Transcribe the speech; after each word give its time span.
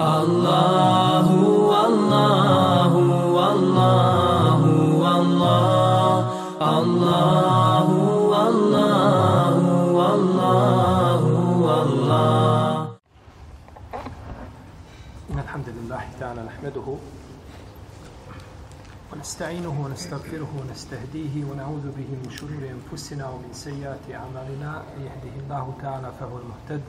Allahu, 0.00 1.68
Allahu, 1.76 3.36
Allahu, 3.36 4.72
Allah, 5.04 6.24
Allahu, 6.56 7.98
Allahu, 8.32 10.00
Allahu, 10.00 11.32
Allah. 11.68 12.96
إن 15.30 15.38
الحمد 15.38 15.68
لله 15.68 16.02
تعالى 16.20 16.42
نحمده 16.48 16.88
ونستعينه 19.12 19.74
ونستغفره 19.84 20.50
ونستهديه 20.60 21.44
ونعوذ 21.44 21.86
به 21.92 22.08
من 22.24 22.30
شرور 22.32 22.62
أنفسنا 22.72 23.28
ومن 23.28 23.52
سيئات 23.52 24.04
أعمالنا 24.14 24.82
يهده 24.96 25.34
الله 25.44 25.64
تعالى 25.82 26.12
فهو 26.20 26.38
المهتد 26.38 26.82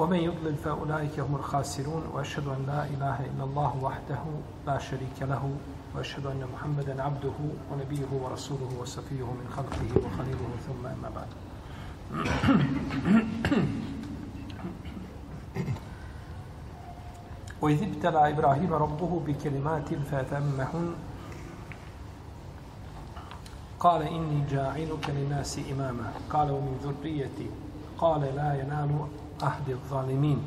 ومن 0.00 0.16
يضلل 0.16 0.54
فأولئك 0.56 1.20
هم 1.20 1.36
الخاسرون 1.36 2.02
وأشهد 2.14 2.48
أن 2.48 2.66
لا 2.66 2.84
إله 2.84 3.20
إلا 3.20 3.44
الله 3.44 3.76
وحده 3.82 4.22
لا 4.66 4.78
شريك 4.78 5.22
له 5.22 5.56
وأشهد 5.94 6.26
أن 6.26 6.44
محمدا 6.54 7.02
عبده 7.02 7.32
ونبيه 7.72 8.06
ورسوله 8.22 8.80
وصفيه 8.80 9.24
من 9.24 9.48
خلقه 9.56 10.06
وخليله 10.06 10.56
ثم 10.66 10.86
أما 10.86 11.10
بعد. 11.16 11.28
وإذ 17.62 17.82
ابتلى 17.82 18.28
إبراهيم 18.30 18.72
ربه 18.74 19.20
بكلمات 19.26 19.94
فأتمهن 19.94 20.94
قال 23.80 24.02
إني 24.02 24.44
جاعلك 24.50 25.10
للناس 25.10 25.60
إماما 25.72 26.12
قال 26.30 26.50
ومن 26.50 26.76
ذريتي 26.84 27.50
قال 27.98 28.20
لا 28.20 28.54
ينال 28.62 29.06
ahdi 29.42 29.76
zalimin. 29.90 30.38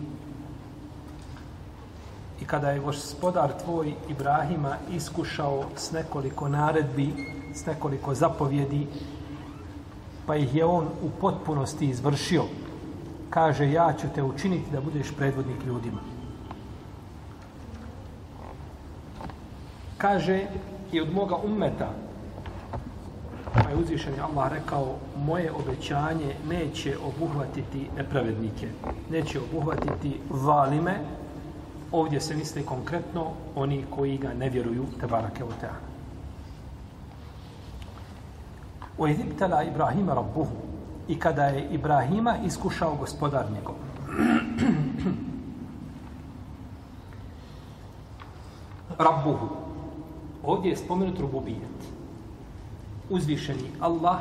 I 2.41 2.45
kada 2.45 2.69
je 2.69 2.79
gospodar 2.79 3.53
tvoj 3.63 3.93
Ibrahima 4.09 4.77
iskušao 4.91 5.63
s 5.75 5.91
nekoliko 5.91 6.49
naredbi, 6.49 7.13
s 7.53 7.65
nekoliko 7.65 8.13
zapovjedi, 8.13 8.87
pa 10.25 10.35
ih 10.35 10.55
je 10.55 10.65
on 10.65 10.85
u 10.85 11.09
potpunosti 11.21 11.85
izvršio, 11.85 12.43
kaže 13.29 13.71
ja 13.71 13.93
ću 14.01 14.07
te 14.15 14.23
učiniti 14.23 14.71
da 14.71 14.81
budeš 14.81 15.11
predvodnik 15.17 15.65
ljudima. 15.65 15.99
Kaže 19.97 20.45
i 20.91 21.01
od 21.01 21.13
moga 21.13 21.35
umeta 21.35 21.89
pa 23.53 23.69
je 23.69 23.75
uzvišen 23.75 24.13
Allah 24.21 24.51
rekao 24.51 24.95
moje 25.25 25.51
obećanje 25.51 26.35
neće 26.49 26.97
obuhvatiti 26.97 27.87
nepravednike 27.97 28.67
neće 29.09 29.39
obuhvatiti 29.39 30.19
valime. 30.29 30.93
Ovdje 31.91 32.21
se 32.21 32.35
misli 32.35 32.65
konkretno 32.65 33.31
oni 33.55 33.85
koji 33.89 34.17
ga 34.17 34.33
ne 34.33 34.49
vjeruju 34.49 34.85
te 34.99 35.07
barake 35.07 35.43
u 35.43 35.51
teana 35.59 35.93
u 38.97 39.07
Egiptala 39.07 39.63
Ibrahima 39.63 40.13
rabbuhu 40.13 40.55
i 41.07 41.19
kada 41.19 41.45
je 41.45 41.67
Ibrahima 41.71 42.35
iskušao 42.45 42.95
gospodar 42.95 43.45
njegov. 43.51 43.75
Rabbuhu. 49.05 49.49
Ovdje 50.43 50.69
je 50.69 50.77
spomenut 50.77 51.19
rububijet. 51.19 51.93
Uzvišeni 53.09 53.71
Allah 53.79 54.19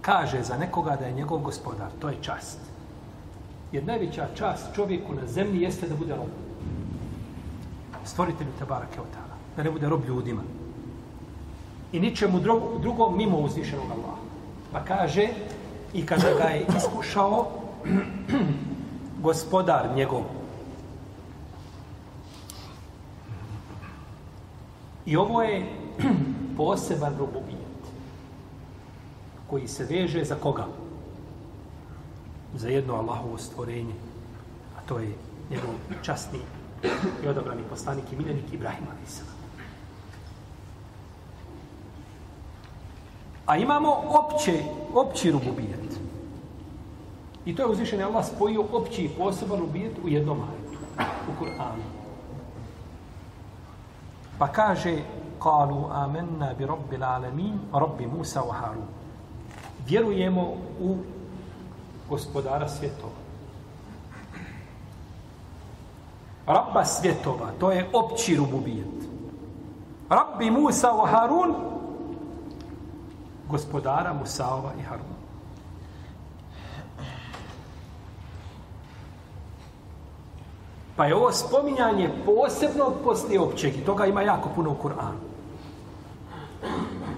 kaže 0.00 0.42
za 0.42 0.56
nekoga 0.56 0.96
da 0.96 1.06
je 1.06 1.12
njegov 1.12 1.38
gospodar. 1.38 1.90
To 1.98 2.08
je 2.08 2.16
čast. 2.22 2.58
Jer 3.72 3.84
najveća 3.84 4.28
čast 4.34 4.74
čovjeku 4.74 5.14
na 5.14 5.26
zemlji 5.26 5.62
jeste 5.62 5.88
da 5.88 5.96
bude 5.96 6.16
rob. 6.16 6.28
Stvoritelju 8.04 8.50
te 8.58 8.64
Keotala. 8.64 9.36
Da 9.56 9.62
ne 9.62 9.70
bude 9.70 9.88
rob 9.88 10.04
ljudima. 10.04 10.42
I 11.92 12.00
ničemu 12.00 12.40
drugo 12.80 13.10
mimo 13.10 13.38
uzvišenog 13.38 13.84
Allaha. 13.84 14.20
Pa 14.72 14.84
kaže 14.84 15.28
i 15.94 16.06
kada 16.06 16.34
ga 16.38 16.44
je 16.44 16.66
iskušao 16.76 17.46
gospodar 19.22 19.90
njegov 19.96 20.22
I 25.06 25.16
ovo 25.16 25.42
je 25.42 25.66
poseban 26.56 27.16
rububijet 27.18 27.49
koji 29.50 29.68
se 29.68 29.84
veže 29.84 30.24
za 30.24 30.34
koga? 30.34 30.66
Za 32.54 32.68
jedno 32.68 32.94
Allahovo 32.94 33.38
stvorenje. 33.38 33.94
A 34.78 34.80
to 34.88 34.98
je 34.98 35.12
njegov 35.50 35.70
častni 36.02 36.38
i 37.24 37.28
odabrani 37.28 37.62
poslanik 37.70 38.12
i 38.12 38.16
miljenik 38.16 38.52
Ibrahim 38.52 38.86
a.s. 38.90 39.22
A 43.46 43.56
imamo 43.56 43.90
opće, 44.08 44.62
opći 44.94 45.30
rububijet. 45.30 46.00
I 47.44 47.56
to 47.56 47.62
je 47.62 47.68
uzvišen 47.68 48.02
Allah 48.02 48.26
spojio 48.26 48.64
opći 48.72 49.04
i 49.04 49.08
poseban 49.08 49.58
rububijet 49.58 49.92
u 50.04 50.08
jednom 50.08 50.40
ajetu. 50.40 50.78
U 51.28 51.44
Kur'anu. 51.44 51.82
Pa 54.38 54.48
kaže, 54.48 55.02
kalu 55.42 55.84
amenna 55.92 56.54
bi 56.58 56.66
rabbil 56.66 57.04
alamin, 57.04 57.58
rabbi 57.72 58.06
Musa 58.06 58.40
wa 58.40 58.52
Harun. 58.52 58.99
Vjerujemo 59.90 60.42
u 60.80 60.96
gospodara 62.08 62.68
svjetova. 62.68 63.20
Rabba 66.46 66.84
svjetova, 66.84 67.46
to 67.60 67.72
je 67.72 67.88
opći 67.92 68.36
rububijet. 68.36 68.86
Rabbi 70.08 70.50
Musa 70.50 70.88
wa 70.88 71.06
Harun, 71.10 71.54
gospodara 73.48 74.12
Musaova 74.12 74.72
i 74.80 74.82
Harun. 74.82 75.06
Pa 80.96 81.06
je 81.06 81.14
ovo 81.14 81.32
spominjanje 81.32 82.10
posebno 82.26 82.92
poslije 83.04 83.40
općeg 83.40 83.76
i 83.76 83.84
toga 83.84 84.06
ima 84.06 84.22
jako 84.22 84.48
puno 84.54 84.70
u 84.70 84.76
Kur'anu. 84.82 85.20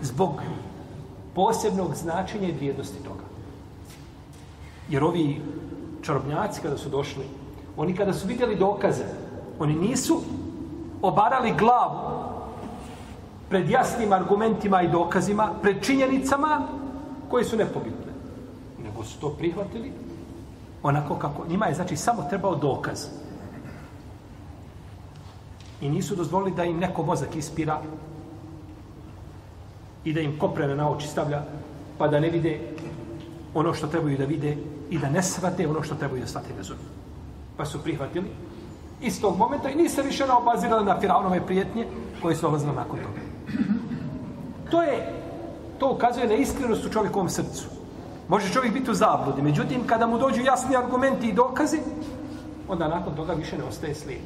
Zbog 0.03 0.31
posebnog 1.34 1.94
značenja 1.94 2.48
i 2.48 2.53
vrijednosti 2.53 3.03
toga. 3.04 3.25
Jer 4.88 5.04
ovi 5.04 5.41
čarobnjaci 6.03 6.60
kada 6.62 6.78
su 6.78 6.88
došli, 6.88 7.25
oni 7.76 7.97
kada 7.97 8.12
su 8.12 8.26
vidjeli 8.26 8.56
dokaze, 8.56 9.04
oni 9.59 9.75
nisu 9.75 10.20
obarali 11.03 11.54
glavu 11.59 12.22
pred 13.48 13.70
jasnim 13.70 14.12
argumentima 14.12 14.82
i 14.82 14.88
dokazima, 14.88 15.50
pred 15.62 15.82
činjenicama 15.84 16.69
koje 17.31 17.44
su 17.44 17.56
nepobitne. 17.56 18.12
Nego 18.84 19.04
su 19.04 19.20
to 19.20 19.31
prihvatili 19.31 19.93
onako 20.82 21.14
kako 21.14 21.47
njima 21.49 21.66
je, 21.66 21.75
znači, 21.75 21.97
samo 21.97 22.22
trebao 22.22 22.54
dokaz. 22.54 23.06
I 25.81 25.88
nisu 25.91 26.16
dozvolili 26.16 26.56
da 26.56 26.64
im 26.64 26.78
neko 26.78 27.03
mozak 27.03 27.37
ispira 27.37 27.81
i 30.05 30.13
da 30.13 30.21
im 30.21 30.39
koprene 30.39 30.77
na 30.77 30.91
oči 30.91 31.09
stavlja 31.09 31.43
pa 31.99 32.09
da 32.09 32.21
ne 32.21 32.31
vide 32.31 32.61
ono 33.55 33.75
što 33.75 33.87
trebaju 33.87 34.19
da 34.19 34.25
vide 34.25 34.57
i 34.91 34.99
da 34.99 35.11
ne 35.11 35.23
svate 35.23 35.69
ono 35.69 35.83
što 35.83 35.95
trebaju 35.95 36.21
da 36.21 36.27
svate 36.27 36.55
bez 36.57 36.73
Pa 37.57 37.65
su 37.65 37.83
prihvatili 37.83 38.31
iz 39.01 39.21
tog 39.21 39.39
momenta 39.39 39.71
i 39.71 39.75
nisu 39.75 40.03
više 40.03 40.27
naobazirali 40.27 40.85
na 40.85 41.01
Firavnove 41.01 41.47
prijetnje 41.47 41.87
koje 42.23 42.37
su 42.37 42.43
dolazile 42.43 42.73
nakon 42.73 42.99
toga. 42.99 43.21
To 44.71 44.83
je, 44.83 45.12
to 45.79 45.93
ukazuje 45.93 46.27
na 46.27 46.35
iskrenost 46.35 46.87
u 46.87 46.93
čovjekovom 46.93 47.29
srcu. 47.29 47.65
Može 48.29 48.53
čovjek 48.53 48.75
biti 48.75 48.91
u 48.91 48.95
zabludi, 48.95 49.43
međutim, 49.43 49.87
kada 49.87 50.07
mu 50.07 50.19
dođu 50.19 50.41
jasni 50.41 50.77
argumenti 50.77 51.29
i 51.29 51.33
dokazi, 51.33 51.79
onda 52.69 52.89
nakon 52.89 53.17
toga 53.17 53.32
više 53.32 53.59
ne 53.59 53.65
ostaje 53.65 53.94
slijed. 53.94 54.23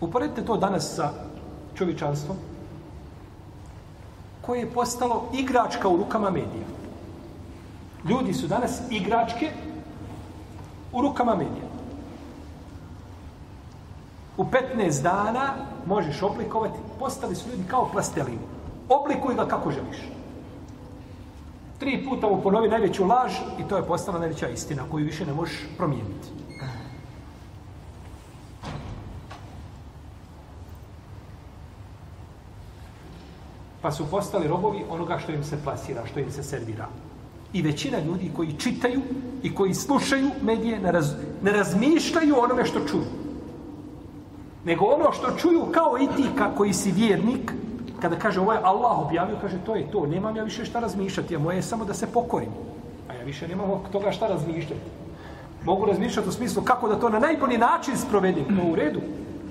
Uporedite 0.00 0.44
to 0.44 0.56
danas 0.56 0.94
sa 0.94 1.10
čovječanstvom 1.74 2.36
koje 4.42 4.60
je 4.60 4.70
postalo 4.70 5.28
igračka 5.32 5.88
u 5.88 5.96
rukama 5.96 6.30
medija. 6.30 6.66
Ljudi 8.08 8.34
su 8.34 8.46
danas 8.46 8.80
igračke 8.90 9.50
u 10.92 11.02
rukama 11.02 11.34
medija. 11.34 11.72
U 14.36 14.44
15 14.44 15.02
dana 15.02 15.54
možeš 15.86 16.22
oblikovati, 16.22 16.78
postali 16.98 17.34
su 17.34 17.50
ljudi 17.50 17.62
kao 17.68 17.88
plastelin. 17.92 18.38
Oblikuj 18.88 19.34
ga 19.34 19.46
kako 19.46 19.70
želiš. 19.70 19.98
Tri 21.78 22.04
puta 22.04 22.26
mu 22.26 22.42
ponovi 22.42 22.68
najveću 22.68 23.04
laž 23.04 23.32
i 23.58 23.68
to 23.68 23.76
je 23.76 23.86
postala 23.86 24.18
najveća 24.18 24.48
istina 24.48 24.82
koju 24.90 25.04
više 25.04 25.26
ne 25.26 25.32
možeš 25.32 25.68
promijeniti. 25.76 26.41
Pa 33.82 33.92
su 33.92 34.06
postali 34.10 34.48
robovi 34.48 34.84
onoga 34.90 35.18
što 35.18 35.32
im 35.32 35.44
se 35.44 35.56
plasira, 35.64 36.06
što 36.06 36.20
im 36.20 36.30
se 36.30 36.42
servira. 36.42 36.88
I 37.52 37.62
većina 37.62 37.98
ljudi 37.98 38.30
koji 38.36 38.52
čitaju 38.52 39.00
i 39.42 39.54
koji 39.54 39.74
slušaju 39.74 40.30
medije 40.42 40.80
ne, 40.80 40.92
raz, 40.92 41.12
ne 41.42 41.52
razmišljaju 41.52 42.34
onome 42.38 42.64
što 42.64 42.80
čuju. 42.80 43.04
Nego 44.64 44.84
ono 44.84 45.12
što 45.12 45.36
čuju 45.36 45.66
kao 45.72 45.98
i 45.98 46.06
ti 46.16 46.28
ka, 46.38 46.54
koji 46.54 46.72
si 46.72 46.92
vjernik, 46.92 47.52
kada 48.00 48.16
kaže 48.16 48.40
ovo 48.40 48.52
je 48.52 48.60
Allah 48.62 48.98
objavio, 48.98 49.36
kaže 49.40 49.58
to 49.66 49.74
je 49.74 49.90
to, 49.90 50.06
nemam 50.06 50.36
ja 50.36 50.44
više 50.44 50.64
šta 50.64 50.80
razmišljati, 50.80 51.36
a 51.36 51.38
moje 51.38 51.56
je 51.56 51.62
samo 51.62 51.84
da 51.84 51.94
se 51.94 52.06
pokorim. 52.06 52.50
A 53.08 53.14
ja 53.14 53.24
više 53.24 53.48
nemam 53.48 53.82
toga 53.92 54.12
šta 54.12 54.28
razmišljati. 54.28 54.90
Mogu 55.64 55.86
razmišljati 55.86 56.28
u 56.28 56.32
smislu 56.32 56.62
kako 56.62 56.88
da 56.88 57.00
to 57.00 57.08
na 57.08 57.18
najbolji 57.18 57.58
način 57.58 57.96
sprovedim, 57.96 58.44
to 58.44 58.72
u 58.72 58.74
redu. 58.74 59.00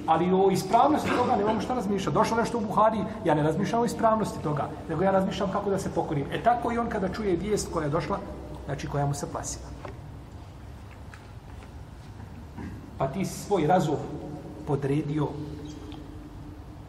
Ali 0.08 0.34
o 0.34 0.52
ispravnosti 0.52 1.10
toga 1.18 1.36
nemamo 1.36 1.62
šta 1.62 1.74
razmišljati. 1.74 2.14
Došlo 2.14 2.38
nešto 2.38 2.58
u 2.58 2.62
Buhari, 2.62 2.98
ja 3.26 3.36
ne 3.36 3.44
razmišljam 3.44 3.82
o 3.82 3.86
ispravnosti 3.86 4.44
toga, 4.44 4.70
nego 4.90 5.04
ja 5.04 5.12
razmišljam 5.12 5.52
kako 5.52 5.70
da 5.70 5.80
se 5.80 5.92
pokorim. 5.92 6.26
E 6.32 6.44
tako 6.44 6.72
i 6.72 6.78
on 6.78 6.90
kada 6.90 7.10
čuje 7.10 7.36
vijest 7.36 7.74
koja 7.74 7.84
je 7.84 7.90
došla, 7.90 8.20
znači 8.66 8.88
koja 8.88 9.06
mu 9.06 9.14
se 9.14 9.32
plasila. 9.32 9.66
Pa 12.98 13.08
ti 13.08 13.26
svoj 13.26 13.68
razum 13.68 13.98
podredio 14.68 15.28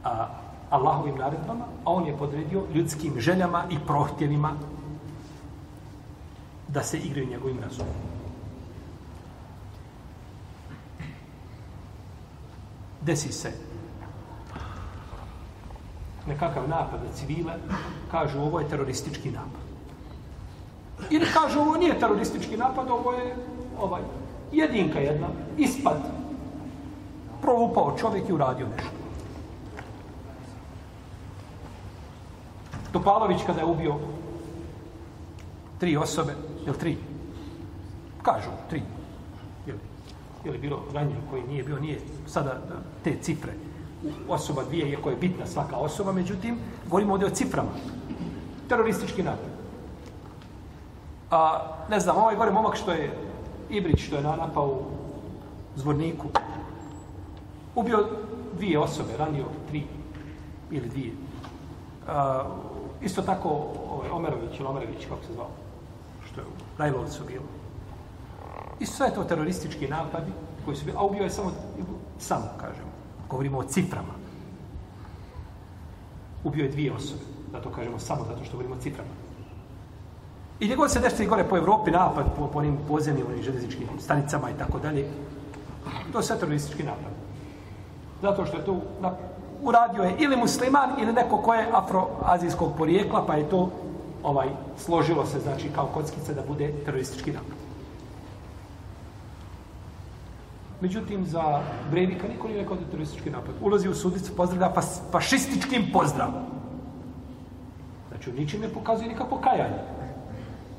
a, 0.05 0.26
Allahovim 0.70 1.17
naredbama, 1.19 1.65
a 1.85 1.93
on 1.93 2.06
je 2.06 2.17
podredio 2.17 2.62
ljudskim 2.75 3.20
željama 3.20 3.65
i 3.70 3.76
prohtjevima 3.87 4.53
da 6.69 6.82
se 6.82 6.99
igraju 6.99 7.29
njegovim 7.29 7.58
razumom. 7.61 8.12
Desi 13.02 13.32
se 13.32 13.52
nekakav 16.26 16.69
napad 16.69 17.00
na 17.04 17.12
civile, 17.14 17.52
kažu 18.10 18.38
ovo 18.40 18.60
je 18.60 18.69
teroristički 18.69 19.31
napad. 19.31 19.62
Ili 21.10 21.26
kažu 21.26 21.60
ovo 21.60 21.76
nije 21.76 21.99
teroristički 21.99 22.56
napad, 22.56 22.90
ovo 22.90 23.12
je 23.12 23.37
ovaj, 23.81 24.02
jedinka 24.52 24.99
jedna, 24.99 25.26
ispad. 25.58 25.96
Provupao 27.40 27.96
čovjek 27.99 28.28
i 28.28 28.32
uradio 28.32 28.66
nešto. 28.69 28.90
Topalović 32.93 33.40
kada 33.46 33.60
je 33.60 33.66
ubio 33.66 33.94
tri 35.78 35.96
osobe, 35.96 36.34
ili 36.66 36.78
tri? 36.78 36.96
Kažu, 38.22 38.50
tri. 38.70 38.82
Ili, 40.44 40.59
bilo 40.59 40.83
ranjen 40.94 41.21
koji 41.31 41.43
nije 41.43 41.62
bio, 41.62 41.79
nije 41.79 42.00
sada 42.27 42.61
te 43.05 43.17
cifre. 43.21 43.53
Osoba 44.29 44.65
dvije, 44.65 44.91
iako 44.91 45.11
je 45.11 45.17
bitna 45.17 45.47
svaka 45.47 45.77
osoba, 45.77 46.12
međutim, 46.12 46.59
govorimo 46.87 47.12
ovdje 47.12 47.27
o 47.27 47.31
ciframa. 47.31 47.71
Teroristički 48.69 49.23
napad. 49.23 49.53
A, 51.31 51.61
ne 51.91 52.00
znam, 52.00 52.17
ovaj 52.17 52.37
gore 52.37 52.50
momak 52.50 52.77
što 52.77 52.93
je 52.93 53.19
Ibrić, 53.71 54.00
što 54.00 54.17
je 54.17 54.23
napao 54.23 54.67
u 54.67 54.83
zvorniku, 55.77 56.27
ubio 57.75 58.06
dvije 58.56 58.79
osobe, 58.79 59.17
ranio 59.19 59.44
tri 59.69 59.85
ili 60.71 60.89
dvije. 60.89 61.12
A, 62.09 62.44
Isto 63.03 63.23
tako 63.23 63.49
ovaj, 63.91 64.11
Omerović 64.11 64.59
ili 64.59 64.69
Omerović, 64.69 65.06
kako 65.09 65.25
se 65.25 65.33
zvao, 65.33 65.49
što 66.27 66.41
je 66.41 66.47
u 66.47 66.50
Rajlovcu 66.79 67.25
bilo. 67.27 67.44
I 68.82 68.87
sve 68.87 69.11
to 69.14 69.25
teroristički 69.25 69.88
napadi 69.88 70.32
koji 70.64 70.76
su 70.76 70.84
bili, 70.84 70.96
a 70.99 71.05
ubio 71.05 71.23
je 71.23 71.31
samo, 71.31 71.52
samo, 72.19 72.44
kažemo, 72.61 72.88
govorimo 73.31 73.58
o 73.58 73.64
ciframa. 73.64 74.14
Ubio 76.44 76.64
je 76.64 76.70
dvije 76.70 76.93
osobe, 76.93 77.20
da 77.52 77.61
to 77.61 77.70
kažemo 77.70 77.99
samo 77.99 78.25
zato 78.25 78.44
što 78.44 78.52
govorimo 78.52 78.75
o 78.75 78.82
ciframa. 78.82 79.11
I 80.61 80.64
gdje 80.64 80.76
god 80.76 80.90
se 80.90 81.00
nešto 81.00 81.23
i 81.23 81.26
gore 81.26 81.44
po 81.44 81.56
Evropi 81.56 81.90
napad, 81.90 82.25
po, 82.37 82.46
po 82.46 82.58
onim 82.58 82.79
podzemnim, 82.88 83.26
onim 83.26 83.43
železničkim 83.43 83.88
stanicama 84.00 84.50
i 84.50 84.58
tako 84.58 84.79
dalje, 84.79 85.06
to 86.12 86.19
je 86.19 86.23
sve 86.23 86.38
teroristički 86.38 86.82
napad. 86.82 87.12
Zato 88.23 88.46
što 88.46 88.56
je 88.56 88.64
to 88.64 88.81
na, 89.00 89.12
uradio 89.62 90.02
je 90.02 90.17
ili 90.19 90.37
musliman 90.37 90.90
ili 91.00 91.12
neko 91.12 91.37
ko 91.37 91.55
je 91.55 91.69
afroazijskog 91.73 92.73
porijekla, 92.79 93.26
pa 93.26 93.34
je 93.34 93.49
to 93.49 93.70
ovaj 94.23 94.49
složilo 94.79 95.26
se, 95.26 95.40
znači, 95.40 95.69
kao 95.75 95.87
kockice 95.87 96.34
da 96.34 96.43
bude 96.49 96.73
teroristički 96.84 97.32
napad. 97.32 97.62
Međutim, 100.82 101.26
za 101.26 101.62
Brevika 101.90 102.29
niko 102.29 102.49
nije 102.49 102.61
rekao 102.61 102.76
da 102.76 102.82
je 102.82 102.90
teroristički 102.90 103.31
napad. 103.31 103.55
Ulazi 103.61 103.88
u 103.88 103.94
sudicu, 103.94 104.37
pozdravlja 104.37 104.73
fas, 104.75 105.00
fašističkim 105.12 105.84
pozdravom. 105.93 106.43
Znači, 108.08 108.31
u 108.31 108.32
ničim 108.32 108.61
ne 108.61 108.69
pokazuje 108.69 109.08
nikakvo 109.08 109.38
kajanje. 109.38 109.79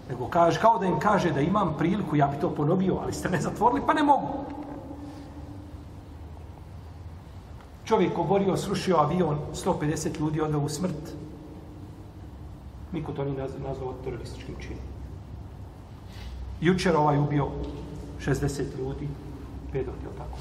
Nego 0.10 0.28
kaže, 0.28 0.60
kao 0.60 0.80
da 0.80 0.86
im 0.86 1.00
kaže 1.00 1.32
da 1.32 1.42
imam 1.42 1.76
priliku, 1.78 2.16
ja 2.16 2.28
bi 2.28 2.42
to 2.42 2.50
ponovio, 2.50 3.00
ali 3.04 3.14
ste 3.14 3.30
me 3.30 3.42
zatvorili, 3.42 3.82
pa 3.88 3.94
ne 3.94 4.04
mogu. 4.04 4.28
Čovjek 7.86 8.20
oborio, 8.20 8.58
srušio 8.58 8.98
avion, 8.98 9.38
150 9.54 10.20
ljudi 10.20 10.42
odveo 10.42 10.60
u 10.60 10.70
smrt. 10.70 11.16
Niko 12.92 13.12
to 13.12 13.24
nije 13.24 13.48
nazvao 13.68 13.94
terorističkim 14.04 14.56
činom. 14.60 14.84
Jučer 16.62 16.96
ovaj 16.96 17.18
ubio 17.18 17.48
60 18.20 18.64
ljudi, 18.80 19.08
pedot, 19.74 19.96
je 20.04 20.18
tako? 20.18 20.38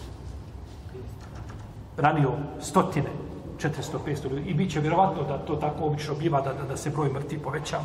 Ranio 1.96 2.32
stotine, 2.60 3.10
400-500 3.58 4.30
ljudi. 4.30 4.50
I 4.50 4.54
bit 4.54 4.72
će 4.72 4.80
vjerovatno 4.80 5.22
da 5.22 5.38
to 5.38 5.56
tako 5.56 5.84
obično 5.84 6.14
biva, 6.14 6.40
da, 6.40 6.52
da, 6.52 6.64
da 6.64 6.76
se 6.76 6.90
broj 6.90 7.12
mrtvi 7.12 7.38
povećava. 7.38 7.84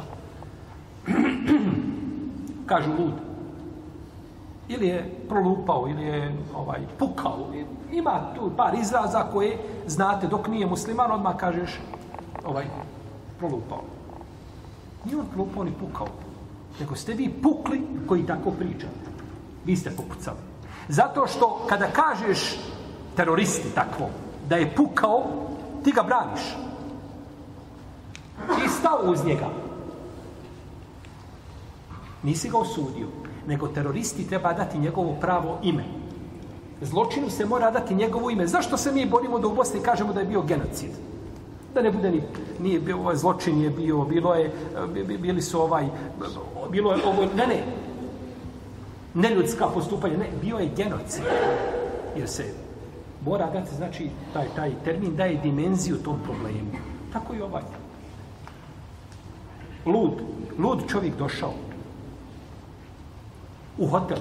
Kažu 2.71 2.91
lud 2.91 3.13
ili 4.67 4.87
je 4.87 5.15
prolupao, 5.29 5.87
ili 5.89 6.03
je 6.03 6.35
ovaj 6.55 6.79
pukao. 6.99 7.47
Ima 7.91 8.33
tu 8.35 8.51
par 8.57 8.75
izraza 8.75 9.23
koje 9.31 9.57
znate 9.87 10.27
dok 10.27 10.47
nije 10.47 10.65
musliman, 10.65 11.11
odmah 11.11 11.35
kažeš 11.37 11.79
ovaj 12.45 12.65
prolupao. 13.39 13.81
Nije 15.05 15.19
on 15.19 15.25
prolupao 15.33 15.63
ni 15.63 15.71
pukao. 15.71 16.07
Nego 16.79 16.95
ste 16.95 17.13
vi 17.13 17.29
pukli 17.43 17.81
koji 18.07 18.25
tako 18.25 18.51
pričate. 18.51 19.07
Vi 19.65 19.75
ste 19.75 19.91
popucali. 19.91 20.46
Zato 20.89 21.27
što 21.27 21.65
kada 21.69 21.87
kažeš 21.87 22.59
teroristi 23.15 23.69
takvo, 23.75 24.09
da 24.49 24.55
je 24.55 24.75
pukao, 24.75 25.23
ti 25.83 25.91
ga 25.91 26.03
braniš. 26.03 26.41
Ti 28.55 28.69
stao 28.79 28.99
uz 29.05 29.25
njega. 29.25 29.47
Nisi 32.23 32.49
ga 32.49 32.57
osudio 32.57 33.07
nego 33.47 33.67
teroristi 33.67 34.27
treba 34.27 34.53
dati 34.53 34.79
njegovo 34.79 35.15
pravo 35.21 35.59
ime. 35.63 35.83
Zločinu 36.81 37.29
se 37.29 37.45
mora 37.45 37.71
dati 37.71 37.95
njegovo 37.95 38.29
ime. 38.29 38.47
Zašto 38.47 38.77
se 38.77 38.91
mi 38.91 39.05
borimo 39.05 39.39
da 39.39 39.47
u 39.47 39.55
Bosni 39.55 39.79
kažemo 39.79 40.13
da 40.13 40.19
je 40.19 40.25
bio 40.25 40.41
genocid? 40.41 40.91
Da 41.73 41.81
ne 41.81 41.91
bude 41.91 42.11
ni, 42.11 42.21
nije 42.59 42.79
bio, 42.79 42.97
ovaj 42.97 43.15
zločin 43.15 43.61
je 43.61 43.69
bio, 43.69 44.01
bilo 44.01 44.33
je, 44.33 44.51
bili 45.19 45.41
su 45.41 45.61
ovaj, 45.61 45.87
bilo 46.69 46.93
je 46.93 47.05
ovo, 47.05 47.25
ne, 47.35 47.47
ne, 47.47 47.63
neljudska 49.17 49.67
postupanja, 49.67 50.17
ne, 50.17 50.29
bio 50.41 50.57
je 50.57 50.69
genocid. 50.75 51.23
Jer 52.15 52.29
se 52.29 52.53
mora 53.25 53.49
dati, 53.49 53.75
znači, 53.75 54.09
taj, 54.33 54.47
taj 54.55 54.71
termin 54.83 55.15
daje 55.15 55.37
dimenziju 55.43 55.97
tom 56.03 56.19
problemu. 56.23 56.71
Tako 57.13 57.35
i 57.35 57.41
ovaj. 57.41 57.63
Lud, 59.85 60.21
lud 60.57 60.83
čovjek 60.87 61.17
došao, 61.17 61.53
u 63.77 63.87
hotel. 63.87 64.17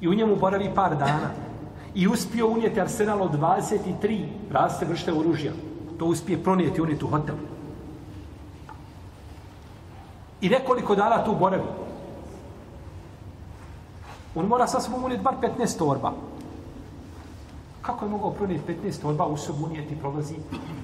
I 0.00 0.08
u 0.08 0.14
njemu 0.14 0.36
boravi 0.36 0.70
par 0.74 0.96
dana. 0.96 1.30
I 1.94 2.08
uspio 2.08 2.48
unijeti 2.48 2.80
arsenal 2.80 3.22
od 3.22 3.32
23 3.32 4.26
raste 4.50 4.86
vršte 4.86 5.12
oružja. 5.12 5.52
To 5.98 6.04
uspije 6.04 6.42
pronijeti 6.42 6.82
unijeti 6.82 7.04
u 7.04 7.08
hotel. 7.08 7.34
I 10.40 10.48
nekoliko 10.48 10.94
dana 10.94 11.24
tu 11.24 11.34
boravi. 11.34 11.87
On 14.38 14.46
mora 14.46 14.66
sa 14.66 14.80
sobom 14.80 15.04
unijeti 15.04 15.24
bar 15.24 15.34
15 15.58 15.78
torba. 15.78 16.12
Kako 17.82 18.04
je 18.04 18.10
mogao 18.10 18.30
pronijeti 18.30 18.72
15 18.84 19.02
torba 19.02 19.26
u 19.26 19.36
sobu 19.36 19.64
unijeti 19.64 19.96
prolazi 19.96 20.34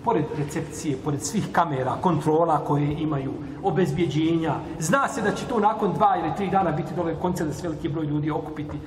pored 0.05 0.25
recepcije, 0.39 0.97
pored 1.05 1.23
svih 1.23 1.49
kamera, 1.53 1.97
kontrola 2.01 2.65
koje 2.65 2.93
imaju, 2.93 3.33
obezbjeđenja. 3.63 4.55
Zna 4.79 5.09
se 5.09 5.23
da 5.23 5.35
će 5.35 5.47
to 5.47 5.61
nakon 5.61 5.93
dva 5.93 6.17
ili 6.17 6.37
tri 6.37 6.51
dana 6.51 6.71
biti 6.71 6.95
dole 6.95 7.15
koncert 7.23 7.49
da 7.49 7.55
se 7.55 7.69
veliki 7.69 7.89
broj 7.89 8.07
ljudi 8.07 8.31
okupiti. 8.31 8.79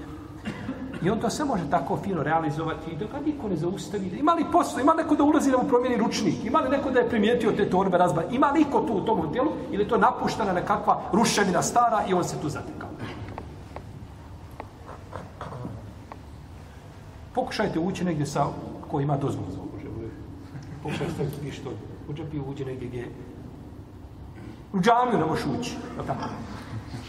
I 1.02 1.10
on 1.10 1.20
to 1.20 1.30
sve 1.30 1.46
može 1.46 1.70
tako 1.70 1.98
fino 1.98 2.24
realizovati 2.24 2.96
dok 2.96 3.12
ga 3.12 3.20
niko 3.26 3.48
ne 3.48 3.56
zaustavi. 3.56 4.08
Ima 4.20 4.34
li 4.34 4.46
posao, 4.52 4.80
ima 4.80 4.94
neko 4.94 5.16
da 5.16 5.24
ulazi 5.24 5.52
da 5.52 5.58
mu 5.58 5.70
promijeni 5.70 5.98
ručnik, 5.98 6.46
ima 6.46 6.60
li 6.60 6.70
neko 6.70 6.92
da 6.92 7.00
je 7.00 7.10
primijetio 7.10 7.52
te 7.52 7.70
torbe 7.70 7.98
razba, 7.98 8.24
ima 8.32 8.52
li 8.52 8.60
niko 8.60 8.80
tu 8.80 8.94
u 8.94 9.06
tom 9.06 9.22
hotelu 9.22 9.52
ili 9.72 9.88
to 9.88 9.98
napuštena 9.98 10.54
nekakva 10.54 11.02
ruševina 11.14 11.62
stara 11.62 12.04
i 12.10 12.14
on 12.14 12.24
se 12.24 12.36
tu 12.42 12.50
zatekao. 12.50 12.87
Pokušajte 17.38 17.80
ući 17.80 18.06
negdje 18.06 18.26
sa 18.26 18.46
ko 18.92 19.00
ima 19.00 19.18
dozvolu 19.18 19.52
za 19.52 19.60
oružje. 19.62 19.90
Pokušajte 20.84 21.14
staviti 21.14 21.38
pištolj. 21.42 21.74
U 22.10 22.14
džepi 22.14 22.40
uđe 22.40 22.66
negdje 22.66 22.88
gdje 22.88 23.10
U 24.74 24.80
džamiju 24.82 25.20
ne 25.20 25.26
može 25.26 25.44
ući. 25.60 25.76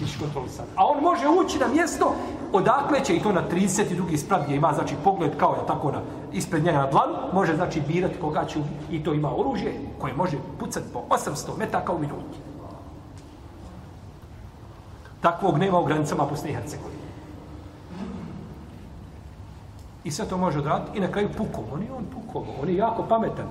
Je 0.01 0.07
kontrolisan. 0.21 0.67
A 0.77 0.87
on 0.87 1.03
može 1.03 1.29
ući 1.29 1.59
na 1.59 1.69
mjesto 1.69 2.15
odakle 2.53 3.05
će 3.05 3.17
i 3.17 3.21
to 3.21 3.33
na 3.33 3.43
32. 3.51 4.17
sprat 4.17 4.45
gdje 4.45 4.57
ima 4.57 4.73
znači 4.73 4.95
pogled 5.05 5.37
kao 5.37 5.55
je 5.55 5.67
tako 5.67 5.93
na 5.93 6.01
ispred 6.33 6.65
njega 6.65 6.79
na 6.79 6.91
dlanu, 6.91 7.15
može 7.33 7.57
znači 7.57 7.81
birati 7.81 8.21
koga 8.21 8.45
će 8.45 8.59
i 8.91 9.05
to 9.05 9.15
ima 9.15 9.31
oružje 9.37 9.81
koje 9.99 10.15
može 10.15 10.37
pucati 10.61 10.87
po 10.93 11.03
800 11.09 11.59
metaka 11.59 11.93
u 11.93 11.99
minuti. 11.99 12.39
Takvog 15.21 15.59
nema 15.59 15.79
u 15.79 15.85
granicama 15.85 16.27
Bosne 16.31 16.51
i 16.51 16.55
Hercegovine. 16.55 16.98
I 20.09 20.11
sve 20.11 20.25
to 20.25 20.39
može 20.39 20.59
odraditi 20.59 20.99
i 20.99 21.01
na 21.01 21.09
kraju 21.13 21.29
pukom. 21.37 21.65
On 21.73 21.83
je 21.83 21.93
on 21.93 22.05
pukovo, 22.13 22.47
on 22.63 22.69
je 22.69 22.77
jako 22.77 23.03
pametan. 23.03 23.47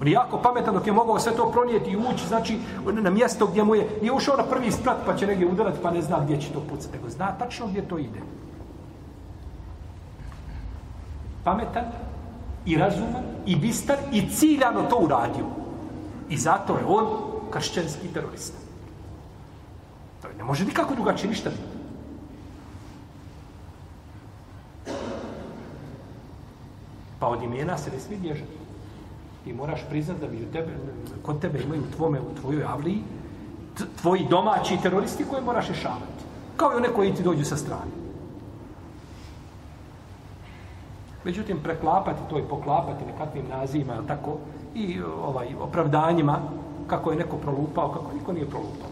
On 0.00 0.06
je 0.06 0.12
jako 0.12 0.38
pametan 0.38 0.74
dok 0.74 0.86
je 0.86 0.92
mogao 0.92 1.18
sve 1.18 1.36
to 1.36 1.50
pronijeti 1.52 1.90
i 1.90 1.96
ući, 1.96 2.26
znači, 2.28 2.58
na 2.92 3.10
mjesto 3.10 3.46
gdje 3.46 3.64
mu 3.64 3.74
je, 3.74 3.88
nije 4.00 4.12
ušao 4.12 4.36
na 4.36 4.42
prvi 4.42 4.72
sprat 4.72 4.96
pa 5.06 5.16
će 5.16 5.26
negdje 5.26 5.46
udarati 5.46 5.78
pa 5.82 5.90
ne 5.90 6.02
zna 6.02 6.20
gdje 6.24 6.40
će 6.40 6.52
to 6.52 6.60
pucati, 6.70 6.96
nego 6.96 7.10
zna 7.10 7.32
tačno 7.38 7.66
gdje 7.66 7.88
to 7.88 7.98
ide. 7.98 8.20
Pametan 11.44 11.84
i 12.66 12.76
razuman 12.76 13.22
i 13.46 13.56
bistar 13.56 13.96
i 14.12 14.28
ciljano 14.28 14.82
to 14.82 14.96
uradio. 14.96 15.46
I 16.28 16.36
zato 16.36 16.72
je 16.78 16.84
on 16.86 17.06
kršćanski 17.50 18.08
terorista. 18.08 18.58
To 20.22 20.28
ne 20.38 20.44
može 20.44 20.64
nikako 20.64 20.94
drugačije 20.94 21.30
ništa 21.30 21.50
biti. 21.50 21.73
Pa 27.24 27.28
od 27.28 27.42
imena 27.42 27.78
se 27.78 27.90
ne 27.90 28.00
smije 28.00 28.20
bježati. 28.20 28.58
Ti 29.44 29.52
moraš 29.52 29.80
priznat 29.90 30.20
da 30.20 30.26
među 30.28 30.44
tebe, 30.52 30.72
kod 31.22 31.40
tebe 31.40 31.62
imaju 31.62 31.80
u 31.80 31.96
tvome, 31.96 32.20
u 32.20 32.34
tvojoj 32.40 32.64
avliji, 32.64 32.98
tvoji 34.02 34.26
domaći 34.30 34.78
teroristi 34.82 35.24
koje 35.30 35.42
moraš 35.42 35.68
rješavati. 35.68 36.24
Kao 36.56 36.72
i 36.72 36.76
one 36.76 36.88
koji 36.88 37.14
ti 37.14 37.22
dođu 37.22 37.44
sa 37.44 37.56
strane. 37.56 37.90
Međutim, 41.24 41.60
preklapati 41.62 42.20
to 42.30 42.38
i 42.38 42.48
poklapati 42.50 43.06
nekakvim 43.06 43.48
nazivima, 43.48 44.02
tako, 44.08 44.36
i 44.74 45.00
ovaj 45.02 45.54
opravdanjima, 45.60 46.38
kako 46.86 47.10
je 47.10 47.16
neko 47.16 47.36
prolupao, 47.36 47.92
kako 47.92 48.16
niko 48.18 48.32
nije 48.32 48.46
prolupao. 48.46 48.90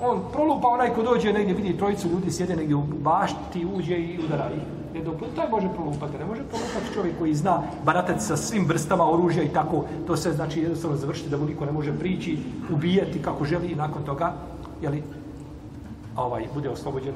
On 0.00 0.22
prolupa 0.32 0.68
onaj 0.68 0.94
ko 0.94 1.02
dođe 1.02 1.32
negdje, 1.32 1.54
vidi 1.54 1.78
trojicu 1.78 2.08
ljudi 2.08 2.30
sjede 2.30 2.56
negdje 2.56 2.76
u 2.76 2.82
bašti, 2.82 3.66
uđe 3.74 3.96
i 3.96 4.20
udara 4.24 4.50
ih. 4.56 4.79
Jedno, 4.94 5.14
taj 5.36 5.48
može 5.50 5.68
prolupati, 5.74 6.18
ne 6.18 6.24
može 6.24 6.42
prolupati 6.42 6.94
čovjek 6.94 7.18
koji 7.18 7.34
zna 7.34 7.62
baratati 7.84 8.24
sa 8.24 8.36
svim 8.36 8.66
vrstama 8.68 9.10
oružja 9.10 9.42
i 9.42 9.48
tako, 9.48 9.84
to 10.06 10.16
se 10.16 10.32
znači 10.32 10.60
jednostavno 10.60 10.96
završiti 10.96 11.30
da 11.30 11.36
mu 11.36 11.44
niko 11.44 11.64
ne 11.64 11.72
može 11.72 11.98
prići, 11.98 12.38
ubijati 12.70 13.22
kako 13.22 13.44
želi 13.44 13.68
i 13.68 13.74
nakon 13.74 14.02
toga, 14.04 14.34
jeli, 14.82 15.02
ovaj, 16.16 16.46
bude 16.54 16.68
oslobođen 16.68 17.14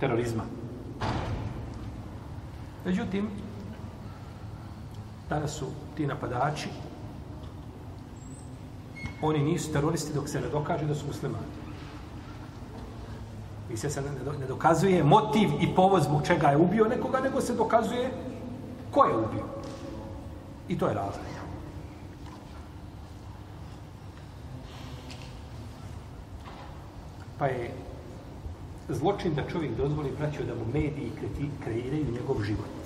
terorizma. 0.00 0.42
Međutim, 2.84 3.28
danas 5.28 5.52
su 5.52 5.66
ti 5.96 6.06
napadači, 6.06 6.68
oni 9.22 9.38
nisu 9.38 9.72
teroristi 9.72 10.14
dok 10.14 10.28
se 10.28 10.40
ne 10.40 10.48
dokaže 10.48 10.86
da 10.86 10.94
su 10.94 11.06
muslimani. 11.06 11.55
I 13.72 13.76
se 13.76 13.90
se 13.90 14.02
ne 14.40 14.46
dokazuje 14.46 15.04
motiv 15.04 15.48
i 15.60 15.74
povod 15.74 16.02
zbog 16.02 16.26
čega 16.26 16.48
je 16.48 16.56
ubio 16.56 16.84
nekoga, 16.84 17.20
nego 17.20 17.40
se 17.40 17.54
dokazuje 17.54 18.10
ko 18.96 19.04
je 19.04 19.16
ubio. 19.16 19.44
I 20.68 20.78
to 20.78 20.88
je 20.88 20.94
razlika. 20.94 21.42
Pa 27.38 27.46
je 27.46 27.70
zločin 28.88 29.34
da 29.34 29.48
čovjek 29.48 29.76
dozvoli 29.76 30.12
braću 30.18 30.44
da 30.44 30.54
mu 30.54 30.64
mediji 30.72 31.12
kreiraju 31.64 32.12
njegov 32.12 32.42
život. 32.42 32.76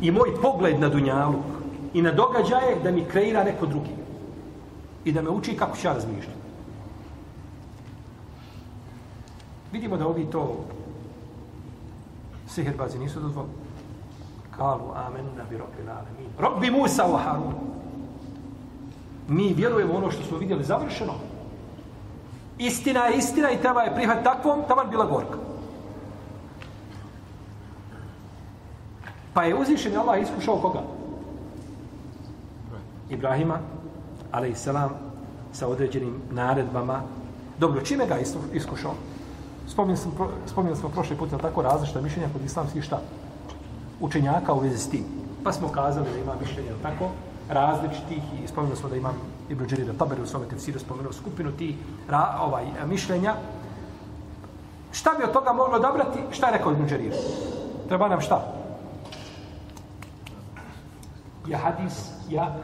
I 0.00 0.10
moj 0.10 0.30
pogled 0.42 0.80
na 0.80 0.88
Dunjalu 0.88 1.42
i 1.94 2.02
na 2.02 2.12
događaje 2.12 2.78
da 2.84 2.90
mi 2.90 3.04
kreira 3.04 3.44
neko 3.44 3.66
drugi. 3.66 3.96
I 5.04 5.12
da 5.12 5.22
me 5.22 5.30
uči 5.30 5.56
kako 5.56 5.76
ću 5.76 5.86
ja 5.86 5.92
razmišljati. 5.92 6.39
Vidimo 9.72 9.96
da 9.96 10.06
ovi 10.06 10.26
to 10.30 10.56
sihirbazi 12.48 12.98
nisu 12.98 13.20
dozvolili. 13.20 13.54
Kalu 14.56 14.92
amen 14.94 15.26
na 15.36 15.44
bi 15.50 15.56
robbi 15.56 15.82
mi. 16.18 16.26
Robbi 16.38 16.70
Musa 16.70 17.04
wa 17.04 17.18
Harun. 17.24 17.54
Mi 19.28 19.54
vjerujemo 19.54 19.94
ono 19.94 20.10
što 20.10 20.24
smo 20.24 20.38
vidjeli 20.38 20.64
završeno. 20.64 21.12
Istina 22.58 23.06
je 23.06 23.18
istina 23.18 23.50
i 23.50 23.60
treba 23.60 23.82
je 23.82 23.94
prihvat 23.94 24.24
takvom, 24.24 24.62
tamo 24.68 24.84
bila 24.84 25.04
gorka. 25.04 25.38
Pa 29.34 29.44
je 29.44 29.54
uzvišen 29.54 29.96
Allah 29.96 30.22
iskušao 30.22 30.56
koga? 30.56 30.82
Ibrahima, 33.10 33.58
ali 34.32 34.50
i 34.50 34.54
selam, 34.54 34.90
sa 35.52 35.68
određenim 35.68 36.22
naredbama. 36.30 37.02
Dobro, 37.58 37.80
čime 37.80 38.06
ga 38.06 38.18
iskušao? 38.52 38.94
Spominjali 39.70 39.98
smo, 39.98 40.28
spominjali 40.46 40.80
smo 40.80 40.88
prošli 40.88 41.16
put 41.16 41.30
tako 41.40 41.62
različita 41.62 42.00
mišljenja 42.00 42.28
kod 42.32 42.44
islamskih 42.44 42.84
šta? 42.84 43.00
Učenjaka 44.00 44.52
u 44.52 44.58
vezi 44.58 44.78
s 44.78 44.90
tim. 44.90 45.04
Pa 45.44 45.52
smo 45.52 45.68
kazali 45.68 46.10
da 46.10 46.18
ima 46.18 46.34
mišljenja 46.40 46.72
tako 46.82 47.10
različitih 47.48 48.22
i 48.44 48.48
spominjali 48.48 48.80
smo 48.80 48.88
da 48.88 48.96
imam 48.96 49.14
Ibn 49.48 49.66
Đerira 49.66 49.92
Taberi 49.98 50.22
u 50.22 50.26
svome 50.26 50.48
tefsiru 50.48 50.78
spomenuo 50.78 51.12
skupinu 51.12 51.52
ti 51.52 51.76
ra, 52.08 52.38
ovaj, 52.40 52.66
mišljenja. 52.86 53.34
Šta 54.92 55.10
bi 55.18 55.24
od 55.24 55.32
toga 55.32 55.52
moglo 55.52 55.76
odabrati? 55.76 56.18
Šta 56.30 56.46
je 56.46 56.58
rekao 56.58 56.72
Ibn 56.72 56.86
Đerira? 56.86 57.16
Treba 57.88 58.08
nam 58.08 58.20
šta? 58.20 58.54
Ja 61.48 61.58
hadis, 61.58 62.10
ja... 62.28 62.56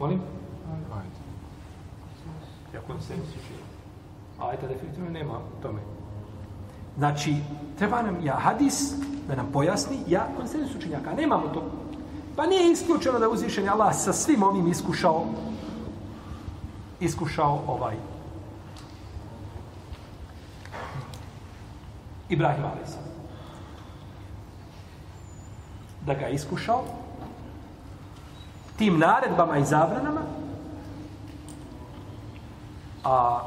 Molim? 0.00 0.20
Ja 2.74 2.80
konsensus 2.86 3.44
A 4.38 4.48
ajeta 4.48 4.66
definitivno 4.66 5.10
nema 5.10 5.38
tome. 5.62 5.80
Znači, 6.96 7.36
treba 7.78 8.02
nam 8.02 8.16
ja 8.22 8.34
hadis 8.34 8.92
da 9.28 9.36
nam 9.36 9.48
pojasni, 9.52 9.96
ja 10.06 10.26
konsensus 10.36 10.76
učenjaka, 10.76 11.12
nemamo 11.12 11.48
to. 11.48 11.62
Pa 12.36 12.46
nije 12.46 12.72
isključeno 12.72 13.18
da 13.18 13.28
uzvišen 13.28 13.68
Allah 13.68 13.94
sa 13.94 14.12
svim 14.12 14.42
ovim 14.42 14.68
iskušao 14.68 15.24
iskušao 17.00 17.62
ovaj 17.66 17.96
Ibrahim 22.28 22.64
a.s. 22.64 22.96
Da 26.06 26.14
ga 26.14 26.28
iskušao 26.28 26.84
tim 28.76 28.98
naredbama 28.98 29.58
i 29.58 29.64
zabranama 29.64 30.20
a 33.04 33.40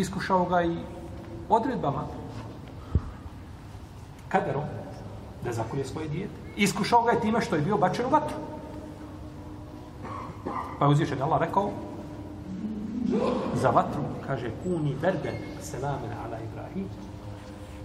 iskušao 0.00 0.44
ga 0.44 0.62
i 0.62 0.76
odredbama 1.48 2.04
kaderom 4.28 4.64
da 5.44 5.52
zakolje 5.52 5.84
svoje 5.84 6.08
dijete. 6.08 6.34
Iskušao 6.56 7.02
ga 7.02 7.10
je 7.10 7.20
time 7.20 7.40
što 7.40 7.56
je 7.56 7.62
bio 7.62 7.76
bačen 7.76 8.06
u 8.06 8.10
vatru. 8.10 8.36
Pa 10.78 10.84
je 10.84 10.90
uzvišen 10.90 11.22
Allah 11.22 11.40
rekao 11.40 11.70
za 13.54 13.70
vatru, 13.70 14.02
kaže 14.26 14.50
kuni 14.62 14.96
berden 15.02 15.34
selamen 15.62 16.12
ala 16.24 16.38
Ibrahim. 16.38 16.86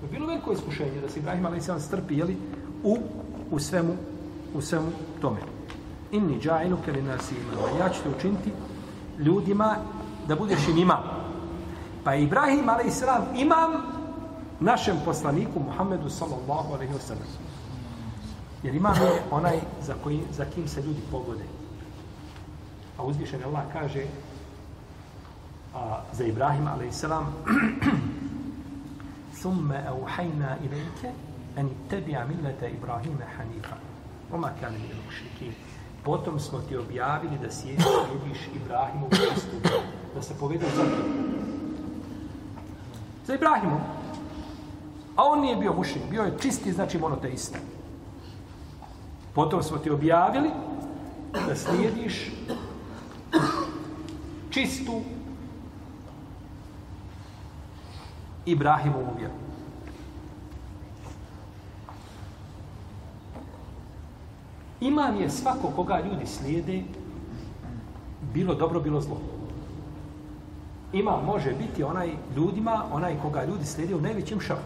Je 0.02 0.08
bilo 0.12 0.28
veliko 0.28 0.52
iskušenje 0.52 1.02
da 1.02 1.10
se 1.10 1.20
Ibrahim 1.20 1.46
ala 1.46 1.56
Islam 1.56 1.80
strpi 1.80 2.18
jeli, 2.18 2.38
u, 2.84 2.98
u 3.52 3.60
svemu 3.60 3.94
u 4.54 4.62
svemu 4.62 4.92
tome. 5.22 5.40
Inni 6.12 6.40
džajnu 6.40 6.78
keli 6.86 7.02
nasi. 7.02 7.36
Ja 7.80 7.90
ću 7.90 8.04
te 8.04 8.10
učiniti 8.18 8.52
ljudima 9.20 9.76
da 10.28 10.36
budeš 10.36 10.68
im 10.68 10.78
imam. 10.78 11.23
Pa 12.04 12.14
je 12.14 12.24
Ibrahim 12.24 12.70
a.s. 12.70 13.04
imam 13.36 13.72
našem 14.60 14.98
poslaniku 15.06 15.60
Muhammedu 15.60 16.10
sallallahu 16.10 16.74
alaihi 16.74 16.94
wa 16.94 17.00
sallam. 17.00 17.28
Jer 18.64 18.76
imam 18.76 18.96
je 18.96 19.22
onaj 19.32 19.60
za, 19.82 19.94
koji, 20.04 20.22
za 20.32 20.46
kim 20.46 20.68
se 20.68 20.82
ljudi 20.82 21.02
pogode. 21.12 21.44
A 22.98 23.04
uzvišen 23.04 23.44
Allah 23.44 23.64
kaže 23.74 24.04
a, 25.76 26.02
za 26.14 26.24
Ibrahim 26.24 26.68
a.s. 26.68 27.06
Thumme 29.42 29.84
auhajna 29.88 30.58
ilajke 30.64 31.12
an 31.58 31.70
tebi'a 31.90 32.26
millete 32.26 32.70
Ibrahime 32.70 33.26
hanifa. 33.38 33.76
Oma 34.34 34.50
kane 34.60 34.78
mi 34.78 34.90
mušrikin. 35.06 35.54
Potom 36.04 36.40
smo 36.40 36.60
ti 36.60 36.78
objavili 36.78 37.38
da 37.38 37.52
sjediš 37.52 38.40
Ibrahimu 38.56 39.06
u 39.06 39.10
da 40.16 40.22
se 40.22 40.34
povedu 40.40 40.66
za 40.76 40.84
Za 43.26 43.34
Ibrahimom. 43.34 43.80
A 45.16 45.24
on 45.24 45.42
nije 45.42 45.56
bio 45.56 45.74
mušin, 45.74 46.02
bio 46.10 46.24
je 46.24 46.38
čisti, 46.42 46.74
znači 46.74 46.98
monoteista. 47.00 47.60
Potom 49.34 49.64
smo 49.64 49.78
ti 49.78 49.90
objavili 49.90 50.50
da 51.48 51.56
slijediš 51.56 52.32
čistu 54.50 55.02
Ibrahimovu 58.46 59.08
vjeru. 59.18 59.34
Imam 64.82 65.22
je 65.22 65.30
svako 65.30 65.68
koga 65.76 66.00
ljudi 66.00 66.26
slijede, 66.26 66.84
bilo 68.34 68.56
dobro, 68.56 68.80
bilo 68.80 69.02
zlo 69.02 69.33
ima 70.94 71.18
može 71.26 71.54
biti 71.54 71.84
onaj 71.84 72.10
ljudima, 72.36 72.84
onaj 72.92 73.16
koga 73.22 73.44
ljudi 73.46 73.66
slijede 73.66 73.96
u 73.96 74.02
najvećem 74.02 74.42
šahu. 74.42 74.62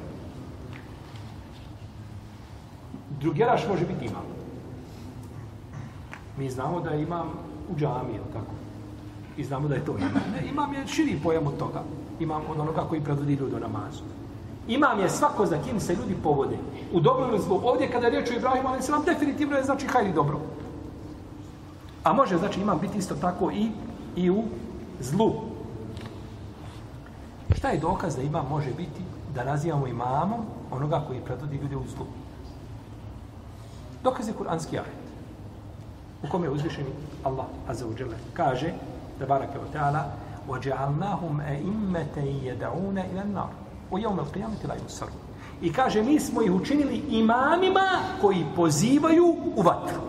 Drugeraš 3.19 3.67
može 3.69 3.85
biti 3.85 4.05
imam. 4.05 4.25
Mi 6.37 6.49
znamo 6.49 6.81
da 6.81 6.95
imam 6.95 7.27
u 7.69 7.75
džami, 7.79 8.19
tako? 8.33 8.51
I 9.37 9.43
znamo 9.43 9.67
da 9.67 9.75
je 9.75 9.85
to 9.85 9.97
imam. 9.97 10.23
Ne, 10.33 10.49
imam 10.49 10.73
je 10.73 10.87
širi 10.87 11.19
pojam 11.23 11.47
od 11.47 11.57
toga. 11.57 11.83
Imam 12.19 12.41
od 12.49 12.59
onoga 12.59 12.81
koji 12.89 13.01
predvodi 13.01 13.33
ljudi 13.33 13.55
u 13.55 13.59
namazu. 13.59 14.03
Imam 14.67 14.99
je 14.99 15.09
svako 15.09 15.45
za 15.45 15.57
kim 15.57 15.79
se 15.79 15.95
ljudi 15.95 16.15
povode. 16.23 16.57
U 16.93 16.99
dobro 16.99 17.27
ili 17.27 17.41
zlu. 17.41 17.61
Ovdje 17.63 17.91
kada 17.91 18.05
je 18.05 18.11
riječ 18.11 18.31
o 18.31 18.33
Ibrahimu, 18.33 18.67
ali 18.67 18.81
se 18.81 18.91
nam 18.91 19.03
definitivno 19.05 19.57
je 19.57 19.63
znači 19.63 19.87
hajdi 19.87 20.13
dobro. 20.13 20.39
A 22.03 22.13
može 22.13 22.37
znači 22.37 22.61
imam 22.61 22.79
biti 22.79 22.97
isto 22.97 23.15
tako 23.15 23.51
i, 23.51 23.71
i 24.15 24.29
u 24.29 24.43
zlu 24.99 25.46
Šta 27.66 27.68
je 27.68 27.78
dokaz 27.78 28.16
da 28.16 28.22
imam 28.22 28.46
može 28.48 28.70
biti 28.70 29.02
da 29.34 29.44
nazivamo 29.44 29.86
imamom 29.86 30.40
onoga 30.70 31.04
koji 31.06 31.20
predvodi 31.20 31.56
ljude 31.56 31.76
u 31.76 31.84
zlu? 31.96 32.06
Dokaz 34.02 34.28
je 34.28 34.34
kuranski 34.34 34.78
ajet. 34.78 35.02
U 36.22 36.30
kome 36.30 36.46
je 36.46 36.50
uzvišeni 36.50 36.90
Allah 37.24 37.46
Azza 37.68 37.86
wa 37.86 38.00
Jalla 38.00 38.16
kaže 38.34 38.72
da 39.18 39.26
barake 39.26 39.58
wa 39.58 39.78
ta'ala 39.78 40.04
وَجَعَلْنَاهُمْ 40.48 41.40
أَئِمَّةً 41.40 42.16
يَدَعُونَ 42.18 42.98
إِلَى 42.98 43.22
النَّارِ 43.22 43.50
وَيَوْمَ 43.90 44.18
الْقِيَامَةِ 44.20 44.60
لَا 44.66 44.74
يُسَرُونَ 44.74 45.22
I 45.62 45.72
kaže, 45.72 46.02
mi 46.02 46.20
smo 46.20 46.42
ih 46.42 46.52
učinili 46.52 47.02
imamima 47.08 47.88
koji 48.20 48.46
pozivaju 48.56 49.36
u 49.56 49.62
vatru. 49.62 50.00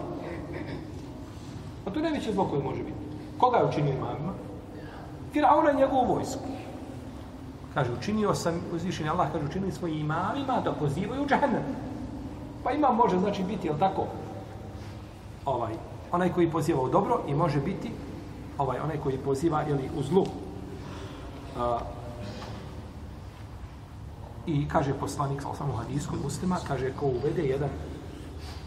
A 1.86 1.90
to 1.90 2.00
je 2.00 2.04
najveće 2.04 2.34
zlo 2.34 2.48
koje 2.48 2.64
može 2.64 2.80
biti. 2.80 2.98
Koga 3.38 3.58
je 3.58 3.66
učinio 3.66 3.94
imamima? 3.94 4.34
Firauna 5.34 5.72
i 5.72 5.76
njegovu 5.76 6.14
vojsku. 6.14 6.44
Kaže, 7.79 7.93
učinio 7.93 8.35
sam, 8.35 8.55
uzvišen 8.75 9.09
Allah 9.09 9.29
kaže, 9.33 9.45
učinili 9.45 9.73
smo 9.73 9.89
imamima 9.89 10.61
da 10.65 10.73
pozivaju 10.73 11.23
u 11.23 11.27
džahnem. 11.27 11.63
Pa 12.65 12.73
imam 12.73 12.97
može, 12.97 13.19
znači, 13.19 13.43
biti, 13.43 13.67
jel 13.67 13.79
tako, 13.79 14.07
ovaj, 15.45 15.73
onaj 16.13 16.33
koji 16.33 16.51
poziva 16.51 16.83
u 16.83 16.89
dobro 16.89 17.21
i 17.29 17.35
može 17.35 17.61
biti 17.61 17.91
ovaj 18.59 18.79
onaj 18.79 18.97
koji 18.97 19.19
poziva 19.19 19.63
ili 19.69 19.91
u 19.97 20.03
zlu. 20.03 20.27
A, 21.59 21.79
I 24.47 24.69
kaže 24.69 24.95
poslanik 24.95 25.43
sa 25.43 25.49
osnovu 25.49 25.73
hadijsku 25.77 26.17
muslima, 26.23 26.57
kaže 26.69 26.93
ko 26.99 27.07
uvede 27.07 27.43
jedan 27.43 27.71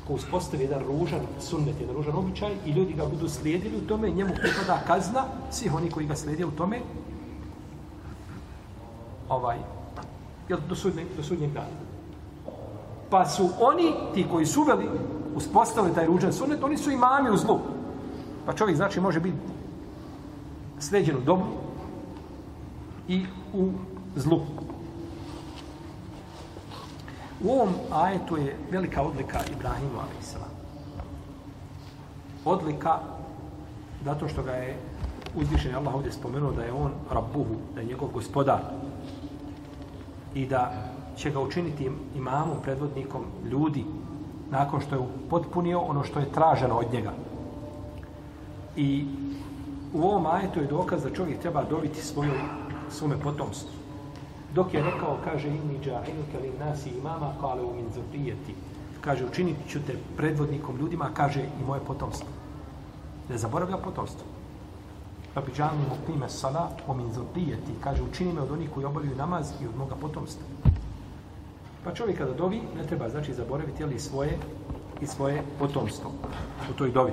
ko 0.07 0.13
uspostavi 0.13 0.63
jedan 0.63 0.83
ružan 0.87 1.27
sunnet, 1.39 1.75
jedan 1.79 1.95
ružan 1.95 2.15
običaj 2.15 2.51
i 2.65 2.71
ljudi 2.71 2.93
ga 2.93 3.05
budu 3.05 3.29
slijedili 3.29 3.77
u 3.77 3.87
tome, 3.87 4.09
njemu 4.09 4.33
pripada 4.33 4.79
kazna 4.87 5.25
svih 5.51 5.73
oni 5.73 5.91
koji 5.91 6.05
ga 6.05 6.15
slijede 6.15 6.45
u 6.45 6.51
tome 6.51 6.79
ovaj 9.31 9.57
jel, 10.49 10.59
do, 10.69 10.75
sudnjeg, 10.75 11.07
do 11.17 11.23
sudnjeg 11.23 11.51
dana. 11.53 11.79
Pa 13.09 13.25
su 13.25 13.49
oni, 13.59 13.93
ti 14.13 14.25
koji 14.31 14.45
su 14.45 14.61
uveli, 14.61 14.89
uspostavili 15.35 15.95
taj 15.95 16.05
ružan 16.05 16.33
sunnet, 16.33 16.63
oni 16.63 16.77
su 16.77 16.91
imami 16.91 17.29
u 17.29 17.37
zlu. 17.37 17.59
Pa 18.45 18.53
čovjek 18.53 18.77
znači 18.77 18.99
može 18.99 19.19
biti 19.19 19.37
sređen 20.79 21.17
u 21.17 21.21
dobru 21.21 21.47
i 23.07 23.25
u 23.53 23.71
zlu. 24.15 24.41
U 27.43 27.51
ovom 27.51 27.69
ajetu 27.91 28.37
je 28.37 28.57
velika 28.71 29.01
odlika 29.01 29.39
Ibrahimu 29.51 29.99
a.s. 29.99 30.35
Odlika 32.45 32.99
zato 34.05 34.27
što 34.27 34.43
ga 34.43 34.51
je 34.51 34.77
uzvišen 35.35 35.75
Allah 35.75 35.95
ovdje 35.95 36.11
spomenuo 36.11 36.51
da 36.51 36.63
je 36.63 36.73
on 36.73 36.91
rabbuhu, 37.11 37.55
da 37.75 37.81
je 37.81 37.87
njegov 37.87 38.09
gospodar 38.13 38.59
i 40.33 40.45
da 40.45 40.71
će 41.17 41.31
ga 41.31 41.39
učiniti 41.39 41.91
imamom, 42.15 42.57
predvodnikom 42.63 43.25
ljudi 43.51 43.85
nakon 44.51 44.81
što 44.81 44.95
je 44.95 45.01
potpunio 45.29 45.79
ono 45.79 46.03
što 46.03 46.19
je 46.19 46.31
traženo 46.31 46.75
od 46.75 46.93
njega. 46.93 47.11
I 48.75 49.05
u 49.93 50.03
ovom 50.03 50.25
ajetu 50.25 50.59
je 50.59 50.67
dokaz 50.67 51.03
da 51.03 51.09
čovjek 51.09 51.39
treba 51.39 51.63
dobiti 51.63 52.01
svoju, 52.01 52.31
svome 52.89 53.17
potomstvu. 53.17 53.69
Dok 54.53 54.73
je 54.73 54.83
rekao, 54.83 55.17
kaže, 55.23 55.47
inni 55.47 55.79
džahilu 55.83 56.23
kali 56.31 56.51
nasi 56.59 56.89
imama, 56.89 57.33
kale 57.41 57.61
u 57.61 57.75
min 57.75 57.85
zubrijeti. 57.95 58.55
Kaže, 59.01 59.25
učinit 59.25 59.55
ću 59.69 59.79
te 59.87 59.95
predvodnikom 60.17 60.77
ljudima, 60.77 61.09
kaže 61.13 61.41
i 61.41 61.65
moje 61.67 61.81
potomstvo. 61.87 62.27
Ne 63.29 63.37
zaboravlja 63.37 63.77
potomstvo. 63.77 64.30
Pa 65.33 65.41
bi 65.41 65.51
džalni 65.51 65.83
mu 66.19 66.29
sala 66.29 66.69
o 66.87 66.93
min 66.93 67.13
zubrijeti. 67.13 67.71
Kaže, 67.83 68.03
učini 68.03 68.33
me 68.33 68.41
od 68.41 68.51
onih 68.51 68.69
koji 68.73 68.85
obavljaju 68.85 69.17
namaz 69.17 69.51
i 69.61 69.67
od 69.67 69.75
moga 69.77 69.95
potomstva. 69.95 70.43
Pa 71.83 71.93
čovjek 71.93 72.17
kada 72.17 72.33
dovi, 72.33 72.61
ne 72.77 72.83
treba 72.87 73.09
znači 73.09 73.33
zaboraviti 73.33 73.83
ali 73.83 73.99
svoje 73.99 74.37
i 75.01 75.07
svoje 75.07 75.43
potomstvo 75.59 76.11
u 76.71 76.73
toj 76.73 76.91
dovi. 76.91 77.11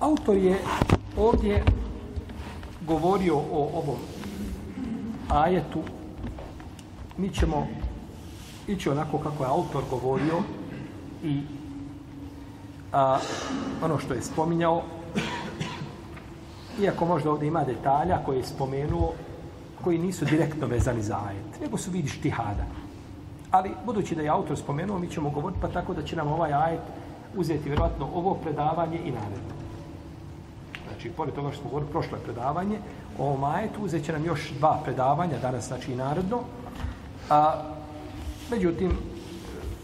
Autor 0.00 0.36
je 0.36 0.58
ovdje 1.16 1.64
govorio 2.86 3.36
o 3.36 3.70
ovom 3.74 3.98
ajetu. 5.28 5.82
Mi 7.16 7.30
ćemo 7.30 7.66
ići 8.66 8.90
onako 8.90 9.18
kako 9.18 9.44
je 9.44 9.50
autor 9.50 9.82
govorio 9.90 10.42
i 11.22 11.42
a, 12.92 13.18
ono 13.82 13.98
što 13.98 14.14
je 14.14 14.22
spominjao 14.22 14.82
iako 16.80 17.04
možda 17.04 17.30
ovdje 17.30 17.48
ima 17.48 17.64
detalja 17.64 18.18
koje 18.24 18.36
je 18.36 18.44
spomenuo 18.44 19.12
koji 19.84 19.98
nisu 19.98 20.24
direktno 20.24 20.66
vezani 20.66 21.02
za 21.02 21.18
ajet, 21.28 21.60
nego 21.60 21.76
su 21.76 21.90
vidiš 21.90 22.20
tihada. 22.20 22.64
Ali, 23.50 23.70
budući 23.86 24.14
da 24.14 24.22
je 24.22 24.28
autor 24.28 24.56
spomenuo, 24.56 24.98
mi 24.98 25.10
ćemo 25.10 25.30
govoriti 25.30 25.60
pa 25.60 25.68
tako 25.68 25.94
da 25.94 26.02
će 26.02 26.16
nam 26.16 26.28
ovaj 26.28 26.52
ajet 26.52 26.80
uzeti 27.36 27.68
vjerojatno 27.68 28.08
ovo 28.14 28.34
predavanje 28.34 28.98
i 28.98 29.10
naredno. 29.10 29.54
Znači, 30.88 31.10
pored 31.10 31.34
toga 31.34 31.52
što 31.52 31.60
smo 31.60 31.70
govorili 31.70 31.92
prošlo 31.92 32.18
predavanje, 32.24 32.78
o 33.18 33.26
ovom 33.26 33.44
ajetu 33.44 33.82
uzet 33.82 34.04
će 34.04 34.12
nam 34.12 34.24
još 34.24 34.50
dva 34.58 34.80
predavanja, 34.84 35.38
danas 35.42 35.68
znači 35.68 35.92
i 35.92 35.96
naredno. 35.96 36.40
A, 37.30 37.62
međutim, 38.50 38.98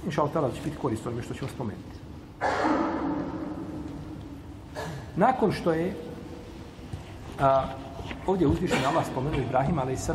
inša 0.07 0.23
Allah, 0.23 0.55
će 0.55 0.61
biti 0.65 0.77
korisno 0.77 1.13
što 1.23 1.35
ćemo 1.35 1.51
spomenuti. 1.55 1.99
Nakon 5.17 5.53
što 5.53 5.73
je 5.73 5.95
A, 7.41 7.65
ovdje 8.27 8.47
uzvišen 8.47 8.85
Allah 8.87 9.07
spomenuo 9.07 9.41
Ibrahim 9.41 9.79
a.s. 9.79 10.11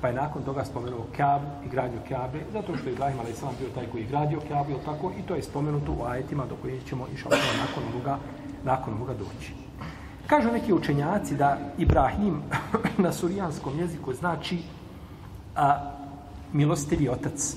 pa 0.00 0.08
je 0.08 0.14
nakon 0.14 0.42
toga 0.42 0.64
spomenuo 0.64 1.06
Kaab 1.16 1.42
i 1.64 1.68
gradio 1.68 1.98
Kaabe, 2.08 2.38
zato 2.52 2.76
što 2.76 2.88
je 2.88 2.92
Ibrahim 2.92 3.20
a.s. 3.20 3.40
bio 3.58 3.68
taj 3.74 3.86
koji 3.86 4.02
je 4.02 4.08
gradio 4.08 4.40
Kaabe, 4.48 4.74
tako, 4.84 5.12
i 5.18 5.22
to 5.22 5.34
je 5.34 5.42
spomenuto 5.42 5.92
u 5.92 6.04
ajetima 6.04 6.46
do 6.46 6.56
koje 6.62 6.80
ćemo 6.80 7.06
išao 7.14 7.30
nakon 7.30 7.82
ovoga, 7.94 8.18
nakon 8.64 8.94
ovoga 8.94 9.14
doći. 9.14 9.54
Kažu 10.26 10.52
neki 10.52 10.72
učenjaci 10.72 11.36
da 11.36 11.58
Ibrahim 11.78 12.42
na 13.04 13.12
surijanskom 13.12 13.78
jeziku 13.78 14.14
znači 14.14 14.58
a, 15.56 15.92
milostivi 16.52 17.08
otac. 17.08 17.56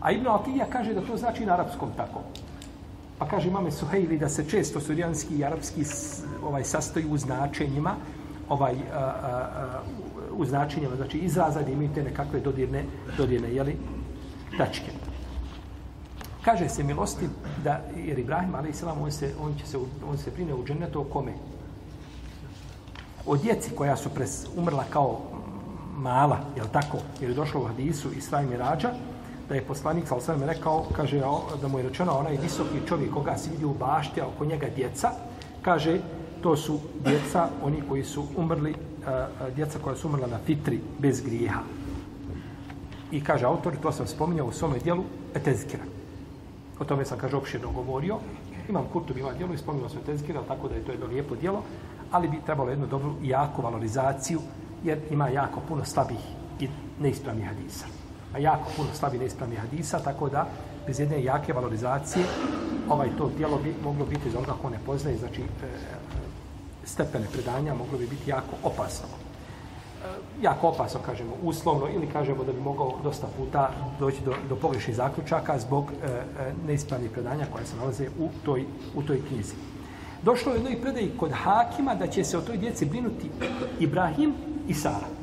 A 0.00 0.10
Ibn 0.10 0.28
Atija 0.28 0.66
kaže 0.72 0.94
da 0.94 1.00
to 1.00 1.16
znači 1.16 1.46
na 1.46 1.52
arapskom 1.52 1.88
tako. 1.96 2.20
Pa 3.20 3.28
kaže 3.28 3.48
imame 3.48 3.70
Suhejli 3.70 4.18
da 4.18 4.28
se 4.28 4.48
često 4.48 4.80
surijanski 4.80 5.34
i 5.36 5.44
arapski 5.44 5.84
ovaj 6.42 6.64
sastoji 6.64 7.06
u 7.06 7.18
značenjima, 7.18 7.94
ovaj, 8.48 8.72
a, 8.72 8.98
a, 8.98 9.02
a, 9.02 9.82
u 10.32 10.44
značenjima, 10.44 10.96
znači 10.96 11.18
izraza 11.18 11.60
da 11.62 11.94
te 11.94 12.02
nekakve 12.02 12.40
dodirne, 12.40 12.84
dodirne 13.16 13.52
jeli, 13.54 13.76
tačke. 14.58 14.92
Kaže 16.44 16.68
se 16.68 16.82
milosti 16.82 17.28
da, 17.64 17.80
jer 17.96 18.18
Ibrahim, 18.18 18.54
ali 18.54 18.70
islam, 18.70 19.02
on 19.02 19.12
se, 19.12 19.34
on 19.40 19.54
će 19.58 19.66
se, 19.66 19.78
on 20.08 20.18
se 20.18 20.30
prine 20.30 20.54
u 20.54 20.64
džennetu 20.64 21.00
o 21.00 21.04
kome? 21.04 21.32
O 23.26 23.36
djeci 23.36 23.70
koja 23.76 23.96
su 23.96 24.08
pres, 24.08 24.46
umrla 24.56 24.84
kao 24.90 25.20
mala, 25.96 26.40
je 26.56 26.62
tako? 26.72 26.98
Jer 27.20 27.30
je 27.30 27.36
došlo 27.36 27.60
u 27.60 27.66
hadisu 27.66 28.12
i 28.12 28.20
mirađa, 28.46 28.90
da 29.50 29.56
je 29.56 29.66
poslanik 29.66 30.06
sa 30.08 30.14
osvrame 30.14 30.46
rekao, 30.46 30.84
kaže, 30.96 31.18
da 31.60 31.68
mu 31.68 31.78
je 31.78 31.88
rečeno 31.88 32.12
onaj 32.12 32.36
visoki 32.36 32.86
čovjek 32.88 33.10
koga 33.14 33.36
si 33.36 33.50
vidio 33.50 33.68
u 33.68 33.74
bašti, 33.74 34.20
a 34.20 34.26
oko 34.26 34.44
njega 34.44 34.66
djeca, 34.76 35.10
kaže, 35.62 35.98
to 36.42 36.56
su 36.56 36.78
djeca, 37.04 37.48
oni 37.62 37.82
koji 37.88 38.04
su 38.04 38.24
umrli, 38.36 38.74
djeca 39.54 39.78
koja 39.78 39.96
su 39.96 40.08
umrla 40.08 40.26
na 40.26 40.38
fitri 40.46 40.80
bez 40.98 41.20
grijeha. 41.24 41.60
I 43.10 43.24
kaže 43.24 43.46
autor, 43.46 43.76
to 43.82 43.92
sam 43.92 44.06
spominjao 44.06 44.46
u 44.46 44.52
svome 44.52 44.78
dijelu, 44.78 45.04
etezkira. 45.34 45.82
O 46.78 46.84
tome 46.84 47.04
sam, 47.04 47.18
kaže, 47.18 47.36
opširno 47.36 47.72
govorio. 47.72 48.18
Imam 48.68 48.84
Kurtub, 48.92 49.18
ima 49.18 49.32
djelo 49.32 49.54
i 49.54 49.58
spomenuo 49.58 49.88
sam 49.88 49.98
etezkira, 49.98 50.42
tako 50.48 50.68
da 50.68 50.74
je 50.74 50.84
to 50.84 50.92
jedno 50.92 51.06
lijepo 51.06 51.34
dijelo, 51.34 51.62
ali 52.10 52.28
bi 52.28 52.44
trebalo 52.46 52.70
jednu 52.70 52.86
dobru 52.86 53.14
i 53.22 53.28
jaku 53.28 53.62
valorizaciju, 53.62 54.40
jer 54.84 54.98
ima 55.10 55.28
jako 55.28 55.60
puno 55.68 55.84
slabih 55.84 56.22
i 56.60 56.68
neispravnih 57.00 57.46
hadisa. 57.46 57.99
A 58.34 58.38
jako 58.38 58.70
puno 58.76 58.88
slabi 58.94 59.18
neispravni 59.18 59.56
hadisa, 59.56 59.98
tako 59.98 60.28
da 60.28 60.46
bez 60.86 61.00
jedne 61.00 61.24
jake 61.24 61.52
valorizacije 61.52 62.24
ovaj 62.90 63.08
to 63.18 63.30
djelo 63.36 63.58
bi 63.58 63.74
moglo 63.84 64.06
biti 64.06 64.30
za 64.30 64.38
onoga 64.38 64.52
ko 64.62 64.70
ne 64.70 64.78
poznaje, 64.86 65.18
znači 65.18 65.42
e, 65.42 65.46
stepene 66.84 67.26
predanja 67.32 67.74
moglo 67.74 67.98
bi 67.98 68.06
biti 68.06 68.30
jako 68.30 68.56
opasno. 68.62 69.08
E, 69.08 70.08
jako 70.42 70.68
opasno, 70.68 71.00
kažemo, 71.06 71.32
uslovno, 71.42 71.88
ili 71.88 72.06
kažemo 72.06 72.44
da 72.44 72.52
bi 72.52 72.60
mogao 72.60 72.94
dosta 73.02 73.26
puta 73.38 73.70
doći 73.98 74.24
do, 74.24 74.34
do 74.48 74.56
pogrešnih 74.56 74.96
zaključaka 74.96 75.58
zbog 75.58 75.92
e, 75.92 76.06
e 76.06 76.52
neispravnih 76.66 77.10
predanja 77.10 77.46
koja 77.52 77.64
se 77.66 77.76
nalaze 77.76 78.08
u 78.18 78.28
toj, 78.44 78.64
u 78.94 79.02
toj 79.02 79.20
knjizi. 79.28 79.54
Došlo 80.22 80.52
je 80.52 80.56
jednoj 80.56 80.80
predaj 80.80 81.08
kod 81.16 81.32
Hakima 81.32 81.94
da 81.94 82.06
će 82.06 82.24
se 82.24 82.38
o 82.38 82.40
toj 82.40 82.56
djeci 82.56 82.84
brinuti 82.84 83.30
Ibrahim 83.80 84.34
i 84.68 84.74
Sara. 84.74 85.19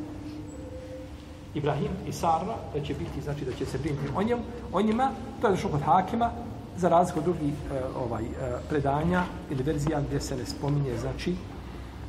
Ibrahim 1.57 1.91
i 2.07 2.11
Sara 2.11 2.55
da 2.73 2.81
će 2.81 2.93
biti, 2.93 3.21
znači 3.23 3.45
da 3.45 3.51
će 3.51 3.65
se 3.65 3.77
brinuti 3.77 4.09
o 4.15 4.23
njemu, 4.23 4.41
o 4.73 4.81
njima, 4.81 5.11
to 5.41 5.47
je 5.47 5.51
došlo 5.51 5.69
kod 5.69 5.81
Hakima, 5.81 6.31
za 6.77 6.89
razliku 6.89 7.19
od 7.19 7.25
drugih 7.25 7.53
e, 7.53 7.81
ovaj, 7.97 8.23
e, 8.23 8.27
predanja 8.69 9.23
ili 9.49 9.63
verzija 9.63 10.01
gdje 10.01 10.19
se 10.21 10.37
ne 10.37 10.45
spominje, 10.45 10.97
znači, 10.97 11.35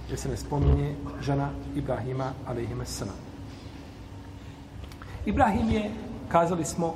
gdje 0.06 0.16
se 0.16 0.28
ne 0.28 0.36
spominje 0.36 0.94
žena 1.20 1.48
Ibrahima, 1.76 2.32
alaihima 2.46 2.84
sana. 2.84 3.12
Ibrahim 5.26 5.70
je, 5.70 5.90
kazali 6.28 6.64
smo, 6.64 6.94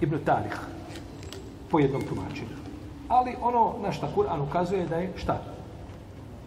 Ibn 0.00 0.18
Tarih, 0.24 0.56
po 1.70 1.78
jednom 1.78 2.02
tumačenju. 2.02 2.56
Ali 3.08 3.36
ono 3.40 3.74
na 3.82 3.92
šta 3.92 4.08
Kur'an 4.16 4.40
ukazuje 4.40 4.86
da 4.86 4.96
je 4.96 5.12
šta? 5.16 5.42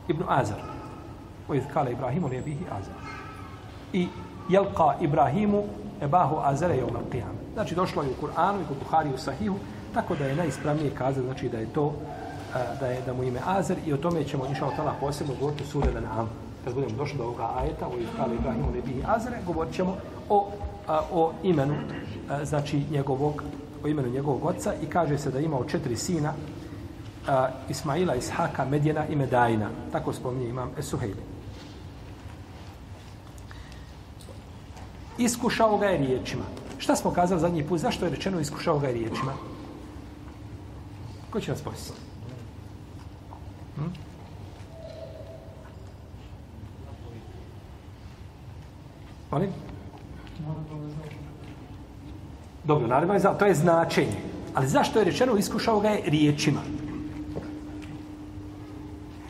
Ibn 0.07 0.23
Azar. 0.27 0.61
O 1.49 1.53
iz 1.53 1.63
kale 1.73 1.91
Ibrahimu 1.91 2.29
ne 2.29 2.41
bihi 2.41 2.65
Azar. 2.71 3.18
I 3.93 4.07
jelka 4.49 4.95
Ibrahimu 5.01 5.63
ebahu 6.01 6.35
azere 6.43 6.75
je 6.75 6.85
umel 6.85 7.03
qiyam. 7.11 7.35
Znači 7.53 7.75
došlo 7.75 8.03
je 8.03 8.09
u 8.09 8.25
Kur'anu 8.25 8.61
i 8.61 8.67
kod 8.67 8.77
Buhari 8.83 9.09
u 9.13 9.17
Sahihu, 9.17 9.55
tako 9.93 10.15
da 10.15 10.25
je 10.25 10.35
najispravnije 10.35 10.91
kazati 10.97 11.25
znači 11.25 11.49
da 11.49 11.57
je 11.57 11.73
to 11.73 11.93
da 12.79 12.87
je 12.87 13.01
da 13.05 13.13
mu 13.13 13.23
ime 13.23 13.39
Azer 13.45 13.77
i 13.85 13.93
o 13.93 13.97
tome 13.97 14.23
ćemo 14.23 14.45
inša 14.45 14.69
tala 14.75 14.93
posebno 14.99 15.33
govoriti 15.39 15.63
u 15.63 15.67
sure 15.67 15.87
Al-An'am. 15.87 16.25
Kad 16.65 16.73
budemo 16.73 16.97
došli 16.97 17.17
do 17.17 17.23
ovoga 17.23 17.49
ajeta, 17.57 17.87
o 17.87 17.97
Iskali 17.99 18.35
Ibrahimu 18.35 18.71
Nebihi 18.71 19.03
Azere, 19.07 19.37
govorit 19.47 19.73
ćemo 19.73 19.97
o, 20.29 20.47
a, 20.87 21.01
o 21.13 21.31
imenu 21.43 21.75
znači 22.43 22.83
njegovog 22.91 23.43
o 23.83 23.87
imenu 23.87 24.09
njegovog 24.09 24.45
oca 24.45 24.73
i 24.83 24.85
kaže 24.85 25.17
se 25.17 25.31
da 25.31 25.39
imao 25.39 25.63
četiri 25.63 25.95
sina 25.95 26.33
a, 27.27 27.47
Ismaila, 27.69 28.15
Ishaka, 28.15 28.65
Medjena 28.65 29.07
i 29.07 29.15
Medajina. 29.15 29.69
Tako 29.91 30.13
spominje 30.13 30.49
imam 30.49 30.71
Esuhejli. 30.77 31.28
Iskušao 35.19 35.77
ga 35.77 35.85
je 35.85 35.97
riječima. 35.97 36.43
Šta 36.77 36.95
smo 36.95 37.11
kazali 37.11 37.41
zadnji 37.41 37.63
put? 37.63 37.79
Zašto 37.79 38.05
je 38.05 38.11
rečeno 38.11 38.39
iskušao 38.39 38.79
ga 38.79 38.87
je 38.87 38.93
riječima? 38.93 39.33
Ko 41.29 41.39
će 41.39 41.51
nas 41.51 41.61
posjetiti? 41.61 41.99
Hm? 43.75 43.81
Molim? 49.31 49.49
Dobro, 52.63 52.87
naravno 52.87 53.13
je 53.13 53.21
to 53.39 53.45
je 53.45 53.55
značenje. 53.55 54.17
Ali 54.53 54.67
zašto 54.67 54.99
je 54.99 55.05
rečeno 55.05 55.37
iskušao 55.37 55.79
ga 55.79 55.89
je 55.89 56.01
riječima? 56.05 56.59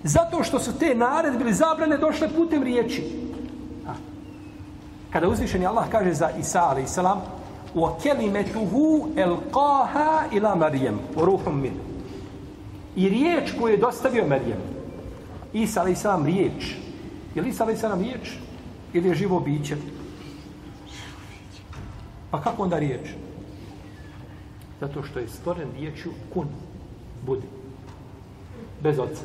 Zato 0.03 0.43
što 0.43 0.59
su 0.59 0.79
te 0.79 0.95
naredbe 0.95 1.41
ili 1.41 1.53
zabrane 1.53 1.97
došle 1.97 2.29
putem 2.35 2.63
riječi. 2.63 3.28
Kada 5.09 5.27
uzvišeni 5.27 5.65
Allah 5.65 5.89
kaže 5.89 6.13
za 6.13 6.29
Isa 6.39 6.59
a.s. 6.59 6.97
u 7.73 7.87
kelimetuhu 8.03 9.09
elqaha 9.15 10.29
ila 10.31 10.55
Marijem 10.55 10.99
u 11.15 11.25
ruhom 11.25 11.61
min. 11.61 11.73
I 12.95 13.09
riječ 13.09 13.51
koju 13.59 13.71
je 13.71 13.77
dostavio 13.77 14.27
Marijem. 14.27 14.59
Isa 15.53 15.81
a.s. 15.81 16.05
riječ. 16.25 16.75
Je 17.35 17.41
li 17.41 17.49
Isa 17.49 17.63
a.s. 17.63 17.83
riječ? 17.83 18.37
Ili 18.93 19.09
je 19.09 19.15
živo 19.15 19.39
biće? 19.39 19.77
Pa 22.31 22.41
kako 22.41 22.63
onda 22.63 22.79
riječ? 22.79 23.09
Zato 24.79 25.03
što 25.03 25.19
je 25.19 25.27
stvoren 25.27 25.67
riječu 25.77 26.09
kun. 26.33 26.47
Budi. 27.25 27.47
Bez 28.81 28.99
oca. 28.99 29.21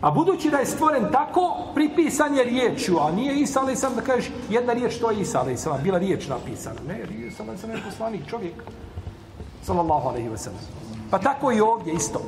A 0.00 0.10
budući 0.10 0.50
da 0.50 0.58
je 0.58 0.66
stvoren 0.66 1.06
tako, 1.12 1.56
pripisan 1.74 2.34
je 2.34 2.44
riječju, 2.44 2.98
a 2.98 3.10
nije 3.10 3.40
Isa, 3.40 3.60
alaih 3.60 3.78
sam 3.78 3.94
da 3.94 4.00
kažeš 4.00 4.30
jedna 4.50 4.72
riječ, 4.72 4.98
to 4.98 5.10
je 5.10 5.20
Isa, 5.20 5.40
alaih 5.40 5.58
sam 5.58 5.80
bila 5.82 5.98
riječ 5.98 6.28
napisana. 6.28 6.80
Ne, 6.88 7.04
Isa, 7.26 7.42
alaih 7.42 7.60
sam 7.60 7.70
je 7.70 7.82
poslanik 7.84 8.26
čovjek. 8.30 8.54
Sallallahu 9.62 10.08
alaihi 10.08 10.28
wa 10.28 10.36
sallam. 10.36 10.60
Pa 11.10 11.18
tako 11.18 11.52
i 11.52 11.60
ovdje 11.60 11.92
isto. 11.94 12.20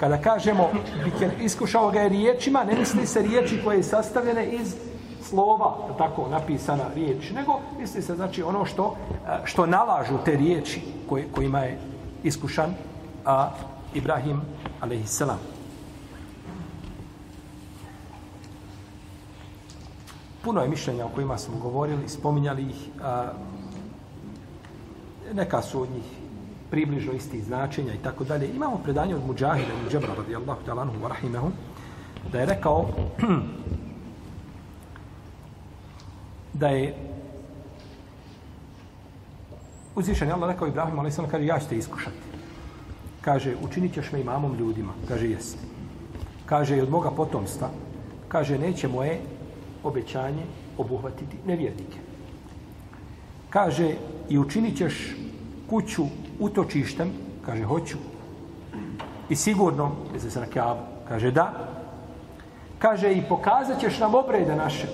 Kada 0.00 0.18
kažemo, 0.18 0.70
iskušao 1.40 1.90
ga 1.90 2.00
je 2.00 2.08
riječima, 2.08 2.64
ne 2.64 2.74
misli 2.78 3.06
se 3.06 3.22
riječi 3.22 3.60
koje 3.64 3.76
je 3.76 3.82
sastavljene 3.82 4.46
iz 4.52 4.74
slova, 5.22 5.76
tako 5.98 6.28
napisana 6.28 6.84
riječ, 6.94 7.30
nego 7.30 7.60
misli 7.78 8.02
se 8.02 8.14
znači 8.14 8.42
ono 8.42 8.64
što 8.64 8.96
eh, 9.10 9.40
što 9.44 9.66
nalažu 9.66 10.14
te 10.24 10.36
riječi 10.36 10.80
koje, 11.08 11.28
kojima 11.34 11.58
je 11.58 11.78
iskušan 12.22 12.74
a, 13.24 13.50
Ibrahim 13.94 14.40
alejselam. 14.80 15.51
Puno 20.44 20.62
je 20.62 20.68
mišljenja 20.68 21.06
o 21.06 21.08
kojima 21.14 21.38
smo 21.38 21.58
govorili, 21.58 22.08
spominjali 22.08 22.62
ih, 22.62 22.88
a, 23.02 23.32
neka 25.34 25.62
su 25.62 25.82
od 25.82 25.90
njih 25.90 26.04
približno 26.70 27.12
isti 27.12 27.42
značenja 27.42 27.94
i 27.94 28.02
tako 28.02 28.24
dalje. 28.24 28.48
Imamo 28.48 28.78
predanje 28.78 29.14
od 29.14 29.26
Mujahida 29.26 29.72
i 29.72 29.90
Džebra 29.90 30.14
radijallahu 30.14 30.60
ta'ala 30.66 30.82
anhu 30.82 31.04
wa 31.04 31.08
rahimahu 31.08 31.50
da 32.32 32.40
je 32.40 32.46
rekao 32.46 32.88
da 36.60 36.68
je 36.68 36.94
uzvišen 39.96 40.28
je 40.28 40.34
Allah 40.34 40.50
rekao 40.50 40.68
Ibrahim, 40.68 40.98
ali 40.98 41.10
kaže, 41.30 41.46
ja 41.46 41.58
ću 41.58 41.68
te 41.68 41.76
iskušati. 41.76 42.16
Kaže, 43.20 43.54
učinit 43.62 43.94
ćeš 43.94 44.12
me 44.12 44.20
imamom 44.20 44.54
ljudima. 44.54 44.92
Kaže, 45.08 45.30
jeste. 45.30 45.58
Kaže, 46.46 46.76
i 46.76 46.80
od 46.80 46.90
moga 46.90 47.10
potomstva, 47.10 47.68
kaže, 48.28 48.58
neće 48.58 48.88
moje 48.88 49.20
obećanje 49.84 50.42
obuhvatiti 50.78 51.36
nevjernike. 51.46 51.98
Kaže, 53.50 53.94
i 54.28 54.38
učinit 54.38 54.76
ćeš 54.76 55.16
kuću 55.70 56.04
utočištem, 56.38 57.10
kaže, 57.46 57.64
hoću. 57.64 57.98
I 59.28 59.36
sigurno, 59.36 59.92
jeste 60.14 60.30
se 60.30 60.40
na 60.40 60.46
kjavu, 60.46 60.80
kaže, 61.08 61.30
da. 61.30 61.52
Kaže, 62.78 63.12
i 63.12 63.22
pokazat 63.28 63.80
ćeš 63.80 63.98
nam 63.98 64.14
obrede 64.14 64.56
naše. 64.56 64.86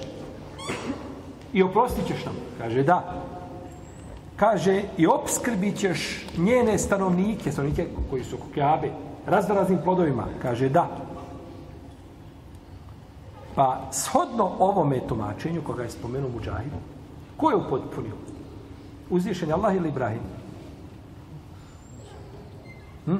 I 1.52 1.62
oprostit 1.62 2.06
ćeš 2.06 2.24
nam. 2.24 2.34
Kaže, 2.58 2.82
da. 2.82 3.22
Kaže, 4.36 4.82
i 4.96 5.06
obskrbit 5.06 5.78
ćeš 5.78 6.26
njene 6.36 6.78
stanovnike, 6.78 7.52
stanovnike 7.52 7.86
koji 8.10 8.24
su 8.24 8.36
kukjabe, 8.36 8.90
raznoraznim 9.26 9.78
plodovima. 9.84 10.26
Kaže, 10.42 10.68
da. 10.68 10.88
Pa, 13.58 13.90
shodno 13.90 14.50
ovome 14.58 15.00
tumačenju, 15.08 15.62
koga 15.66 15.82
je 15.82 15.90
spomenuo 15.90 16.30
Mujahid, 16.30 16.72
ko 17.36 17.50
je 17.50 17.56
upotpunio? 17.56 18.14
Uzvišen 19.10 19.52
Allah 19.52 19.76
ili 19.76 19.88
Ibrahim? 19.88 20.22
Hm? 23.06 23.16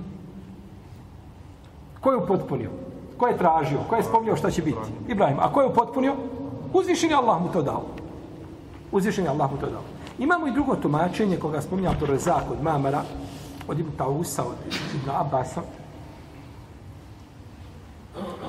Ko 2.00 2.12
je 2.12 2.16
upotpunio? 2.16 2.70
Ko 3.16 3.26
je 3.26 3.38
tražio? 3.38 3.82
Ko 3.88 3.96
je 3.96 4.02
spomnio 4.02 4.36
šta 4.36 4.50
će 4.50 4.62
biti? 4.62 4.78
Ibrahim. 5.08 5.40
A 5.40 5.52
ko 5.52 5.60
je 5.60 5.68
upotpunio? 5.68 6.14
Uzvišen 6.72 7.10
je 7.10 7.16
Allah 7.16 7.42
mu 7.42 7.52
to 7.52 7.62
dao. 7.62 7.82
Uzvišen 8.92 9.24
je 9.24 9.30
Allah 9.30 9.50
mu 9.50 9.58
to 9.58 9.66
dao. 9.66 9.82
Imamo 10.18 10.46
i 10.46 10.52
drugo 10.52 10.76
tumačenje 10.76 11.36
koga 11.36 11.60
spominja 11.60 11.90
Abdur 11.90 12.08
Rezak 12.08 12.50
od 12.50 12.62
Mamara, 12.62 13.02
od 13.68 13.78
Ibn 13.78 13.90
Tausa, 13.96 14.44
od 14.44 14.56
Ibn 14.94 15.10
Abasa, 15.10 15.62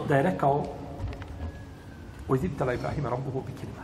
da 0.07 0.15
je 0.15 0.23
rekao 0.23 0.63
Uzibtala 2.29 2.73
Ibrahima 2.73 3.09
Rabbuhu 3.09 3.43
bikirima. 3.47 3.83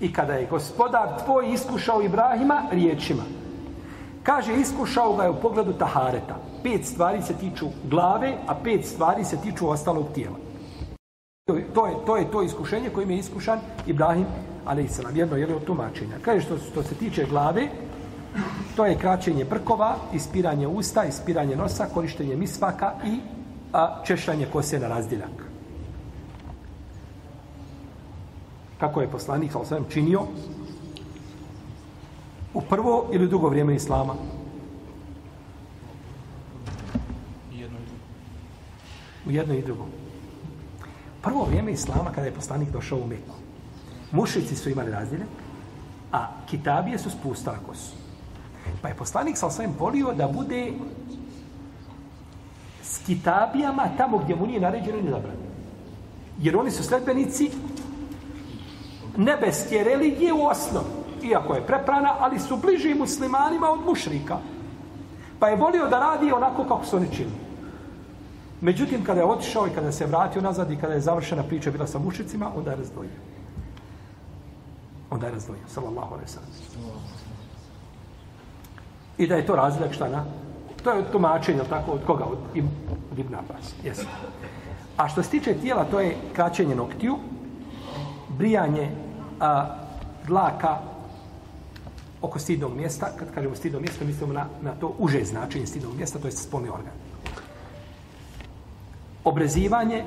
I 0.00 0.12
kada 0.12 0.32
je 0.32 0.46
gospodar 0.46 1.24
tvoj 1.24 1.52
iskušao 1.52 2.02
Ibrahima 2.02 2.62
riječima, 2.70 3.22
kaže 4.22 4.54
iskušao 4.54 5.16
ga 5.16 5.22
je 5.22 5.30
u 5.30 5.40
pogledu 5.40 5.72
Tahareta. 5.72 6.36
Pet 6.62 6.86
stvari 6.86 7.22
se 7.22 7.34
tiču 7.34 7.66
glave, 7.90 8.34
a 8.46 8.54
pet 8.54 8.86
stvari 8.86 9.24
se 9.24 9.36
tiču 9.36 9.68
ostalog 9.68 10.06
tijela. 10.14 10.36
To 11.46 11.54
je 11.56 11.64
to, 11.74 11.86
je, 11.86 11.94
to, 12.06 12.16
je 12.16 12.30
to 12.30 12.42
iskušenje 12.42 12.90
kojim 12.90 13.10
je 13.10 13.18
iskušan 13.18 13.58
Ibrahim 13.86 14.26
ali 14.64 14.88
se 14.88 15.02
nam 15.02 15.16
jedno 15.16 15.36
je 15.36 15.54
od 15.54 15.64
tumačenja. 15.64 16.16
Kaže 16.22 16.40
što, 16.40 16.58
što 16.58 16.82
se 16.82 16.94
tiče 16.94 17.24
glave, 17.24 17.68
To 18.76 18.86
je 18.86 18.98
kraćenje 18.98 19.44
brkova, 19.44 19.96
ispiranje 20.14 20.66
usta, 20.66 21.04
ispiranje 21.04 21.56
nosa, 21.56 21.86
korištenje 21.94 22.36
misvaka 22.36 22.92
i 23.04 23.18
a, 23.72 24.02
češljanje 24.04 24.46
kose 24.52 24.78
na 24.78 24.88
razdiljak. 24.88 25.51
Kako 28.82 29.00
je 29.00 29.10
poslanik 29.10 29.52
sa 29.52 29.78
činio 29.88 30.20
u 32.54 32.60
prvo 32.60 33.08
ili 33.12 33.28
drugo 33.28 33.48
vrijeme 33.48 33.74
Islama? 33.74 34.14
U 39.26 39.30
jedno 39.30 39.54
i 39.54 39.62
drugo. 39.62 39.86
Prvo 41.22 41.44
vrijeme 41.44 41.72
Islama 41.72 42.10
kada 42.10 42.26
je 42.26 42.34
poslanik 42.34 42.70
došao 42.72 42.98
u 42.98 43.06
Meku. 43.06 43.34
Mušici 44.12 44.56
su 44.56 44.70
imali 44.70 44.90
razdjeljak, 44.90 45.28
a 46.12 46.26
kitabije 46.46 46.98
su 46.98 47.10
spustali 47.10 47.58
kosu. 47.66 47.92
Pa 48.82 48.88
je 48.88 48.96
poslanik 48.96 49.36
sa 49.38 49.46
osvijem 49.46 49.74
volio 49.78 50.12
da 50.12 50.28
bude 50.28 50.72
s 52.82 53.06
kitabijama 53.06 53.88
tamo 53.96 54.18
gdje 54.18 54.36
mu 54.36 54.46
nije 54.46 54.60
naređeno 54.60 54.98
i 54.98 55.10
zabranjeno. 55.10 55.52
Jer 56.38 56.56
oni 56.56 56.70
su 56.70 56.82
sledbenici 56.82 57.50
nebeske 59.16 59.84
religije 59.84 60.32
u 60.32 60.46
osnovu. 60.46 60.86
Iako 61.22 61.54
je 61.54 61.66
preprana, 61.66 62.14
ali 62.18 62.38
su 62.38 62.56
bliži 62.56 62.94
muslimanima 62.94 63.70
od 63.70 63.80
mušrika. 63.86 64.38
Pa 65.38 65.48
je 65.48 65.56
volio 65.56 65.88
da 65.88 65.98
radi 65.98 66.32
onako 66.32 66.64
kako 66.64 66.84
su 66.84 66.96
oni 66.96 67.08
činili. 67.12 67.42
Međutim, 68.60 69.04
kada 69.04 69.20
je 69.20 69.26
otišao 69.26 69.66
i 69.66 69.74
kada 69.74 69.92
se 69.92 70.06
vratio 70.06 70.42
nazad 70.42 70.70
i 70.70 70.76
kada 70.76 70.94
je 70.94 71.00
završena 71.00 71.42
priča 71.42 71.70
bila 71.70 71.86
sa 71.86 71.98
mušicima, 71.98 72.50
onda 72.56 72.70
je 72.70 72.76
razdvojio. 72.76 73.18
Onda 75.10 75.26
je 75.26 75.32
razdvojio, 75.32 75.64
sallallahu 75.68 76.14
alaihi 76.14 76.30
sallam. 76.30 76.50
I 79.18 79.26
da 79.26 79.36
je 79.36 79.46
to 79.46 79.56
razliak 79.56 79.92
šta 79.92 80.08
na? 80.08 80.24
To 80.84 80.92
je 80.92 81.12
tumačenje, 81.12 81.60
tako, 81.68 81.92
od 81.92 82.00
koga? 82.06 82.24
Od, 82.24 82.38
od 83.12 83.18
Ibn 83.18 83.34
Abbas. 83.34 83.74
Jesu. 83.84 84.06
A 84.96 85.08
što 85.08 85.22
se 85.22 85.30
tiče 85.30 85.54
tijela, 85.54 85.84
to 85.84 86.00
je 86.00 86.16
kraćenje 86.32 86.74
noktiju, 86.74 87.18
brijanje 88.42 88.90
a, 89.40 89.76
dlaka 90.26 90.78
oko 92.22 92.38
stidnog 92.38 92.74
mjesta. 92.76 93.06
Kad 93.18 93.34
kažemo 93.34 93.54
stidno 93.54 93.80
mjesto, 93.80 94.04
mislimo 94.04 94.32
na, 94.32 94.46
na 94.62 94.74
to 94.74 94.94
uže 94.98 95.24
značenje 95.24 95.66
stidnog 95.66 95.94
mjesta, 95.96 96.18
to 96.18 96.28
je 96.28 96.32
spolni 96.32 96.68
organ. 96.68 96.92
Obrezivanje, 99.24 100.04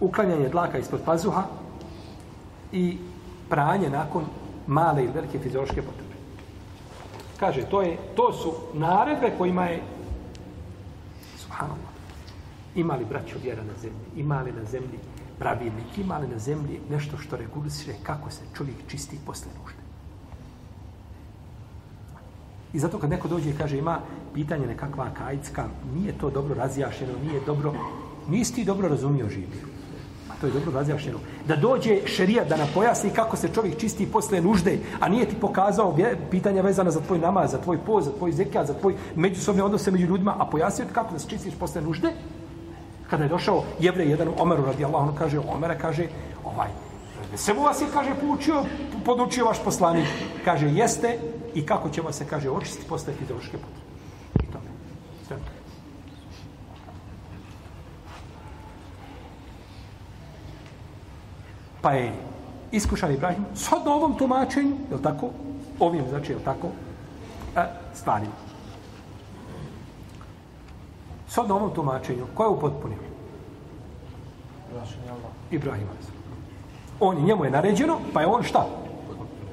uklanjanje 0.00 0.48
dlaka 0.48 0.78
ispod 0.78 1.00
pazuha 1.04 1.44
i 2.72 2.98
pranje 3.48 3.90
nakon 3.90 4.24
male 4.66 5.04
ili 5.04 5.12
velike 5.12 5.38
fiziološke 5.38 5.82
potrebe. 5.82 6.14
Kaže, 7.38 7.62
to, 7.70 7.82
je, 7.82 7.96
to 8.16 8.32
su 8.32 8.52
naredbe 8.74 9.30
kojima 9.38 9.66
je 9.66 9.82
subhanallah 11.36 11.88
imali 12.74 13.04
braćo 13.04 13.38
vjera 13.42 13.62
na 13.62 13.78
zemlji, 13.80 14.06
imali 14.16 14.52
na 14.52 14.64
zemlji 14.64 14.98
pravilnik, 15.38 15.98
imali 15.98 16.28
na 16.28 16.38
zemlji 16.38 16.80
nešto 16.90 17.18
što 17.18 17.36
regulisire 17.36 17.94
kako 18.02 18.30
se 18.30 18.42
čovjek 18.56 18.76
čisti 18.88 19.18
posle 19.26 19.50
nužde. 19.62 19.78
I 22.72 22.78
zato 22.78 22.98
kad 22.98 23.10
neko 23.10 23.28
dođe 23.28 23.50
i 23.50 23.58
kaže 23.58 23.78
ima 23.78 24.00
pitanje 24.34 24.66
nekakva 24.66 25.10
kajicka, 25.14 25.64
nije 25.94 26.12
to 26.18 26.30
dobro 26.30 26.54
razjašeno, 26.54 27.12
nije 27.22 27.40
dobro, 27.46 27.72
nisi 28.28 28.54
ti 28.54 28.64
dobro 28.64 28.88
razumio 28.88 29.28
življu. 29.28 29.78
To 30.40 30.46
je 30.46 30.52
dobro 30.52 30.72
razjašeno. 30.72 31.18
Da 31.48 31.56
dođe 31.56 32.06
šerija 32.06 32.44
da 32.44 32.56
nam 32.56 32.68
pojasni 32.74 33.10
kako 33.10 33.36
se 33.36 33.48
čovjek 33.54 33.78
čisti 33.78 34.06
posle 34.06 34.40
nužde, 34.40 34.78
a 35.00 35.08
nije 35.08 35.28
ti 35.28 35.36
pokazao 35.40 35.96
pitanja 36.30 36.62
vezana 36.62 36.90
za 36.90 37.00
tvoj 37.00 37.18
namaz, 37.18 37.50
za 37.50 37.58
tvoj 37.58 37.78
poz, 37.86 38.04
za 38.04 38.12
tvoj 38.18 38.32
zekat, 38.32 38.66
za 38.66 38.74
tvoj 38.74 38.94
međusobne 39.16 39.62
odnose 39.62 39.90
među 39.90 40.06
ljudima, 40.06 40.36
a 40.38 40.46
pojasnio 40.46 40.86
ti 40.86 40.94
kako 40.94 41.12
da 41.12 41.18
se 41.18 41.28
čistiš 41.28 41.54
posle 41.54 41.82
nužde, 41.82 42.12
kada 43.10 43.24
je 43.24 43.28
došao 43.28 43.64
jevrej 43.80 44.10
jedan 44.10 44.28
Omeru 44.38 44.64
radi 44.64 44.84
Allah, 44.84 45.08
on 45.08 45.14
kaže, 45.14 45.38
Omera 45.38 45.78
kaže, 45.78 46.06
ovaj, 46.44 46.68
se 47.36 47.54
mu 47.54 47.62
vas 47.62 47.80
je, 47.80 47.86
kaže, 47.92 48.14
poučio, 48.20 48.64
podučio 49.04 49.44
vaš 49.44 49.64
poslanik. 49.64 50.06
Kaže, 50.44 50.68
jeste 50.68 51.18
i 51.54 51.66
kako 51.66 51.88
ćemo 51.88 52.12
se, 52.12 52.26
kaže, 52.26 52.50
očistiti 52.50 52.88
posle 52.88 53.12
fiziološke 53.12 53.58
potrebe. 53.58 53.88
I 54.48 54.52
to 54.52 54.58
Sve. 55.26 55.36
Pa 61.80 61.92
je 61.92 62.12
iskušan 62.72 63.12
Ibrahim 63.12 63.44
sad 63.54 63.84
na 63.84 63.94
ovom 63.94 64.18
tumačenju, 64.18 64.76
je 64.90 64.96
li 64.96 65.02
tako? 65.02 65.30
Ovim, 65.80 66.08
znači, 66.08 66.32
je 66.32 66.36
li 66.36 66.44
tako? 66.44 66.68
E, 67.56 67.64
stvarima. 67.94 68.47
Sad 71.28 71.48
na 71.48 71.54
ovom 71.54 71.70
tumačenju, 71.74 72.26
ko 72.34 72.42
je 72.42 72.48
upotpunio? 72.48 72.98
Ibrahim. 75.50 75.86
On 77.00 77.16
je, 77.16 77.22
njemu 77.22 77.44
je 77.44 77.50
naređeno, 77.50 77.98
pa 78.12 78.20
je 78.20 78.26
on 78.26 78.42
šta? 78.42 78.66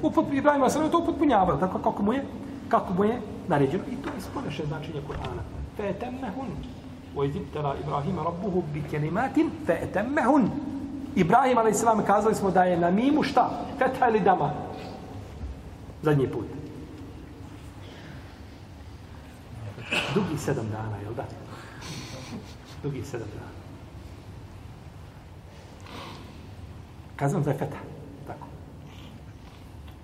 Upot, 0.01 0.25
Ibrahim 0.33 0.69
se 0.69 0.91
to 0.91 0.99
upotpunjavao, 0.99 1.57
tako 1.57 1.79
kako 1.79 2.03
mu 2.03 2.13
je, 2.13 2.25
kako 2.69 2.93
mu 2.93 3.03
je 3.03 3.21
naređeno. 3.47 3.83
I 3.91 3.95
to 3.95 4.09
je 4.09 4.21
spodeše 4.21 4.65
značenje 4.65 5.01
Kur'ana. 5.07 5.41
Fe 5.77 5.93
temmehun. 5.93 6.47
O 7.15 7.23
izibtela 7.23 7.75
Ibrahima 7.83 8.23
rabbuhu 8.23 8.63
bi 8.73 8.83
kelimatin 8.91 9.51
fe 9.65 9.87
temmehun. 9.93 10.49
Ibrahim 11.15 11.57
a.s. 11.57 11.83
kazali 12.07 12.35
smo 12.35 12.51
da 12.51 12.63
je 12.63 12.77
na 12.77 12.91
mimu 12.91 13.23
šta? 13.23 13.49
Feta 13.77 14.09
ili 14.09 14.19
dama? 14.19 14.51
Zadnji 16.01 16.27
put. 16.27 16.45
Dugi 20.13 20.37
sedam 20.37 20.65
dana, 20.71 20.97
jel 21.03 21.13
da? 21.13 21.44
Dugi 22.85 23.01
sedam 23.01 23.27
dana. 23.33 23.49
Kazam 27.15 27.43
za 27.43 27.53
feta. 27.53 27.81
Tako. 28.27 28.47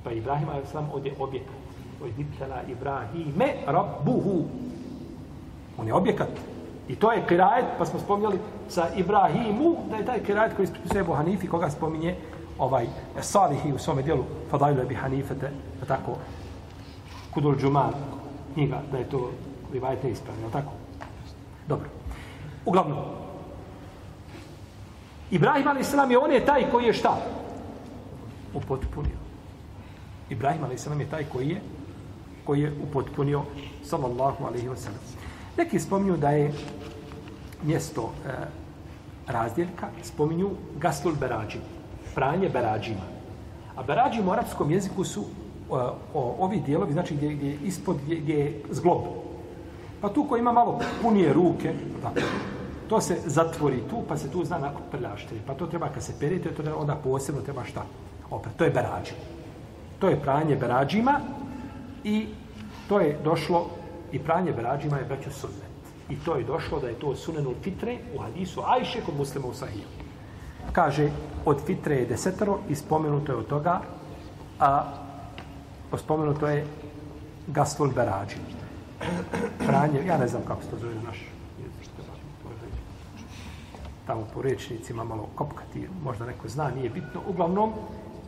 Pa 0.04 0.12
Ibrahim 0.12 0.50
a.s. 0.50 0.74
ovdje 0.94 1.14
objekat. 1.20 1.62
Ojdiptela 2.04 2.64
Ibrahime 2.68 3.54
rabbuhu. 3.68 4.46
On 5.78 5.88
je 5.88 5.94
objekat. 5.94 6.30
I 6.88 6.96
to 6.96 7.12
je 7.12 7.26
kirajet, 7.28 7.66
pa 7.78 7.86
smo 7.86 8.00
spomnjali 8.00 8.40
sa 8.70 8.90
Ibrahimu, 8.96 9.76
da 9.90 9.96
je 9.96 10.06
taj 10.06 10.24
kirajet 10.24 10.56
koji 10.56 10.64
ispripisuje 10.64 11.02
Ebu 11.02 11.14
Hanifi, 11.14 11.48
koga 11.48 11.70
spominje 11.70 12.16
ovaj 12.58 12.88
Salihi 13.22 13.74
u 13.74 13.78
svome 13.78 14.02
dijelu 14.02 14.26
Fadajlu 14.50 14.82
Ebi 14.82 14.96
Hanifete, 14.96 15.52
pa 15.80 15.86
tako, 15.86 16.18
Kudul 17.34 17.56
Džuman, 17.56 17.94
knjiga, 18.54 18.82
da 18.92 18.98
je 18.98 19.10
to 19.10 19.32
rivajete 19.74 20.12
ispravno, 20.12 20.50
tako? 20.50 20.72
Dobro. 21.68 22.01
Uglavnom, 22.66 22.98
Ibrahim 25.32 25.68
a.s. 25.68 25.94
je 26.10 26.18
on 26.18 26.32
je 26.32 26.46
taj 26.46 26.72
koji 26.72 26.86
je 26.86 26.94
šta? 26.94 27.18
Upotpunio. 28.54 29.18
Ibrahim 30.30 30.64
a.s. 30.64 30.88
je 31.00 31.10
taj 31.10 31.24
koji 31.24 31.50
je 31.50 31.62
koji 32.46 32.62
je 32.62 32.74
upotpunio 32.84 33.42
sallallahu 33.84 34.46
alaihi 34.46 34.68
wa 34.70 34.76
sallam. 34.76 35.00
Neki 35.58 35.80
spominju 35.80 36.18
da 36.18 36.30
je 36.30 36.54
mjesto 37.64 38.12
e, 38.26 38.30
razdjeljka, 39.28 39.88
spominju 40.04 40.50
gaslul 40.80 41.16
berađi, 41.16 41.60
pranje 42.16 42.50
berađima. 42.50 43.06
A 43.76 43.84
berađi 43.84 44.22
u 44.22 44.32
arapskom 44.32 44.72
jeziku 44.72 45.04
su 45.04 45.26
o, 45.70 45.78
o, 46.14 46.36
ovi 46.40 46.60
dijelovi, 46.66 46.94
znači 46.94 47.16
gdje, 47.16 47.34
gdje, 47.34 47.58
ispod, 47.64 47.98
gdje, 48.04 48.16
gdje 48.16 48.36
je 48.36 48.64
zglob. 48.70 49.02
Pa 50.02 50.10
tu 50.10 50.24
ko 50.24 50.38
ima 50.38 50.52
malo 50.52 50.80
punije 51.02 51.34
ruke, 51.34 51.74
tako, 52.02 52.20
to 52.92 53.02
se 53.02 53.18
zatvori 53.26 53.84
tu, 53.90 54.04
pa 54.08 54.18
se 54.18 54.32
tu 54.32 54.44
zna 54.46 54.58
nakon 54.60 54.82
prljaštenje. 54.92 55.42
Pa 55.48 55.54
to 55.54 55.68
treba, 55.68 55.88
kad 55.90 56.04
se 56.04 56.14
perite, 56.20 56.52
to 56.52 56.64
da 56.64 56.76
onda 56.76 56.96
posebno 56.96 57.42
treba 57.42 57.64
šta? 57.64 57.86
Opet, 58.30 58.52
to 58.58 58.64
je 58.64 58.72
berađi. 58.72 59.16
To 60.00 60.10
je 60.10 60.20
pranje 60.20 60.56
berađima 60.56 61.20
i 62.04 62.28
to 62.90 63.00
je 63.00 63.18
došlo 63.24 63.70
i 64.12 64.20
pranje 64.20 64.52
berađima 64.52 64.98
je 64.98 65.06
braćo 65.06 65.32
sunnet. 65.32 65.72
I 66.10 66.20
to 66.20 66.36
je 66.36 66.44
došlo 66.44 66.80
da 66.80 66.88
je 66.88 67.00
to 67.00 67.16
sunenul 67.16 67.54
fitre 67.64 67.98
u 68.16 68.20
hadisu 68.20 68.62
Ajše 68.68 69.02
kod 69.06 69.16
muslima 69.16 69.48
u 69.48 69.54
sahiju. 69.54 69.88
Kaže, 70.72 71.10
od 71.46 71.64
fitre 71.66 71.96
je 71.96 72.06
desetero 72.06 72.60
i 72.70 72.76
spomenuto 72.76 73.32
je 73.32 73.38
od 73.38 73.48
toga, 73.48 73.82
a 74.60 74.84
spomenuto 75.98 76.48
je 76.48 76.68
gaslul 77.48 77.96
berađi. 77.96 78.36
Pranje, 79.68 80.06
ja 80.08 80.18
ne 80.18 80.28
znam 80.28 80.42
kako 80.48 80.64
se 80.64 80.70
to 80.70 80.78
zove 80.78 80.96
naš 81.06 81.32
tamo 84.12 84.28
po 84.34 84.42
rečnicima 84.42 85.04
malo 85.04 85.30
kopkati, 85.36 85.88
možda 86.04 86.26
neko 86.26 86.48
zna, 86.48 86.72
nije 86.76 86.90
bitno. 86.90 87.22
Uglavnom, 87.28 87.72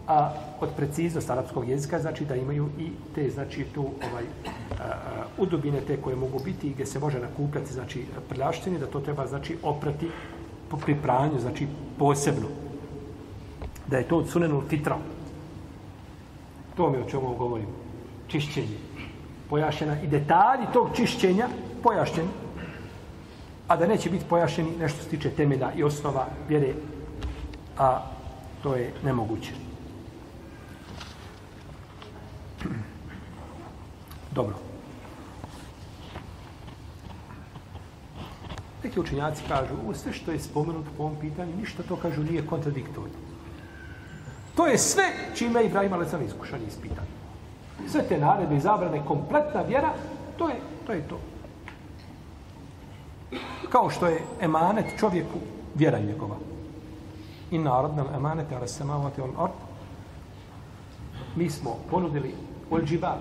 a 0.08 0.32
od 0.62 0.70
preciznost 0.78 1.30
arapskog 1.30 1.70
jezika 1.70 2.00
znači 2.00 2.26
da 2.26 2.36
imaju 2.36 2.70
i 2.80 2.88
te 3.16 3.30
znači 3.30 3.66
tu 3.74 3.82
ovaj 3.82 4.24
a, 4.24 4.84
a, 4.84 5.26
udubine 5.38 5.82
te 5.82 5.98
koje 6.02 6.16
mogu 6.16 6.40
biti 6.46 6.68
i 6.68 6.74
gdje 6.74 6.86
se 6.86 7.00
može 7.00 7.20
nakupljati 7.20 7.74
znači 7.74 8.06
prljaštine 8.30 8.80
da 8.80 8.88
to 8.88 9.00
treba 9.00 9.28
znači 9.28 9.58
oprati 9.64 10.10
po 10.70 10.78
pripranju 10.78 11.40
znači 11.40 11.68
posebno. 12.00 12.48
Da 13.88 13.98
je 13.98 14.08
to 14.08 14.18
od 14.18 14.30
sunenu 14.30 14.62
fitra. 14.70 14.98
To 16.76 16.90
mi 16.90 16.98
o 16.98 17.10
čemu 17.10 17.36
govorim. 17.36 17.68
Čišćenje. 18.28 18.78
Pojašnjena 19.50 20.02
i 20.02 20.08
detalji 20.08 20.66
tog 20.74 20.90
čišćenja 20.96 21.48
pojašnjeni, 21.84 22.30
a 23.74 23.78
da 23.78 23.88
neće 23.88 24.10
biti 24.10 24.26
pojašeni 24.30 24.78
nešto 24.80 25.04
se 25.04 25.10
tiče 25.10 25.30
temelja 25.30 25.72
i 25.76 25.84
osnova 25.84 26.28
vjere, 26.48 26.74
a 27.78 28.02
to 28.64 28.76
je 28.76 28.94
nemoguće. 29.04 29.52
Dobro. 34.32 34.56
Neki 38.84 39.00
učenjaci 39.00 39.44
kažu, 39.48 39.74
u 39.86 39.94
sve 39.94 40.14
što 40.14 40.32
je 40.32 40.40
spomenuto 40.40 40.90
po 40.98 41.04
ovom 41.04 41.16
pitanju, 41.22 41.56
ništa 41.58 41.84
to 41.84 41.96
kažu 41.96 42.24
nije 42.24 42.48
kontradiktorno. 42.48 43.10
To 44.56 44.68
je 44.68 44.78
sve 44.78 45.04
čime 45.36 45.60
je 45.60 45.66
Ibrahim 45.66 45.94
Alecan 45.94 46.26
iskušan 46.26 46.62
i 46.62 46.68
ispitan. 46.68 47.06
Sve 47.88 48.04
te 48.08 48.18
naredbe 48.18 48.56
i 48.56 48.60
zabrane, 48.60 49.06
kompletna 49.06 49.62
vjera, 49.62 49.94
to 50.38 50.50
je 50.50 50.56
to. 50.86 50.94
Je 50.94 51.08
to. 51.08 51.33
Kao 53.74 53.90
što 53.90 54.08
je 54.08 54.22
emanet 54.42 54.86
čovjeku, 55.00 55.40
vjera 55.76 56.00
njegova. 56.00 56.36
Inna 57.52 57.70
narod 57.70 57.96
nam 57.96 58.08
emanete, 58.16 58.56
ali 58.56 58.68
se 58.68 58.84
on 58.84 59.34
ard. 59.38 59.54
Mi 61.36 61.50
smo 61.50 61.78
ponudili 61.90 62.36
ol 62.72 62.82
džibab. 62.82 63.20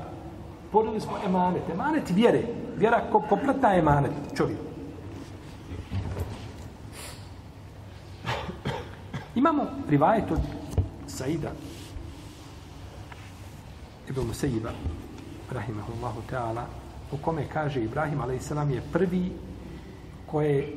Ponudili 0.73 1.01
smo 1.01 1.12
emanet. 1.27 1.62
Emanet 1.73 2.11
vjere. 2.11 2.43
Vjera 2.77 3.01
kompletna 3.29 3.75
emanet 3.75 4.12
čovjeku. 4.37 4.62
Imamo 9.35 9.62
rivajet 9.88 10.31
od 10.31 10.41
Saida 11.07 11.51
Ibn 14.09 14.27
Musaiba 14.27 14.71
rahimahullahu 15.53 16.21
ta'ala 16.31 16.65
u 17.12 17.17
kome 17.17 17.49
kaže 17.53 17.85
Ibrahim 17.85 18.21
a.s. 18.21 18.51
je 18.51 18.83
prvi 18.93 19.33
koje 20.33 20.77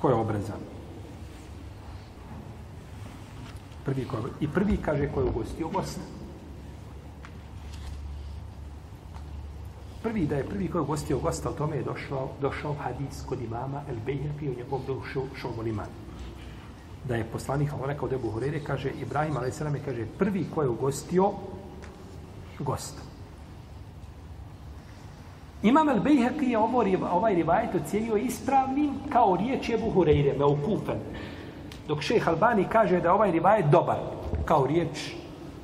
ko 0.00 0.08
je 0.08 0.14
obrezan. 0.14 0.60
Prvi 3.84 4.04
ko, 4.04 4.16
I 4.40 4.48
prvi 4.48 4.76
kaže 4.76 5.08
ko 5.12 5.20
je 5.20 5.26
ugostio 5.26 5.68
gosta. 5.68 6.00
Prvi 10.02 10.26
da 10.26 10.36
je 10.36 10.48
prvi 10.48 10.68
ko 10.68 10.78
je 10.78 10.82
ugostio 10.82 11.18
gosta, 11.18 11.50
o 11.50 11.52
tome 11.52 11.76
je 11.76 11.82
došao, 11.82 12.28
došao 12.40 12.74
hadis 12.74 13.22
kod 13.28 13.42
imama 13.42 13.82
El 13.88 13.96
Bejhepi 14.06 14.48
u 14.48 14.54
njegovom 14.56 14.86
dušu 14.86 15.22
Šomoliman. 15.36 15.88
da 17.08 17.16
je 17.16 17.24
poslanik 17.24 17.72
on 17.72 17.86
rekao 17.86 18.08
Debu 18.08 18.30
Horere, 18.30 18.60
kaže 18.64 18.90
Ibrahim 18.90 19.36
a.s. 19.36 19.60
je 19.60 19.82
kaže 19.84 20.06
prvi 20.18 20.46
ko 20.54 20.62
je 20.62 20.68
ugostio 20.68 21.32
gosta. 22.58 23.07
Imam 25.62 25.88
el 25.88 26.00
Bejheqi 26.00 26.50
je 26.50 26.58
ovo, 26.58 26.84
ovaj 27.10 27.34
rivajet 27.34 27.74
ocijenio 27.74 28.16
ispravnim 28.16 28.90
kao 29.12 29.36
riječ 29.36 29.68
je 29.68 29.78
Buhureyre, 29.78 30.38
me 30.38 30.44
ukupen. 30.44 30.98
Dok 31.88 32.02
šeh 32.02 32.28
Albani 32.28 32.64
kaže 32.72 33.00
da 33.00 33.14
ovaj 33.14 33.30
rivajet 33.30 33.66
dobar 33.66 33.98
kao 34.44 34.66
riječ 34.66 35.14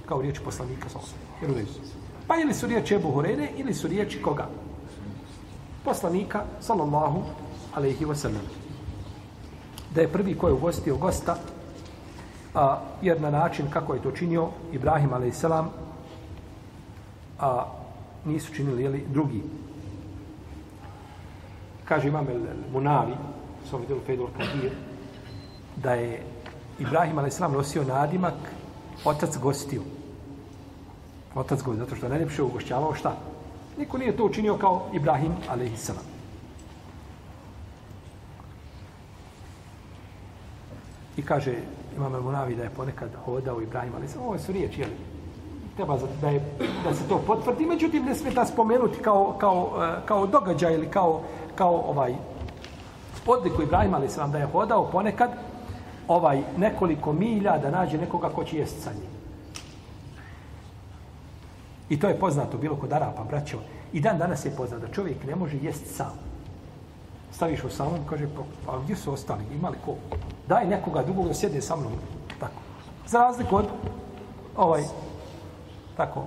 kao 0.07 0.23
riječ 0.23 0.41
poslanika 0.45 0.89
sa 0.89 0.99
Pa 2.27 2.37
ili 2.37 2.55
su 2.55 2.67
riječi 2.67 2.95
Ebu 2.95 3.09
Hureyre 3.09 3.49
ili 3.57 3.75
su 3.75 3.89
riječi 3.89 4.23
koga? 4.23 4.49
Poslanika 5.85 6.45
sallallahu 6.61 7.23
alaihi 7.75 8.05
wa 8.05 8.15
sallam 8.15 8.43
da 9.95 10.01
je 10.01 10.13
prvi 10.13 10.35
ko 10.35 10.49
je 10.49 10.53
ugostio 10.53 10.97
gosta, 10.97 11.37
a, 12.55 12.81
jer 13.03 13.21
na 13.21 13.31
način 13.31 13.67
kako 13.71 13.95
je 13.95 14.03
to 14.03 14.11
činio 14.11 14.49
Ibrahim 14.73 15.13
a.s. 15.13 15.45
a 17.41 17.67
nisu 18.25 18.55
činili 18.55 18.83
jeli, 18.83 19.05
drugi. 19.13 19.43
Kaže 21.85 22.09
imam 22.09 22.29
el 22.29 22.41
Munavi, 22.73 23.13
sam 23.71 23.81
vidio 23.81 23.97
Fedor 24.07 24.29
Kadir, 24.39 24.73
da 25.77 25.95
je 25.95 26.23
Ibrahim 26.79 27.19
a.s. 27.19 27.39
nosio 27.39 27.85
nadimak 27.85 28.35
otac 29.05 29.39
gostio. 29.39 29.83
Otac 31.35 31.63
gostio, 31.63 31.85
zato 31.85 31.97
što 31.97 32.09
najljepše 32.09 32.43
ugošćavao 32.43 32.95
šta? 32.95 33.17
Niko 33.79 33.99
nije 33.99 34.17
to 34.17 34.25
učinio 34.25 34.57
kao 34.57 34.91
Ibrahim 34.93 35.33
a.s. 35.49 35.91
I 41.17 41.23
kaže, 41.23 41.55
imam 41.97 42.13
Munavi 42.13 42.57
da 42.57 42.63
je 42.63 42.71
ponekad 42.71 43.11
hodao 43.25 43.63
Ibrahim, 43.63 43.93
a.s. 43.95 44.17
ovo 44.17 44.39
su 44.39 44.53
riječi, 44.53 44.81
jel? 44.81 44.91
Treba 45.77 45.99
da, 46.21 46.29
je, 46.29 46.41
da 46.85 46.95
se 46.95 47.09
to 47.09 47.19
potvrdi, 47.27 47.67
međutim 47.67 48.05
ne 48.05 48.15
smeta 48.15 48.45
spomenuti 48.47 48.99
kao, 48.99 49.37
kao, 49.39 49.73
e, 49.83 50.07
kao 50.07 50.27
događaj 50.27 50.75
ili 50.75 50.87
kao, 50.91 51.23
kao 51.55 51.85
ovaj 51.89 52.15
odliku 53.27 53.63
Ibrahima, 53.63 53.97
ali 53.97 54.09
sam 54.09 54.33
da 54.33 54.39
je 54.39 54.47
hodao 54.47 54.91
ponekad 54.91 55.31
ovaj 56.09 56.43
nekoliko 56.57 57.13
milja 57.13 57.59
da 57.59 57.71
nađe 57.71 57.99
nekoga 57.99 58.29
ko 58.29 58.45
će 58.45 58.59
jest 58.59 58.83
sa 58.83 58.91
njim. 58.91 59.15
I 61.89 62.01
to 62.01 62.09
je 62.09 62.19
poznato 62.19 62.59
bilo 62.59 62.77
kod 62.77 62.93
Arapa, 62.93 63.25
braćo. 63.25 63.59
I 63.93 64.01
dan 64.01 64.19
danas 64.19 64.45
je 64.45 64.57
poznato 64.57 64.87
da 64.87 64.93
čovjek 64.93 65.25
ne 65.25 65.37
može 65.37 65.57
jest 65.57 65.97
sam 65.97 66.35
staviš 67.35 67.65
u 67.65 67.71
samom, 67.71 67.99
kaže, 68.09 68.29
pa, 68.37 68.43
pa 68.67 68.79
gdje 68.79 68.97
su 68.97 69.13
ostali, 69.13 69.45
imali 69.55 69.77
ko? 69.85 69.95
Daj 70.49 70.67
nekoga 70.67 71.03
drugog 71.03 71.29
da 71.29 71.35
sjede 71.35 71.61
sa 71.61 71.77
mnom. 71.77 71.93
Tako. 72.41 72.61
Za 73.07 73.19
razliku 73.19 73.57
od 73.57 73.67
ovaj, 74.57 74.83
tako, 75.97 76.27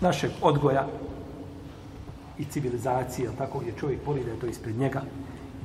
našeg 0.00 0.30
odgoja 0.42 0.86
i 2.38 2.44
civilizacije, 2.44 3.30
tako, 3.38 3.58
gdje 3.58 3.72
čovjek 3.80 4.06
voli 4.06 4.24
da 4.24 4.30
je 4.30 4.40
to 4.40 4.46
ispred 4.46 4.78
njega, 4.78 5.02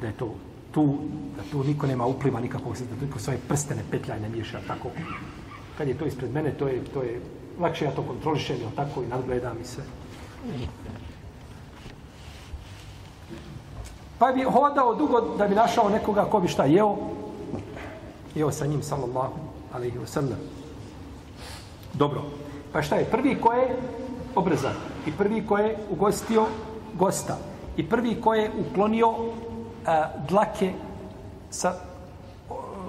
da 0.02 0.08
je 0.08 0.14
to 0.14 0.34
tu, 0.72 0.98
da 1.36 1.44
tu 1.52 1.64
niko 1.64 1.88
nema 1.88 2.06
upliva 2.06 2.40
nikakvog, 2.40 2.74
da 2.74 2.96
tu 3.00 3.06
niko 3.06 3.20
svoje 3.20 3.40
prstene 3.48 3.82
i 3.92 4.22
ne 4.22 4.30
miješa, 4.30 4.60
tako. 4.68 4.90
Kad 5.78 5.88
je 5.88 5.98
to 5.98 6.06
ispred 6.06 6.34
mene, 6.34 6.52
to 6.52 6.68
je, 6.68 6.84
to 6.94 7.02
je 7.02 7.22
lakše 7.60 7.86
ja 7.86 7.92
to 7.92 8.04
kontrolišem, 8.04 8.58
tako, 8.76 9.04
i 9.04 9.08
nadgledam 9.08 9.58
i 9.62 9.66
sve. 9.66 9.84
Pa 14.20 14.32
bi 14.32 14.44
hodao 14.44 14.96
dugo 14.96 15.22
da 15.38 15.48
bi 15.48 15.56
našao 15.56 15.90
nekoga 15.90 16.26
ko 16.26 16.40
bi 16.40 16.48
šta 16.48 16.66
jeo. 16.66 16.98
Jeo 18.36 18.52
sa 18.52 18.66
njim, 18.66 18.84
sallallahu 18.84 19.34
alaihi 19.74 19.98
wa 19.98 20.06
sallam. 20.06 20.40
Dobro. 21.94 22.22
Pa 22.74 22.82
šta 22.82 22.96
je? 22.96 23.06
Prvi 23.06 23.36
ko 23.42 23.54
je 23.54 23.76
obrezan. 24.36 24.91
I 25.08 25.12
prvi 25.12 25.46
ko 25.48 25.58
je 25.58 25.78
ugostio 25.90 26.46
gosta. 26.94 27.38
I 27.78 27.90
prvi 27.90 28.22
ko 28.22 28.34
je 28.34 28.52
uklonio 28.60 29.14
a, 29.86 30.08
dlake 30.30 30.74
sa 31.50 31.74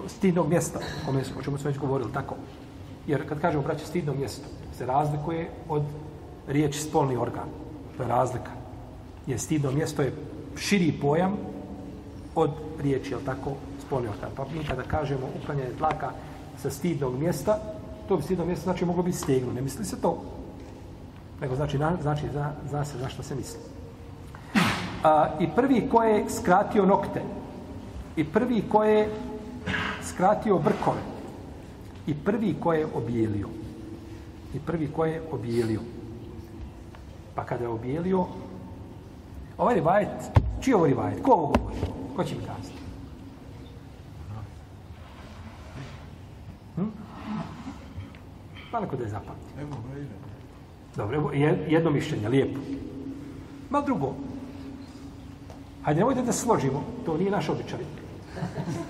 stidnog 0.07 0.49
mjesta. 0.49 0.79
Kome, 1.07 1.23
o 1.39 1.43
čemu 1.43 1.59
smo 1.59 1.71
već 1.71 1.79
govorili, 1.79 2.13
tako. 2.13 2.35
Jer 3.07 3.29
kad 3.29 3.41
kažemo 3.41 3.63
braće 3.63 3.87
stidno 3.87 4.15
mjesto, 4.15 4.49
se 4.79 4.87
razlikuje 4.87 5.51
od 5.69 5.83
riječi 6.49 6.81
spolni 6.81 7.17
organ. 7.17 7.49
To 7.97 8.03
je 8.03 8.09
razlika. 8.09 8.51
Jer 9.27 9.41
stidno 9.41 9.71
mjesto 9.71 10.03
je 10.03 10.15
širi 10.57 10.93
pojam 11.01 11.37
od 12.35 12.51
riječi, 12.83 13.11
jel 13.11 13.21
tako, 13.27 13.51
spolni 13.87 14.09
organ. 14.09 14.31
Pa 14.37 14.45
mi 14.55 14.65
kada 14.65 14.83
kažemo 14.83 15.27
uklanjanje 15.43 15.73
dlaka 15.79 16.11
sa 16.63 16.71
stidnog 16.71 17.19
mjesta, 17.19 17.59
to 18.09 18.17
bi 18.17 18.23
stidno 18.23 18.45
mjesto 18.45 18.65
znači 18.65 18.85
moglo 18.85 19.03
biti 19.03 19.19
stegno. 19.19 19.53
Ne 19.53 19.61
misli 19.61 19.85
se 19.85 20.01
to? 20.01 20.23
Nego 21.43 21.57
znači, 21.57 21.79
na, 21.79 21.97
znači 22.03 22.29
zna, 22.33 22.53
zna 22.69 22.85
se 22.85 22.99
zašto 22.99 23.23
se 23.23 23.35
misli. 23.35 23.61
A, 25.05 25.29
I 25.41 25.49
prvi 25.57 25.89
ko 25.91 26.03
je 26.03 26.25
skratio 26.31 26.87
nokte, 26.87 27.23
i 28.17 28.25
prvi 28.25 28.63
ko 28.69 28.85
je 28.85 29.09
skratio 30.03 30.59
brkove, 30.59 31.01
i 32.07 32.15
prvi 32.15 32.55
ko 32.61 32.73
je 32.73 32.87
obijelio, 32.95 33.49
i 34.55 34.59
prvi 34.59 34.93
ko 34.93 35.05
je 35.05 35.23
obijelio. 35.33 35.81
Pa 37.35 37.45
kada 37.45 37.65
je 37.65 37.69
obijelio, 37.69 38.27
ovaj 39.59 39.75
rivajet 39.75 40.43
Čiji 40.63 40.73
je 40.73 40.77
ovo 40.77 40.87
rivajet? 40.87 41.23
Ko 41.23 41.33
ovo 41.33 41.47
govori? 41.47 41.77
Ko 42.17 42.25
će 42.25 42.35
mi 42.35 42.41
kazati? 42.41 42.79
Hm? 46.77 46.89
Pa 48.73 48.81
Malo 48.81 48.97
da 48.97 49.05
je 49.05 49.11
zapamti. 49.11 50.32
Dobro, 50.97 51.31
jedno 51.69 51.91
mišljenje, 51.91 52.29
lijepo. 52.29 52.61
Ma 53.71 53.81
drugo. 53.81 54.15
Hajde, 55.83 55.99
nemojte 55.99 56.23
da 56.23 56.33
se 56.33 56.41
složimo. 56.41 56.85
To 57.05 57.17
nije 57.17 57.31
naš 57.31 57.49
običaj. 57.49 57.79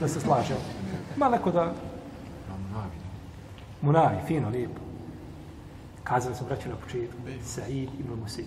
Da 0.00 0.08
se 0.08 0.20
slažemo. 0.20 0.60
Ma 1.16 1.28
neko 1.28 1.50
da... 1.50 1.74
Munavi, 3.82 4.16
fino, 4.26 4.48
lijepo. 4.48 4.80
Kazali 6.04 6.34
smo 6.34 6.46
braću 6.46 6.68
na 6.68 6.76
početku. 6.76 7.16
Sa'id 7.44 7.88
ibn 8.00 8.20
Musaid. 8.22 8.46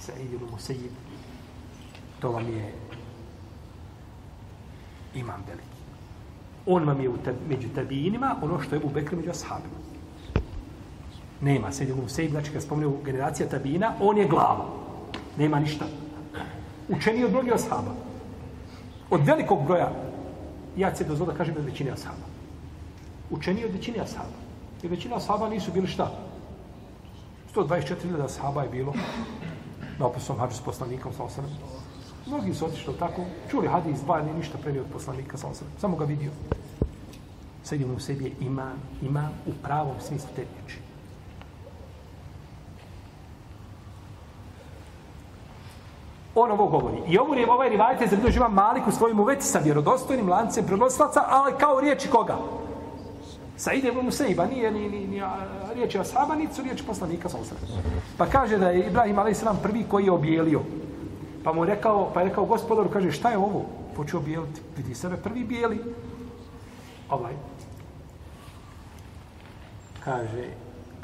Sa'id 0.00 0.32
ibn 0.32 0.44
Musaid, 0.50 0.90
to 2.20 2.30
vam 2.30 2.48
je 2.48 2.74
imam 5.14 5.44
veliki. 5.48 5.68
On 6.66 6.84
vam 6.84 7.00
je 7.00 7.08
u 7.08 7.16
te, 7.16 7.34
među 7.48 7.68
tabijinima 7.74 8.36
ono 8.42 8.60
što 8.60 8.74
je 8.74 8.80
u 8.84 8.88
Bekri 8.88 9.16
među 9.16 9.30
ashabima. 9.30 9.83
Nema. 11.40 11.72
Sejid 11.72 11.90
ibn 11.90 12.00
Musaib, 12.00 12.30
znači 12.30 12.50
kad 12.50 12.62
spomenu 12.62 12.96
generacija 13.04 13.48
tabina, 13.48 13.92
on 14.00 14.18
je 14.18 14.28
glava. 14.28 14.66
Nema 15.38 15.60
ništa. 15.60 15.84
Učeni 16.88 17.24
od 17.24 17.30
mnogih 17.30 17.52
ashaba. 17.52 17.94
Od 19.10 19.26
velikog 19.26 19.64
broja, 19.64 19.92
ja 20.76 20.94
se 20.94 21.04
dozvoda 21.04 21.32
kažem 21.32 21.54
od 21.58 21.64
većine 21.64 21.90
ashaba. 21.90 22.26
Učeni 23.30 23.64
od 23.64 23.72
većine 23.72 24.00
ashaba. 24.00 24.38
Jer 24.82 24.90
većina 24.90 25.16
ashaba 25.16 25.48
nisu 25.48 25.72
bili 25.72 25.86
šta? 25.86 26.10
124.000 27.54 28.24
ashaba 28.24 28.62
je 28.62 28.68
bilo 28.68 28.94
na 29.98 30.06
opisom 30.06 30.38
hađu 30.38 30.54
s 30.54 30.60
poslanikom 30.60 31.12
sa 31.12 31.22
osrem. 31.22 31.46
Mnogi 32.26 32.54
su 32.54 32.66
otišli 32.66 32.94
tako, 32.98 33.24
čuli 33.50 33.68
hadis, 33.68 34.00
dva, 34.00 34.22
nije 34.22 34.34
ništa 34.34 34.58
premio 34.58 34.82
od 34.82 34.88
poslanika 34.92 35.36
sa 35.36 35.48
osrem. 35.48 35.70
Samo 35.80 35.96
ga 35.96 36.04
vidio. 36.04 36.30
Sad 37.62 37.80
u 37.96 38.00
sebi 38.00 38.24
je 38.24 38.32
imam, 38.40 38.78
imam 39.02 39.30
u 39.46 39.50
pravom 39.62 39.96
smislu 40.00 40.28
te 40.36 40.42
riječi. 40.42 40.78
On 46.34 46.50
ovo 46.50 46.66
govori. 46.66 46.96
I 47.08 47.18
ovu 47.18 47.32
ovaj 47.32 47.40
je 47.40 47.50
ovaj 47.50 47.96
je 48.00 48.08
za 48.08 48.16
vidio 48.16 48.48
Malik 48.48 48.86
u 48.86 48.92
svojim 48.92 49.20
uveti 49.20 49.44
sa 49.44 49.58
vjerodostojnim 49.58 50.28
lancem 50.28 50.66
prenosilaca, 50.66 51.24
ali 51.28 51.52
kao 51.60 51.80
riječi 51.80 52.08
koga? 52.08 52.36
Said 53.56 53.84
ibn 53.84 54.00
Musaiba 54.00 54.46
nije 54.46 54.72
ni, 54.72 54.88
ni, 54.88 55.06
ni 55.06 55.22
riječi 55.74 55.98
ashaba, 55.98 56.34
niti 56.34 56.54
su 56.54 56.62
riječi 56.62 56.86
poslanika 56.86 57.28
sa 57.28 57.38
osam. 57.38 57.56
Pa 58.16 58.26
kaže 58.26 58.58
da 58.58 58.70
je 58.70 58.86
Ibrahim 58.86 59.18
a.s. 59.18 59.44
prvi 59.62 59.84
koji 59.90 60.04
je 60.04 60.12
objelio. 60.12 60.60
Pa 61.44 61.52
mu 61.52 61.64
je 61.64 61.74
rekao, 61.74 62.10
pa 62.14 62.20
je 62.20 62.28
rekao 62.28 62.44
gospodaru, 62.44 62.88
kaže, 62.90 63.12
šta 63.12 63.30
je 63.30 63.38
ovo? 63.38 63.66
Počeo 63.96 64.20
bijeliti. 64.20 64.60
Vidi 64.76 64.94
sebe 64.94 65.16
prvi 65.16 65.44
bijeli. 65.44 65.80
Ovaj. 67.10 67.32
Kaže, 70.04 70.48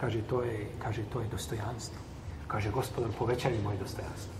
kaže, 0.00 0.22
to 0.22 0.42
je, 0.42 0.68
kaže, 0.78 1.02
to 1.12 1.20
je 1.20 1.26
dostojanstvo. 1.28 1.98
Kaže, 2.46 2.70
gospodar, 2.70 3.10
povećaj 3.18 3.52
mi 3.52 3.62
moje 3.62 3.78
dostojanstvo. 3.78 4.39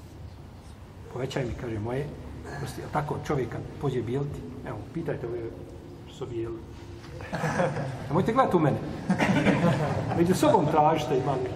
Povećaj 1.13 1.45
mi, 1.45 1.55
kaže, 1.61 1.79
moje 1.79 2.07
dostojanstvo. 2.45 2.93
Tako 2.93 3.17
čovjek 3.27 3.49
kad 3.49 3.61
pođe 3.81 4.03
bijeliti, 4.03 4.41
evo, 4.67 4.79
pitajte 4.95 5.27
ove 5.27 5.39
što 6.15 6.27
bijeli. 6.27 6.59
Nemojte 8.09 8.33
gledati 8.33 8.57
u 8.57 8.61
mene. 8.61 8.77
Među 10.17 10.35
sobom 10.35 10.67
tražite 10.67 11.19
i 11.19 11.27
mali. 11.27 11.51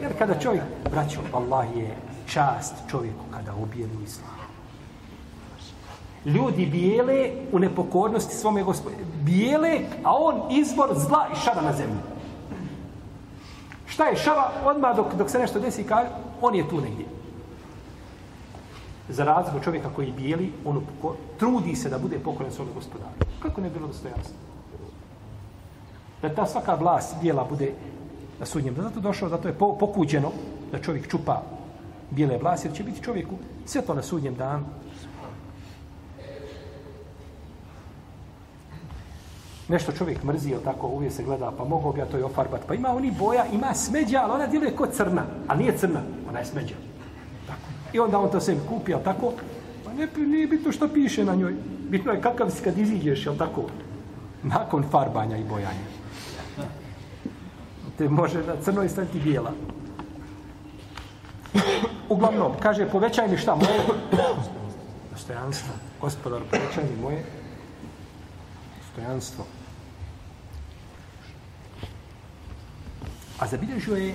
Jer 0.00 0.18
kada 0.18 0.40
čovjek, 0.40 0.62
braćo, 0.90 1.20
Allah 1.32 1.66
je 1.76 1.96
čast 2.26 2.74
čovjeku 2.90 3.24
kada 3.30 3.54
ubije 3.54 3.86
u 3.86 4.02
islamu. 4.04 4.36
Ljudi 6.24 6.66
bijele 6.66 7.30
u 7.52 7.58
nepokornosti 7.58 8.34
svome 8.34 8.62
gospodine. 8.62 9.02
Bijele, 9.22 9.80
a 10.04 10.12
on 10.16 10.42
izvor 10.50 10.88
zla 10.94 11.26
i 11.32 11.36
šara 11.44 11.62
na 11.62 11.72
zemlji. 11.72 11.98
Šta 13.86 14.04
je 14.04 14.16
šava? 14.16 14.52
Odmah 14.64 14.96
dok, 14.96 15.14
dok 15.14 15.30
se 15.30 15.38
nešto 15.38 15.60
desi 15.60 15.84
kaže, 15.84 16.08
on 16.40 16.54
je 16.54 16.68
tu 16.68 16.80
negdje. 16.80 17.15
Za 19.08 19.24
razliku 19.24 19.64
čovjeka 19.64 19.88
koji 19.96 20.12
bijeli, 20.12 20.52
on 20.64 20.82
trudi 21.38 21.76
se 21.76 21.88
da 21.88 21.98
bude 21.98 22.18
pokoran 22.18 22.52
svome 22.52 22.70
gospodaru. 22.74 23.10
Kako 23.42 23.60
ne 23.60 23.70
bilo 23.70 23.86
dostojanstvo? 23.86 24.36
Da 26.22 26.34
ta 26.34 26.46
svaka 26.46 26.74
vlast 26.74 27.16
bijela 27.22 27.44
bude 27.44 27.72
na 28.40 28.46
sudnjem. 28.46 28.74
Zato 28.74 29.00
došao, 29.00 29.28
zato 29.28 29.48
je 29.48 29.54
pokuđeno 29.58 30.32
da 30.72 30.78
čovjek 30.78 31.08
čupa 31.08 31.42
bijele 32.10 32.38
vlasti, 32.38 32.68
jer 32.68 32.76
će 32.76 32.82
biti 32.82 33.02
čovjeku 33.02 33.34
sve 33.64 33.82
to 33.82 33.94
na 33.94 34.02
sudnjem 34.02 34.34
danu. 34.34 34.64
Nešto 39.68 39.92
čovjek 39.92 40.22
mrzi, 40.22 40.50
ili 40.50 40.64
tako, 40.64 40.86
uvijek 40.86 41.12
se 41.12 41.22
gleda, 41.22 41.52
pa 41.58 41.64
mogu 41.64 41.92
bi 41.92 42.00
ja 42.00 42.06
to 42.06 42.18
i 42.18 42.22
ofarbat. 42.22 42.60
Pa 42.66 42.74
ima 42.74 42.88
oni 42.88 43.10
boja, 43.10 43.46
ima 43.52 43.74
smeđa, 43.74 44.20
ali 44.22 44.32
ona 44.32 44.46
djeluje 44.46 44.76
kod 44.76 44.92
crna. 44.92 45.24
A 45.48 45.54
nije 45.54 45.78
crna, 45.78 46.00
ona 46.28 46.38
je 46.38 46.44
smeđa. 46.44 46.74
I 47.92 47.98
onda 47.98 48.18
on 48.18 48.30
to 48.30 48.40
sebi 48.40 48.60
kupi, 48.68 48.94
ali 48.94 49.04
tako, 49.04 49.32
pa 49.84 49.92
ne, 49.92 50.08
nije 50.16 50.46
bitno 50.46 50.72
što 50.72 50.88
piše 50.88 51.24
na 51.24 51.34
njoj. 51.34 51.54
Bitno 51.88 52.12
je 52.12 52.20
kakav 52.20 52.50
si 52.50 52.62
kad 52.62 52.78
iziđeš, 52.78 53.26
jel 53.26 53.36
tako, 53.36 53.62
nakon 54.42 54.84
farbanja 54.90 55.36
i 55.36 55.44
bojanja. 55.44 55.86
Te 57.98 58.08
može 58.08 58.38
na 58.46 58.56
crnoj 58.62 58.88
staviti 58.88 59.20
bijela. 59.20 59.52
Uglavnom, 62.08 62.52
kaže, 62.62 62.88
povećaj 62.88 63.28
mi 63.28 63.36
šta 63.36 63.54
moje? 63.54 63.80
Dostojanstvo. 65.12 65.74
Gospodar, 66.00 66.40
povećaj 66.50 66.84
mi 66.84 67.02
moje 67.02 67.24
dostojanstvo. 68.78 69.44
A 73.38 73.46
zabilježio 73.46 73.96
je 73.96 74.14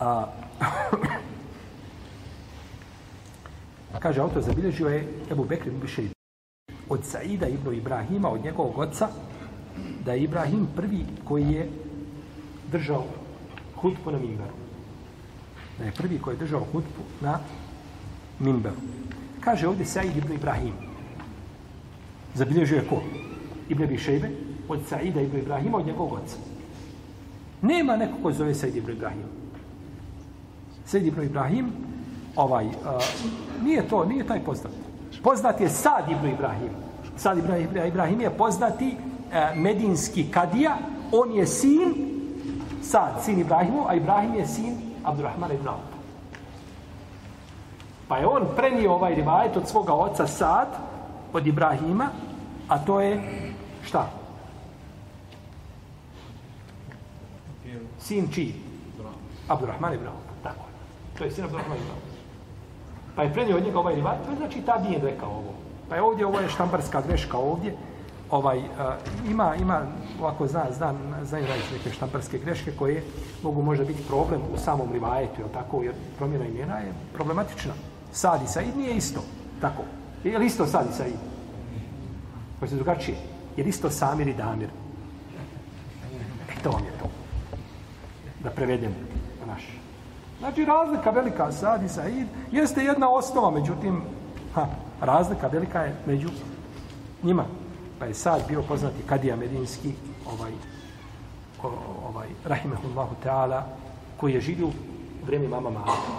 a, 0.00 0.26
kaže 4.04 4.20
autor, 4.20 4.42
zabilježio 4.42 4.88
je 4.88 5.06
Ebu 5.32 5.44
Bekri 5.48 5.70
Bišej 5.70 6.08
od 6.88 7.04
Saida 7.04 7.48
ibn 7.48 7.72
Ibrahima, 7.74 8.28
od 8.28 8.44
njegovog 8.44 8.78
oca, 8.78 9.08
da 10.04 10.12
je 10.12 10.22
Ibrahim 10.22 10.66
prvi 10.76 11.06
koji 11.24 11.44
je 11.48 11.68
držao 12.72 13.04
hutbu 13.76 14.10
na 14.10 14.18
Mimberu. 14.18 14.52
Da 15.78 15.84
je 15.84 15.92
prvi 15.92 16.18
koji 16.18 16.34
je 16.34 16.38
držao 16.38 16.60
hutbu 16.72 17.06
na 17.20 17.38
Mimberu. 18.40 18.76
Kaže 19.40 19.68
ovdje 19.68 19.86
Said 19.86 20.16
ibn 20.16 20.32
Ibrahim. 20.32 20.74
Zabilježio 22.34 22.76
je 22.76 22.88
ko? 22.88 23.00
Ibn 23.68 23.82
Abi 23.84 23.98
Šejbe 23.98 24.30
od 24.68 24.80
Saida 24.88 25.20
ibn 25.20 25.38
Ibrahima 25.38 25.78
od 25.78 25.86
njegovog 25.86 26.12
oca. 26.12 26.36
Nema 27.62 27.96
neko 27.96 28.20
ko 28.22 28.32
zove 28.32 28.54
Said 28.54 28.76
ibn 28.76 28.92
Ibrahim. 28.92 29.24
Said 30.84 31.06
ibn 31.06 31.22
Ibrahim 31.22 31.72
ovaj, 32.36 32.66
uh, 32.66 32.72
nije 33.62 33.88
to, 33.88 34.04
nije 34.04 34.26
taj 34.26 34.40
poznat. 34.44 34.72
Poznat 35.22 35.60
je 35.60 35.68
Sad 35.68 36.10
ibn 36.10 36.28
Ibrahim. 36.28 36.70
Sad 37.16 37.38
ibn 37.38 37.76
Ibrahim 37.86 38.20
je 38.20 38.30
poznati 38.30 38.96
uh, 38.96 39.56
medinski 39.56 40.30
kadija. 40.30 40.76
On 41.12 41.32
je 41.32 41.46
sin 41.46 42.14
Sad, 42.82 43.24
sin 43.24 43.40
Ibrahimu, 43.40 43.88
a 43.88 43.94
Ibrahim 43.94 44.34
je 44.34 44.46
sin 44.46 44.76
Abdurrahman 45.04 45.52
ibn 45.52 45.68
Auf. 45.68 45.80
Pa 48.08 48.18
je 48.18 48.26
on 48.26 48.46
prenio 48.56 48.92
ovaj 48.92 49.14
rivajet 49.14 49.56
od 49.56 49.68
svoga 49.68 49.92
oca 49.92 50.26
Sad, 50.26 50.68
od 51.32 51.46
Ibrahima, 51.46 52.08
a 52.68 52.78
to 52.78 53.00
je 53.00 53.22
šta? 53.82 54.10
Sin 57.98 58.28
čiji? 58.32 58.54
Abdurrahman 59.48 59.94
ibn 59.94 60.06
Auf. 60.06 60.24
Tako 60.42 60.64
je. 60.68 61.18
To 61.18 61.24
je 61.24 61.30
sin 61.30 61.44
Abdurrahman 61.44 61.76
ibn 61.76 61.90
Auf. 61.90 62.13
Pa 63.16 63.22
je 63.22 63.32
prenio 63.32 63.56
od 63.56 63.64
njega 63.64 63.78
ovaj 63.78 63.94
rivat, 63.94 64.24
to 64.24 64.30
je 64.30 64.36
znači 64.36 64.60
ta 64.60 64.78
nije 64.78 65.00
rekao 65.00 65.30
ovo. 65.30 65.54
Pa 65.88 65.96
je 65.96 66.02
ovdje, 66.02 66.26
ovo 66.26 66.40
je 66.40 66.48
štamparska 66.48 67.02
greška 67.08 67.38
ovdje, 67.38 67.76
ovaj 68.30 68.58
uh, 68.58 68.64
ima 69.30 69.54
ima 69.54 69.80
ovako 70.20 70.46
zna 70.46 70.64
zna 70.70 70.94
znaju 71.24 71.46
raditi 71.46 71.74
neke 71.78 71.90
štamparske 71.90 72.38
greške 72.38 72.72
koje 72.78 73.02
mogu 73.42 73.62
možda 73.62 73.84
biti 73.84 74.02
problem 74.08 74.40
u 74.54 74.58
samom 74.58 74.92
rivajetu 74.92 75.40
je 75.40 75.52
tako? 75.52 75.82
Jer 75.82 75.94
promjena 76.18 76.46
imena 76.46 76.78
je 76.78 76.92
problematična. 77.12 77.72
Sad 78.12 78.42
i 78.42 78.46
Said 78.46 78.76
nije 78.76 78.96
isto 78.96 79.20
tako? 79.60 79.82
Je 80.24 80.38
li 80.38 80.46
isto 80.46 80.66
Sad 80.66 80.86
i 80.90 80.92
Said? 80.92 81.14
Pa 82.60 82.66
se 82.66 82.74
drugačije? 82.74 83.16
Je 83.56 83.64
li 83.64 83.70
isto 83.70 83.90
Samir 83.90 84.28
i 84.28 84.34
Damir? 84.34 84.68
E 86.50 86.62
to 86.62 86.70
vam 86.70 86.84
je 86.84 86.90
to. 87.02 87.08
Da 88.42 88.50
prevedem 88.50 88.94
na 89.40 89.52
naš 89.52 89.83
znači 90.38 90.64
razlika 90.64 91.10
velika 91.10 91.52
Sad 91.52 91.82
i 91.82 91.88
Said 91.88 92.26
jeste 92.52 92.84
jedna 92.84 93.08
osnova 93.10 93.50
međutim 93.50 94.02
ha, 94.54 94.66
razlika 95.00 95.46
velika 95.46 95.80
je 95.82 95.94
među 96.06 96.28
njima 97.22 97.44
pa 97.98 98.08
je 98.08 98.14
sad 98.14 98.42
bio 98.48 98.62
poznati 98.62 99.02
Kadija 99.06 99.36
Medinski, 99.36 99.92
ovaj, 100.26 100.52
o, 101.62 101.68
ovaj, 102.08 102.28
rahimehullahu 102.44 103.14
ta'ala, 103.24 103.62
koji 104.16 104.34
je 104.34 104.40
živio 104.40 104.66
u 104.66 104.72
vreme 105.26 105.48
mama 105.48 105.70
Malika. 105.70 106.12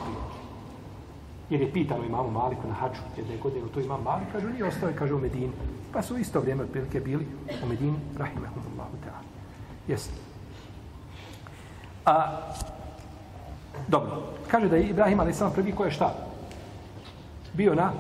Jer 1.50 1.62
je 1.62 1.74
pitano 1.74 2.04
imamu 2.04 2.32
Maliku 2.32 2.68
na 2.68 2.74
haču, 2.74 3.02
jedne 3.18 3.34
je 3.34 3.40
godine 3.40 3.68
to 3.74 3.80
imam 3.80 4.04
Malik, 4.04 4.28
kaže, 4.32 4.50
nije 4.50 4.66
ostao 4.66 4.90
kaže, 4.98 5.14
u 5.14 5.20
Medini. 5.20 5.52
Pa 5.94 6.02
su 6.02 6.18
isto 6.18 6.40
vrijeme 6.40 6.64
otprilike 6.64 7.00
bili 7.00 7.28
u 7.64 7.68
Medini, 7.68 7.98
rahimehullahu 8.18 8.98
ta'ala. 9.06 9.22
Jeste. 9.88 10.14
A, 12.06 12.42
dobro, 13.88 14.24
kaže 14.48 14.70
da 14.70 14.76
je 14.76 14.90
Ibrahim 14.90 15.20
ali 15.20 15.34
sam 15.34 15.52
prvi 15.52 15.72
ko 15.72 15.86
je 15.86 15.92
šta? 15.92 16.16
Bio 17.54 17.76
na, 17.76 17.92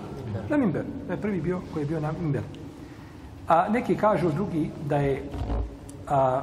na 0.49 0.57
Mimber. 0.57 0.83
Da 1.07 1.13
je 1.13 1.21
prvi 1.21 1.41
bio 1.41 1.61
koji 1.73 1.83
je 1.83 1.87
bio 1.87 1.99
na 1.99 2.11
Mimber. 2.11 2.43
A 3.47 3.69
neki 3.69 3.95
kažu 3.95 4.31
drugi 4.31 4.71
da 4.85 4.97
je 4.97 5.23
a, 6.07 6.41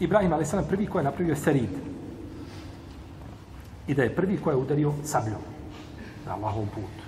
Ibrahim 0.00 0.32
a.s. 0.32 0.54
prvi 0.68 0.86
koji 0.86 1.00
je 1.00 1.04
napravio 1.04 1.36
serid. 1.36 1.70
I 3.86 3.94
da 3.94 4.02
je 4.02 4.14
prvi 4.14 4.36
koji 4.36 4.54
je 4.54 4.58
udario 4.58 4.92
sabljom 5.04 5.40
na 6.26 6.34
Allahovom 6.34 6.68
putu. 6.68 7.04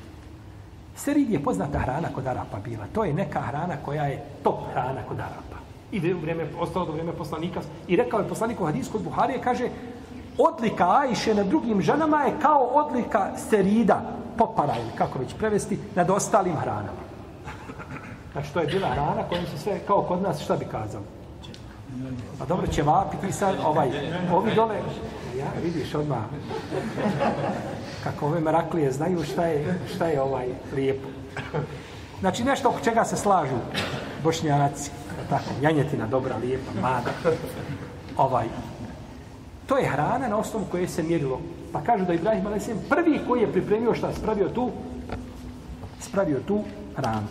Serid 0.96 1.30
je 1.30 1.42
poznata 1.42 1.78
hrana 1.78 2.08
kod 2.14 2.26
Arapa 2.26 2.58
bila. 2.64 2.86
To 2.92 3.04
je 3.04 3.12
neka 3.12 3.40
hrana 3.40 3.76
koja 3.84 4.04
je 4.04 4.24
top 4.42 4.58
hrana 4.72 5.02
kod 5.08 5.20
Arapa. 5.20 5.49
I 5.92 6.14
u 6.14 6.18
vrijeme, 6.18 6.46
ostalo 6.58 6.86
do 6.86 6.92
vrijeme 6.92 7.12
poslanika. 7.12 7.60
I 7.88 7.96
rekao 7.96 8.20
je 8.20 8.28
poslanik 8.28 8.58
Hadis 8.58 8.88
kod 8.88 9.00
od 9.00 9.04
Buharije, 9.04 9.40
kaže, 9.42 9.68
odlika 10.38 10.90
Ajše 11.00 11.34
na 11.34 11.42
drugim 11.42 11.82
ženama 11.82 12.22
je 12.22 12.32
kao 12.42 12.62
odlika 12.62 13.30
serida, 13.50 14.02
popara 14.38 14.74
ili 14.76 14.92
kako 14.98 15.18
već 15.18 15.34
prevesti, 15.34 15.78
nad 15.94 16.10
ostalim 16.10 16.56
hranama. 16.56 17.10
Znači, 18.32 18.52
to 18.52 18.60
je 18.60 18.66
bila 18.66 18.88
hrana 18.88 19.22
kojom 19.28 19.46
se 19.46 19.58
sve, 19.58 19.78
kao 19.86 20.02
kod 20.02 20.22
nas, 20.22 20.40
šta 20.40 20.56
bi 20.56 20.64
kazali? 20.64 21.04
Pa 22.38 22.44
dobro, 22.44 22.66
će 22.66 22.82
vapiti 22.82 23.32
sad, 23.32 23.54
ovaj, 23.66 23.88
ovi 24.32 24.54
dole, 24.54 24.76
ja, 25.38 25.46
vidiš 25.62 25.94
odmah, 25.94 26.18
kako 28.04 28.26
ove 28.26 28.40
meraklije 28.40 28.92
znaju 28.92 29.24
šta 29.24 29.46
je, 29.46 29.78
šta 29.94 30.06
je 30.06 30.22
ovaj 30.22 30.46
lijepo. 30.74 31.08
Znači, 32.20 32.44
nešto 32.44 32.68
oko 32.68 32.80
čega 32.80 33.04
se 33.04 33.16
slažu 33.16 33.56
bošnjanaci, 34.24 34.90
tako, 35.30 35.50
janjetina, 35.62 36.06
dobra, 36.06 36.36
lijepa, 36.36 36.80
mada, 36.80 37.10
ovaj, 38.16 38.46
to 39.66 39.78
je 39.78 39.88
hrana 39.88 40.28
na 40.28 40.36
osnovu 40.36 40.66
koje 40.70 40.88
se 40.88 41.02
mjerilo. 41.02 41.40
Pa 41.72 41.80
kažu 41.80 42.04
da 42.04 42.12
Ibrahim 42.12 42.46
a.s. 42.46 42.68
prvi 42.88 43.20
koji 43.28 43.40
je 43.40 43.52
pripremio 43.52 43.94
šta, 43.94 44.12
spravio 44.12 44.48
tu, 44.48 44.70
spravio 46.00 46.40
tu 46.46 46.62
hranu. 46.96 47.26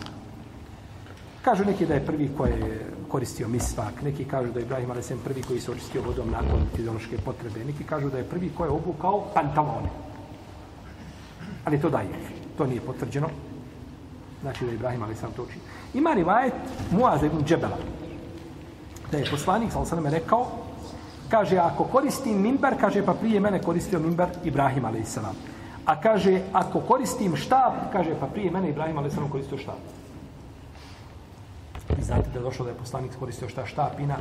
Kažu 1.42 1.64
neki 1.64 1.86
da 1.86 1.94
je 1.94 2.06
prvi 2.06 2.30
koji 2.36 2.50
je 2.50 2.86
koristio 3.08 3.48
misvak, 3.48 4.02
neki 4.02 4.24
kažu 4.24 4.52
da 4.52 4.60
je 4.60 4.64
Ibrahim 4.64 4.90
a.s. 4.90 5.12
prvi 5.24 5.42
koji 5.42 5.60
se 5.60 5.70
očistio 5.70 6.02
vodom 6.02 6.30
nakon 6.30 6.66
fiziološke 6.76 7.18
potrebe, 7.24 7.64
neki 7.64 7.84
kažu 7.84 8.10
da 8.10 8.18
je 8.18 8.24
prvi 8.24 8.50
koji 8.56 8.68
je 8.68 8.72
obukao 8.72 9.24
pantalone. 9.34 9.88
Ali 11.64 11.80
to 11.80 11.90
daje, 11.90 12.08
to 12.58 12.66
nije 12.66 12.80
potvrđeno. 12.80 13.28
Znači 14.42 14.64
da 14.64 14.70
je 14.70 14.74
Ibrahim 14.74 15.02
a.s. 15.02 15.20
to 15.20 15.42
učinio. 15.42 15.64
Ima 15.94 16.14
rivajet 16.14 16.54
Muaz 16.90 17.22
ibn 17.22 17.44
Džebela, 17.44 17.76
da 19.10 19.18
je 19.18 19.30
poslanik, 19.30 19.72
sam 19.72 19.86
sam 19.86 20.06
rekao, 20.06 20.46
kaže, 21.28 21.58
ako 21.58 21.84
koristim 21.84 22.42
mimber, 22.42 22.74
kaže, 22.80 23.04
pa 23.06 23.14
prije 23.14 23.40
mene 23.40 23.62
koristio 23.62 23.98
mimber 23.98 24.28
Ibrahim 24.44 24.84
a.s. 24.84 25.18
A 25.86 26.00
kaže, 26.00 26.40
ako 26.52 26.80
koristim 26.80 27.36
štab, 27.36 27.72
kaže, 27.92 28.14
pa 28.20 28.26
prije 28.26 28.50
mene 28.50 28.70
Ibrahim 28.70 28.98
a.s. 28.98 29.14
koristio 29.32 29.58
štab. 29.58 29.78
Vi 31.96 32.02
znate 32.02 32.30
da 32.32 32.38
je 32.38 32.42
došlo 32.42 32.64
da 32.64 32.70
je 32.70 32.78
poslanik 32.78 33.10
koristio 33.18 33.48
šta 33.48 33.90
na 34.06 34.16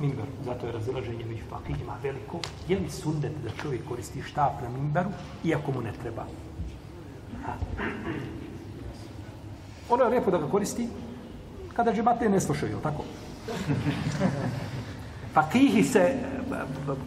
mimberu. 0.00 0.28
Zato 0.44 0.66
je 0.66 0.72
razilaženje 0.72 1.24
među 1.24 1.42
fakihima 1.50 1.96
veliko. 2.02 2.38
Je 2.68 2.78
li 2.78 2.90
sundet 2.90 3.32
da 3.44 3.50
čovjek 3.62 3.88
koristi 3.88 4.22
štap 4.22 4.62
na 4.62 4.68
mimberu, 4.68 5.10
iako 5.44 5.72
mu 5.72 5.80
ne 5.80 5.92
treba? 6.02 6.24
Ono 9.90 10.04
je 10.04 10.10
lijepo 10.10 10.30
da 10.30 10.38
ga 10.38 10.46
koristi 10.46 10.88
kada 11.76 11.92
džemate 11.92 12.28
ne 12.28 12.40
slušaju, 12.40 12.78
tako? 12.82 13.02
Pa 15.34 15.42
fakihi 15.42 15.82
se, 15.82 16.14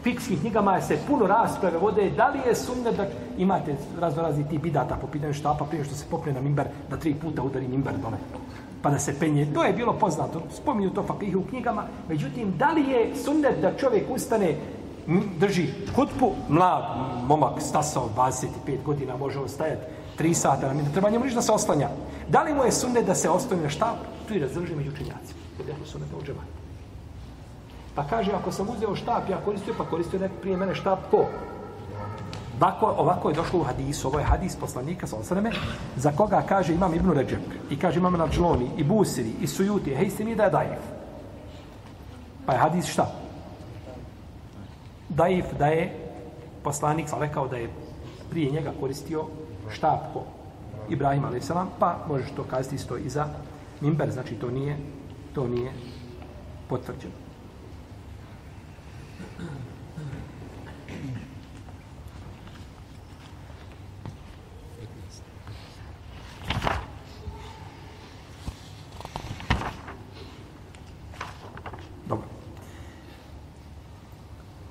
fikskih 0.04 0.40
knjigama 0.40 0.82
se 0.82 0.98
puno 1.08 1.28
rasprave 1.28 1.78
vode, 1.78 2.10
da 2.10 2.28
li 2.28 2.40
je 2.48 2.56
sunnet 2.56 2.98
da 2.98 3.06
imate 3.38 3.76
razno 4.00 4.22
razni 4.22 4.50
ti 4.50 4.58
bidata 4.58 4.96
po 4.96 5.08
pitanju 5.08 5.34
štapa 5.34 5.66
prije 5.66 5.84
što 5.84 5.96
se 5.96 6.06
popne 6.10 6.34
na 6.34 6.42
mimber, 6.42 6.68
da 6.90 6.98
tri 6.98 7.14
puta 7.14 7.42
udari 7.42 7.68
mimber 7.68 7.94
dole, 7.98 8.18
pa 8.82 8.90
da 8.90 9.00
se 9.00 9.20
penje. 9.20 9.48
To 9.54 9.64
je 9.64 9.74
bilo 9.74 9.94
poznato, 9.94 10.42
spominju 10.52 10.90
to 10.90 11.04
fakihi 11.04 11.36
u 11.36 11.46
knjigama. 11.50 11.84
Međutim, 12.10 12.54
da 12.58 12.72
li 12.72 12.82
je 12.82 13.16
sunnet 13.16 13.62
da 13.62 13.78
čovjek 13.78 14.04
ustane, 14.10 14.56
drži 15.40 15.68
hutpu, 15.96 16.32
mlad, 16.50 16.84
momak, 17.28 17.62
stasao 17.62 18.10
25 18.16 18.84
godina, 18.86 19.18
može 19.18 19.40
on 19.40 19.50
stajati 19.50 19.97
tri 20.18 20.34
sata, 20.34 20.74
ne 20.74 20.92
treba 20.92 21.10
njemu 21.10 21.26
da 21.36 21.42
se 21.42 21.52
oslanja. 21.52 21.90
Da 22.30 22.44
li 22.44 22.54
mu 22.54 22.64
je 22.64 22.72
sunnet 22.72 23.06
da 23.06 23.16
se 23.16 23.30
oslanja 23.30 23.64
na 23.64 23.70
štap? 23.70 23.98
Tu 24.28 24.34
je 24.34 24.40
razdrži 24.40 24.76
među 24.76 24.92
učenjacima. 24.92 25.40
Kod 25.58 25.68
je 25.68 25.76
sunnet 25.86 26.10
u 26.14 26.26
džematu. 26.26 26.58
Pa 27.96 28.04
kaže, 28.04 28.32
ako 28.32 28.52
sam 28.52 28.70
uzeo 28.70 28.96
štap, 28.96 29.30
ja 29.30 29.38
koristio, 29.46 29.74
pa 29.78 29.86
koristio 29.86 30.20
nek 30.20 30.32
prije 30.42 30.58
mene 30.58 30.76
štap 30.76 31.00
ko? 31.12 31.26
Ovako, 32.62 32.86
ovako 32.86 33.30
je 33.30 33.36
došlo 33.36 33.60
u 33.60 33.64
hadisu, 33.64 34.08
ovo 34.08 34.20
je 34.20 34.26
hadis 34.26 34.56
poslanika, 34.56 35.08
sa 35.08 35.16
osreme, 35.16 35.52
za 35.96 36.12
koga 36.12 36.42
kaže 36.42 36.74
imam 36.74 36.94
Ibnu 36.94 37.14
Ređep, 37.14 37.42
i 37.70 37.78
kaže 37.80 38.00
imam 38.00 38.14
Nadžloni, 38.14 38.70
i 38.78 38.84
Busiri, 38.84 39.34
i 39.42 39.48
Sujuti, 39.48 39.96
hej 39.96 40.10
se 40.10 40.26
mi 40.26 40.36
da 40.36 40.44
je 40.44 40.50
daif. 40.50 40.80
Pa 42.46 42.54
je 42.54 42.60
hadis 42.60 42.86
šta? 42.86 43.12
Daif 45.10 45.46
da 45.60 45.68
je 45.68 45.94
poslanik, 46.64 47.10
sam 47.10 47.22
rekao 47.22 47.48
da 47.48 47.58
je 47.58 47.70
prije 48.30 48.52
njega 48.52 48.74
koristio 48.80 49.26
štap 49.70 50.14
ko? 50.14 50.24
Ibrahim 50.90 51.26
a.s. 51.26 51.52
Pa 51.80 52.06
možeš 52.08 52.32
to 52.36 52.44
kazati 52.44 52.76
isto 52.76 52.98
i 52.98 53.10
za 53.10 53.28
Mimber, 53.82 54.12
znači 54.12 54.36
to 54.36 54.52
nije, 54.52 54.78
to 55.34 55.48
nije 55.48 55.72
potvrđeno. 56.70 57.28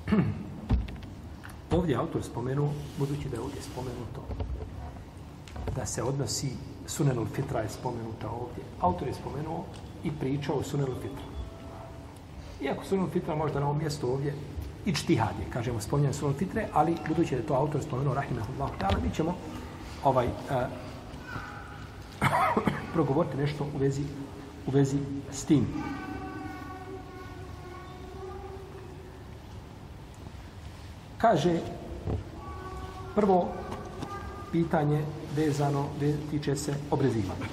Ovdje 1.77 1.95
autor 1.95 2.23
spomenuo, 2.23 2.69
budući 2.99 3.29
da 3.29 3.35
je 3.35 3.41
ovdje 3.41 3.61
spomenuto, 3.61 4.46
da 5.77 5.85
se 5.85 6.03
odnosi 6.03 6.51
Sunenul 6.87 7.25
Fitra 7.25 7.59
je 7.59 7.69
spomenuta 7.69 8.29
ovdje. 8.29 8.63
Autor 8.81 9.07
je 9.07 9.13
spomenuo 9.13 9.65
i 10.03 10.11
pričao 10.11 10.55
o 10.55 10.63
Sunenul 10.63 10.95
Fitra. 10.95 11.25
Iako 12.61 12.85
Sunenul 12.85 13.09
Fitra 13.09 13.35
možda 13.35 13.59
na 13.59 13.65
ovom 13.65 13.77
mjestu 13.77 14.09
ovdje 14.11 14.33
i 14.85 14.95
čtihad 14.95 15.39
je, 15.39 15.51
kažemo, 15.53 15.81
spominjan 15.81 16.13
Sunenul 16.13 16.39
Fitre, 16.39 16.67
ali 16.73 16.95
budući 17.07 17.35
da 17.35 17.41
je 17.41 17.47
to 17.47 17.53
autor 17.53 17.83
spomenuo, 17.83 18.13
rahimahullahu 18.13 18.73
ta'ala, 18.79 19.03
mi 19.03 19.13
ćemo 19.13 19.35
ovaj, 20.03 20.27
uh, 20.27 20.31
progovoriti 22.93 23.37
nešto 23.37 23.63
u 23.75 23.77
vezi, 23.77 24.03
u 24.67 24.71
vezi 24.71 24.97
s 25.31 25.45
tim. 25.45 25.67
Kaže, 31.17 31.59
prvo 33.15 33.47
pitanje 34.57 35.05
vezano, 35.35 35.85
tiče 36.31 36.55
se 36.55 36.73
obrezivanja. 36.91 37.45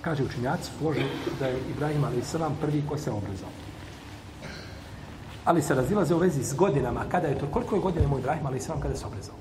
Kaže 0.00 0.24
učenjaci, 0.24 0.70
složi 0.78 1.04
da 1.38 1.46
je 1.46 1.58
Ibrahim 1.70 2.04
a.s. 2.04 2.36
prvi 2.60 2.82
ko 2.88 2.98
se 2.98 3.10
obrezao. 3.10 3.48
Ali 5.44 5.62
se 5.62 5.74
razilaze 5.74 6.14
u 6.14 6.18
vezi 6.18 6.44
s 6.44 6.54
godinama, 6.54 7.04
kada 7.08 7.28
je 7.28 7.38
to, 7.38 7.46
koliko 7.46 7.74
je 7.74 7.80
godina 7.80 8.08
moj 8.08 8.20
Ibrahim 8.20 8.46
a.s. 8.46 8.66
kada 8.82 8.96
se 8.96 9.06
obrezao. 9.06 9.34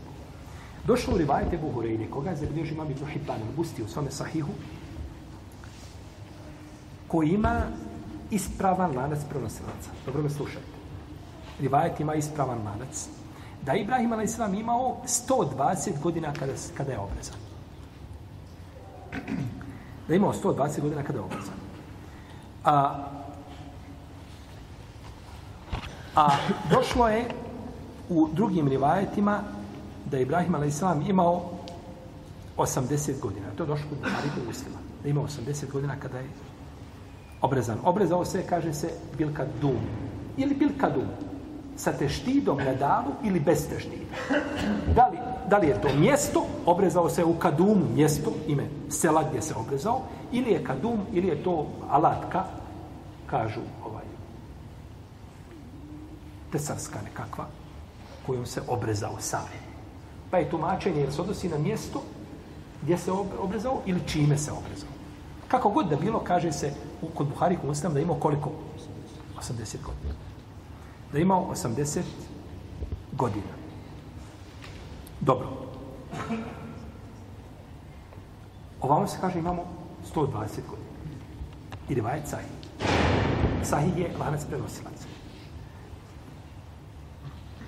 Došlo 0.88 1.14
u 1.14 1.18
rivajte 1.18 1.60
Buhureyni, 1.62 2.10
koga 2.10 2.30
je 2.30 2.36
zabilježio 2.36 2.74
imam 2.74 2.92
Ibn 2.92 3.06
Hibban, 3.06 3.40
Busti 3.56 3.84
u 3.84 3.88
svome 3.88 4.12
sahihu, 4.12 4.52
koji 7.08 7.30
ima 7.30 7.62
ispravan 8.32 8.96
lanac 8.96 9.20
prenosilaca. 9.30 9.90
Dobro 10.06 10.24
me 10.24 10.30
slušajte 10.30 10.84
rivajet 11.60 12.00
ima 12.00 12.16
ispravan 12.16 12.58
lanac 12.58 13.08
da 13.66 13.76
Ibrahim 13.76 14.14
a.s. 14.14 14.40
imao 14.60 14.98
120 15.06 16.02
godina 16.04 16.34
kada, 16.34 16.54
kada 16.78 16.92
je 16.92 17.00
obrezan. 17.00 17.36
Da 20.08 20.14
je 20.14 20.18
imao 20.18 20.34
120 20.34 20.82
godina 20.82 21.04
kada 21.04 21.20
je 21.20 21.26
obrezan. 21.26 21.56
A, 22.66 23.06
a 26.16 26.30
došlo 26.72 27.08
je 27.08 27.26
u 28.10 28.30
drugim 28.34 28.68
rivajetima 28.68 29.40
da 30.12 30.18
je 30.18 30.24
Ibrahim 30.24 30.56
a.s. 30.56 30.82
imao 31.08 31.42
80 32.58 33.20
godina. 33.20 33.48
To 33.58 33.64
je 33.64 33.68
došlo 33.68 33.90
kod 33.90 33.98
Buhari 33.98 34.48
Muslima. 34.48 34.78
Da 35.02 35.08
je 35.08 35.12
imao 35.12 35.28
80 35.28 35.72
godina 35.72 35.96
kada 36.00 36.18
je 36.18 36.30
obrezan. 37.42 37.78
Obrezao 37.84 38.26
se, 38.26 38.44
kaže 38.50 38.74
se, 38.74 38.90
bilka 39.18 39.46
dum. 39.62 39.80
Ili 40.38 40.56
bilka 40.56 40.90
dum 40.90 41.08
sa 41.78 41.92
teštidom 41.92 42.58
na 42.58 42.74
davu 42.74 43.14
ili 43.24 43.40
bez 43.40 43.68
teštida. 43.70 44.16
Da 44.96 45.08
li, 45.08 45.18
da 45.50 45.58
li 45.58 45.68
je 45.68 45.82
to 45.82 45.90
mjesto, 45.96 46.46
obrezao 46.66 47.10
se 47.10 47.24
u 47.24 47.34
kadumu 47.34 47.86
mjesto, 47.96 48.32
ime 48.48 48.68
sela 48.90 49.24
gdje 49.30 49.42
se 49.42 49.54
obrezao, 49.56 50.02
ili 50.32 50.52
je 50.52 50.64
kadum, 50.64 51.00
ili 51.14 51.28
je 51.28 51.44
to 51.44 51.68
alatka, 51.90 52.44
kažu 53.26 53.62
ovaj, 53.86 54.04
tesarska 56.52 57.00
nekakva, 57.04 57.46
kojom 58.26 58.46
se 58.46 58.62
obrezao 58.68 59.16
sam. 59.20 59.46
Pa 60.32 60.38
je 60.38 60.50
tumačenje, 60.50 61.02
jer 61.02 61.14
se 61.14 61.22
odnosi 61.22 61.50
na 61.50 61.58
mjesto 61.58 62.02
gdje 62.82 62.98
se 62.98 63.12
obrezao 63.12 63.82
ili 63.86 64.08
čime 64.08 64.38
se 64.38 64.52
obrezao. 64.52 64.90
Kako 65.48 65.70
god 65.70 65.90
da 65.90 65.96
bilo, 65.96 66.20
kaže 66.20 66.52
se 66.52 66.74
u, 67.02 67.08
kod 67.08 67.28
Buhari, 67.28 67.58
kod 67.58 67.94
da 67.94 68.00
ima 68.00 68.14
koliko? 68.20 68.52
80 69.40 69.78
godina 69.84 70.33
da 71.14 71.20
je 71.20 71.22
imao 71.22 71.48
80 71.52 72.02
godina. 73.12 73.54
Dobro. 75.20 75.48
Ovamo 78.82 79.08
se 79.08 79.18
kaže 79.22 79.40
imamo 79.40 79.64
120 80.16 80.28
godina. 80.70 80.90
I 81.90 81.94
rivajet 81.94 82.28
sahih. 82.28 82.48
Sahih 83.64 83.98
je 83.98 84.12
lanac 84.20 84.46
prenosilaca. 84.46 85.08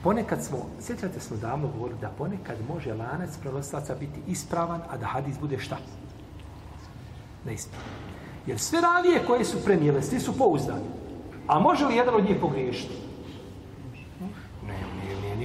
Ponekad 0.03 0.43
smo, 0.43 0.57
sjećate 0.81 1.19
smo 1.19 1.37
davno 1.37 1.67
govorili 1.67 1.99
da 2.01 2.09
ponekad 2.17 2.57
može 2.67 2.93
lanac 2.93 3.37
prenosilaca 3.41 3.95
biti 3.95 4.19
ispravan, 4.27 4.81
a 4.89 4.97
da 4.97 5.05
hadis 5.05 5.39
bude 5.39 5.59
šta? 5.59 5.77
Neispravan. 7.45 7.87
Jer 8.47 8.59
sve 8.59 8.81
ravije 8.81 9.25
koje 9.27 9.45
su 9.45 9.63
prenijele, 9.65 10.01
svi 10.01 10.19
su 10.19 10.37
pouzdani. 10.37 10.85
A 11.47 11.59
može 11.59 11.85
li 11.85 11.95
jedan 11.95 12.15
od 12.15 12.23
njih 12.23 12.37
pogriješiti? 12.41 13.04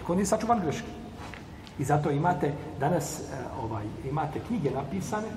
Niko 0.01 0.15
nije 0.15 0.27
sačuvan 0.27 0.61
greške. 0.61 0.89
I 1.79 1.85
zato 1.85 2.11
imate 2.11 2.53
danas 2.81 3.21
eh, 3.21 3.23
ovaj 3.63 3.85
imate 4.11 4.41
knjige 4.47 4.71
napisane 4.71 5.29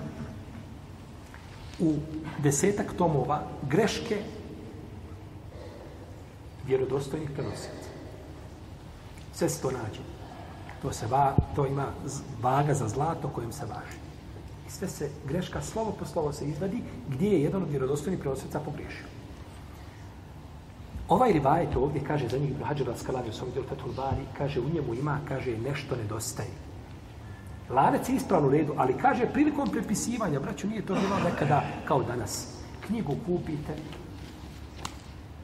u 1.79 1.93
desetak 2.39 2.93
tomova 2.97 3.43
greške 3.69 4.21
vjerodostojnih 6.67 7.29
prenosilaca. 7.31 7.89
Sve 9.33 9.49
se 9.49 9.61
to 9.61 9.71
nađe. 9.71 10.01
To, 10.81 10.93
se 10.93 11.07
va, 11.07 11.35
to 11.55 11.67
ima 11.67 11.87
vaga 12.41 12.73
za 12.73 12.87
zlato 12.87 13.27
kojim 13.27 13.51
se 13.53 13.65
važi. 13.65 13.97
I 14.67 14.71
sve 14.71 14.87
se 14.87 15.09
greška 15.27 15.61
slovo 15.61 15.95
po 15.99 16.05
slovo 16.05 16.33
se 16.33 16.45
izvadi 16.45 16.83
gdje 17.09 17.29
je 17.29 17.43
jedan 17.43 17.63
od 17.63 17.69
vjerodostojnih 17.69 18.19
prenosilaca 18.19 18.59
pogriješio. 18.59 19.22
Ovaj 21.09 21.33
rivajet 21.33 21.75
ovdje 21.75 22.01
kaže 22.07 22.27
za 22.27 22.37
njih 22.37 22.51
Ibn 22.51 22.63
Hađar 22.63 22.87
al-Skalani 22.87 23.29
u 23.29 23.33
svom 23.33 23.49
djelu 23.51 23.67
Fatul 23.67 23.93
Bari, 23.93 24.25
kaže 24.37 24.59
u 24.59 24.69
njemu 24.73 24.93
ima, 24.93 25.19
kaže 25.27 25.57
nešto 25.57 25.95
nedostaje. 25.95 26.49
Lanac 27.69 28.09
je 28.09 28.15
ispravno 28.15 28.47
u 28.47 28.51
redu, 28.51 28.73
ali 28.77 28.97
kaže 29.01 29.25
prilikom 29.33 29.69
prepisivanja, 29.69 30.39
braću, 30.39 30.67
nije 30.67 30.85
to 30.85 30.93
bilo 30.93 31.19
nekada 31.23 31.63
kao 31.87 32.03
danas. 32.03 32.47
Knjigu 32.87 33.15
kupite, 33.25 33.75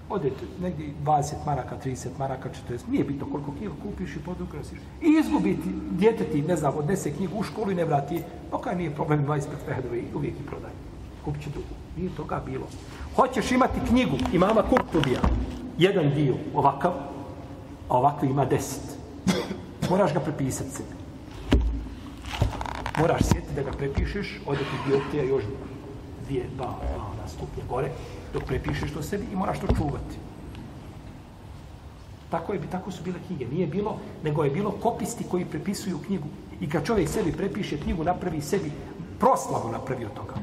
odete 0.09 0.45
negdje 0.61 0.93
20 1.05 1.33
maraka, 1.45 1.77
30 1.85 2.07
maraka, 2.19 2.49
40, 2.69 2.89
nije 2.89 3.03
bitno 3.03 3.27
koliko 3.31 3.51
knjigu 3.51 3.73
kupiš 3.83 4.15
i 4.15 4.19
podukrasiš. 4.19 4.79
I 5.01 5.07
izgubiti, 5.19 5.69
djete 5.91 6.23
ti, 6.23 6.41
ne 6.41 6.55
znam, 6.55 6.73
odnese 6.77 7.11
knjigu 7.11 7.39
u 7.39 7.43
školu 7.43 7.71
i 7.71 7.75
ne 7.75 7.85
vrati, 7.85 8.21
pa 8.51 8.61
kaj 8.61 8.75
nije 8.75 8.95
problem 8.95 9.25
25 9.25 9.41
fehedove, 9.65 10.01
uvijek 10.15 10.39
i 10.39 10.45
prodaj. 10.45 10.71
Kupit 11.25 11.43
će 11.43 11.49
drugu. 11.49 11.75
Nije 11.97 12.09
toga 12.17 12.41
bilo. 12.45 12.67
Hoćeš 13.19 13.51
imati 13.51 13.79
knjigu 13.87 14.17
imama 14.33 14.63
Kurtubija, 14.69 15.21
jedan 15.77 16.13
dio 16.13 16.35
ovakav, 16.53 16.91
a 17.89 17.97
ovakvi 17.97 18.29
ima 18.29 18.45
deset. 18.45 18.97
Moraš 19.89 20.13
ga 20.13 20.19
prepisati 20.19 20.69
sebi. 20.69 20.89
Moraš 22.99 23.21
sjetiti 23.23 23.55
da 23.55 23.61
ga 23.61 23.71
prepišeš, 23.71 24.39
ode 24.45 24.59
ti 24.59 24.89
dioptija 24.89 25.23
još 25.23 25.43
dvije, 26.25 26.45
dva, 26.55 26.65
dva, 26.65 27.05
ona 27.13 27.27
stupnje 27.27 27.63
gore, 27.69 27.91
dok 28.33 28.43
prepišeš 28.43 28.93
to 28.93 29.03
sebi 29.03 29.25
i 29.33 29.35
moraš 29.35 29.59
to 29.59 29.67
čuvati. 29.67 30.15
Tako, 32.29 32.53
je, 32.53 32.59
tako 32.71 32.91
su 32.91 33.03
bile 33.03 33.19
knjige. 33.27 33.45
Nije 33.45 33.67
bilo, 33.67 33.97
nego 34.23 34.43
je 34.43 34.49
bilo 34.49 34.71
kopisti 34.71 35.23
koji 35.23 35.45
prepisuju 35.45 35.99
knjigu. 36.07 36.27
I 36.61 36.69
kad 36.69 36.85
čovjek 36.85 37.09
sebi 37.09 37.31
prepiše 37.31 37.77
knjigu, 37.77 38.03
napravi 38.03 38.41
sebi 38.41 38.71
proslavu 39.19 39.71
napravi 39.71 40.05
od 40.05 40.13
toga. 40.13 40.33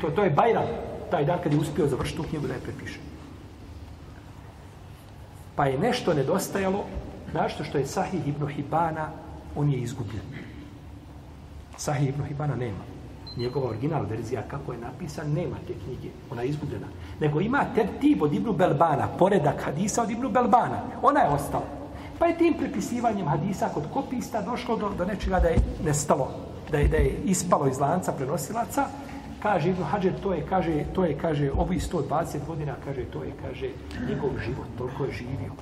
To, 0.00 0.10
to 0.10 0.24
je 0.24 0.30
Bajram, 0.30 0.66
taj 1.10 1.24
dan 1.24 1.38
kad 1.42 1.52
je 1.52 1.58
uspio 1.58 1.88
završiti 1.88 2.16
tu 2.16 2.28
knjigu 2.28 2.46
da 2.46 2.54
je 2.54 2.60
prepiše. 2.60 2.98
Pa 5.56 5.66
je 5.66 5.78
nešto 5.78 6.14
nedostajalo, 6.14 6.84
našto 7.34 7.64
što 7.64 7.78
je 7.78 7.86
Sahih 7.86 8.28
ibn 8.28 8.46
Hibana, 8.46 9.08
on 9.56 9.70
je 9.70 9.78
izgubljen. 9.78 10.22
Sahih 11.76 12.08
ibn 12.08 12.24
Hibana 12.24 12.56
nema. 12.56 12.90
Njegova 13.36 13.68
original 13.68 14.04
verzija 14.04 14.42
kako 14.42 14.72
je 14.72 14.78
napisan, 14.78 15.32
nema 15.32 15.56
te 15.66 15.74
knjige. 15.84 16.08
Ona 16.30 16.42
je 16.42 16.48
izgubljena. 16.48 16.86
Nego 17.20 17.40
ima 17.40 17.64
tertib 17.74 18.22
od 18.22 18.34
Ibnu 18.34 18.52
Belbana, 18.52 19.08
poredak 19.18 19.62
hadisa 19.64 20.02
od 20.02 20.10
Ibnu 20.10 20.30
Belbana. 20.30 20.82
Ona 21.02 21.20
je 21.20 21.28
ostala. 21.28 21.64
Pa 22.18 22.26
je 22.26 22.38
tim 22.38 22.54
prepisivanjem 22.54 23.26
hadisa 23.26 23.68
kod 23.74 23.84
kopista 23.92 24.42
došlo 24.42 24.76
do, 24.76 24.88
do 24.98 25.04
nečega 25.04 25.40
da 25.40 25.48
je 25.48 25.58
nestalo, 25.84 26.30
da 26.70 26.78
je, 26.78 26.88
da 26.88 26.96
je 26.96 27.20
ispalo 27.24 27.68
iz 27.68 27.78
lanca 27.80 28.12
prenosilaca, 28.12 28.86
kaže 29.42 29.70
Ibn 29.70 29.82
Hajar, 29.82 30.12
to 30.22 30.32
je, 30.32 30.46
kaže, 30.48 30.84
to 30.94 31.04
je, 31.04 31.18
kaže, 31.18 31.50
ovi 31.52 31.78
120 31.80 32.46
godina, 32.46 32.74
kaže, 32.84 33.04
to 33.12 33.24
je, 33.24 33.32
kaže, 33.42 33.68
njegov 34.08 34.30
život, 34.44 34.66
toliko 34.78 35.04
je 35.04 35.12
živio. 35.12 35.52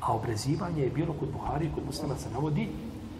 A 0.00 0.12
obrezivanje 0.12 0.82
je 0.82 0.90
bilo 0.90 1.12
kod 1.12 1.28
Buhari, 1.32 1.70
kod 1.74 1.86
muslima 1.86 2.16
se 2.16 2.30
navodi, 2.30 2.68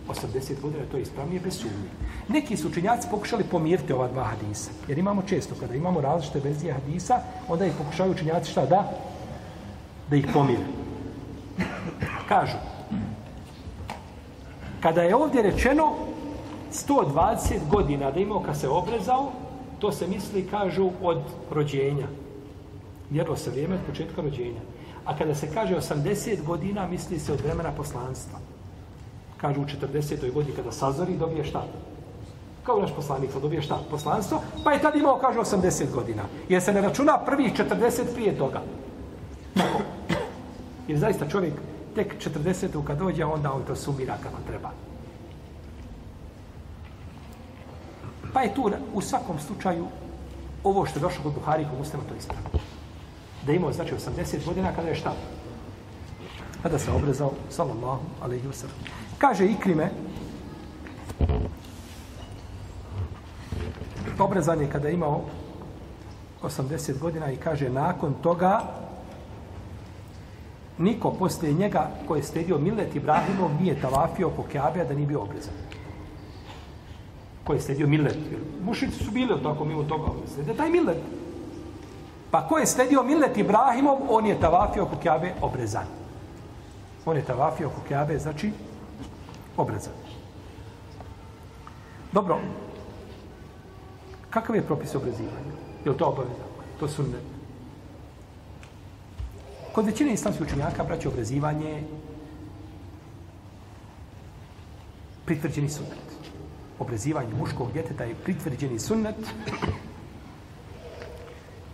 80 0.09 0.61
godina, 0.61 0.85
to 0.91 0.97
je 0.97 1.03
ispravnije 1.03 1.41
bez 1.41 1.57
sumnje. 1.57 1.89
Neki 2.29 2.57
su 2.57 2.69
učenjaci 2.69 3.09
pokušali 3.11 3.45
pomiriti 3.45 3.93
ova 3.93 4.09
dva 4.09 4.25
hadisa. 4.25 4.71
Jer 4.89 4.99
imamo 4.99 5.23
često, 5.23 5.55
kada 5.61 5.75
imamo 5.75 6.01
različite 6.01 6.41
verzije 6.41 6.73
hadisa, 6.73 7.21
onda 7.49 7.67
ih 7.67 7.73
pokušaju 7.79 8.13
učenjaci 8.13 8.51
šta 8.51 8.67
da? 8.67 8.91
Da 10.11 10.17
ih 10.17 10.27
pomire. 10.33 10.65
Kažu, 12.29 12.57
kada 14.81 15.03
je 15.03 15.17
ovdje 15.17 15.43
rečeno 15.43 15.93
120 16.75 17.59
godina 17.71 18.11
da 18.11 18.21
imao 18.21 18.41
kad 18.41 18.61
se 18.61 18.69
obrezao, 18.69 19.33
to 19.79 19.93
se 19.93 20.07
misli, 20.07 20.47
kažu, 20.51 20.91
od 21.03 21.21
rođenja. 21.51 22.07
Mjerilo 23.11 23.37
se 23.37 23.51
vrijeme 23.51 23.75
od 23.75 23.81
početka 23.87 24.23
rođenja. 24.23 24.61
A 25.05 25.17
kada 25.17 25.35
se 25.35 25.51
kaže 25.55 25.77
80 25.77 26.45
godina, 26.45 26.87
misli 26.87 27.19
se 27.19 27.33
od 27.33 27.41
vremena 27.41 27.73
poslanstva. 27.73 28.39
Kažu 29.37 29.61
u 29.61 29.65
40. 29.65 30.33
godini 30.33 30.57
kada 30.57 30.73
sazori, 30.73 31.17
dobije 31.17 31.45
šta? 31.45 31.67
Kao 32.63 32.81
naš 32.81 32.95
poslanik, 32.97 33.31
dobije 33.43 33.63
šta? 33.63 33.79
Poslanstvo. 33.91 34.41
Pa 34.65 34.73
je 34.73 34.81
tad 34.81 34.97
imao, 34.97 35.19
kaže, 35.19 35.39
80 35.39 35.93
godina. 35.95 36.23
Jer 36.49 36.63
se 36.63 36.73
ne 36.73 36.81
računa 36.81 37.19
prvih 37.19 37.53
40 37.53 38.15
prije 38.15 38.39
toga. 38.39 38.63
Jer 40.89 40.99
zaista 40.99 41.29
čovjek 41.29 41.55
tek 41.95 42.15
40. 42.19 42.85
kad 42.85 42.99
dođe, 42.99 43.25
onda 43.25 43.53
on 43.53 43.63
to 43.67 43.77
sumira 43.77 44.17
kako 44.23 44.43
treba. 44.47 44.71
Pa 48.35 48.41
je 48.41 48.55
tu 48.55 48.71
u 48.95 49.01
svakom 49.01 49.39
slučaju 49.39 49.87
ovo 50.65 50.87
što 50.87 50.99
je 50.99 51.03
došlo 51.03 51.23
kod 51.23 51.35
Buhari 51.35 51.67
kod 51.71 51.79
Muslima 51.79 52.05
to 52.09 52.15
ispravno. 52.15 52.49
Da 53.47 53.53
imao 53.53 53.73
znači 53.73 53.95
80 53.95 54.45
godina 54.47 54.73
kada 54.77 54.89
je 54.89 54.95
šta? 54.95 55.13
Kada 56.63 56.79
se 56.79 56.91
obrezao 56.91 57.33
sallallahu 57.51 58.03
alejhi 58.23 58.47
ve 58.47 58.53
sallam. 58.53 58.77
Kaže 59.19 59.47
Ikrime 59.47 59.91
obrezanje 64.19 64.69
kada 64.73 64.89
je 64.89 64.95
imao 64.95 65.21
80 66.43 66.99
godina 66.99 67.31
i 67.31 67.37
kaže 67.37 67.71
nakon 67.71 68.15
toga 68.23 68.61
niko 70.79 71.11
poslije 71.11 71.53
njega 71.53 71.91
koji 72.09 72.19
je 72.19 72.25
stedio 72.25 72.59
Milet 72.59 72.97
Ibrahimov 72.97 73.51
nije 73.61 73.81
tavafio 73.81 74.31
po 74.31 74.43
Keabe 74.43 74.85
da 74.85 74.95
nije 74.95 75.07
bio 75.07 75.23
obrezan 75.23 75.64
ko 77.45 77.53
je 77.53 77.61
sledio 77.61 77.87
millet. 77.87 78.17
Mušici 78.65 79.05
su 79.05 79.11
bili 79.11 79.43
tako 79.43 79.65
mimo 79.65 79.83
toga. 79.83 80.11
Slede 80.35 80.55
taj 80.55 80.71
millet. 80.71 80.99
Pa 82.31 82.49
ko 82.49 82.59
je 82.59 82.67
sledio 82.67 83.03
millet 83.03 83.37
Ibrahimov, 83.37 83.99
on 84.09 84.27
je 84.27 84.41
tavafio 84.41 84.83
oko 84.83 84.97
Kjabe 85.03 85.35
obrezan. 85.41 85.87
On 87.07 87.17
je 87.17 87.25
tavafio 87.25 87.69
oko 87.69 87.81
Kjabe, 87.89 88.19
znači 88.19 88.53
obrezan. 89.57 89.93
Dobro. 92.13 92.41
Kakav 94.31 94.57
je 94.57 94.67
propis 94.67 94.95
obrezivanja? 94.95 95.55
Je 95.85 95.91
li 95.91 95.99
to 95.99 96.07
obavezno? 96.07 96.45
To 96.81 96.89
su 96.89 97.03
ne. 97.03 97.19
Kod 99.73 99.87
većine 99.87 100.13
islamskih 100.13 100.47
učenjaka, 100.47 100.85
braće, 100.85 101.09
obrezivanje 101.09 101.83
pritvrđeni 105.25 105.69
sunnet 105.69 106.14
obrezivanje 106.79 107.35
muškog 107.35 107.73
djeteta 107.73 108.05
je 108.05 108.15
pritvrđeni 108.15 108.79
sunnet 108.79 109.17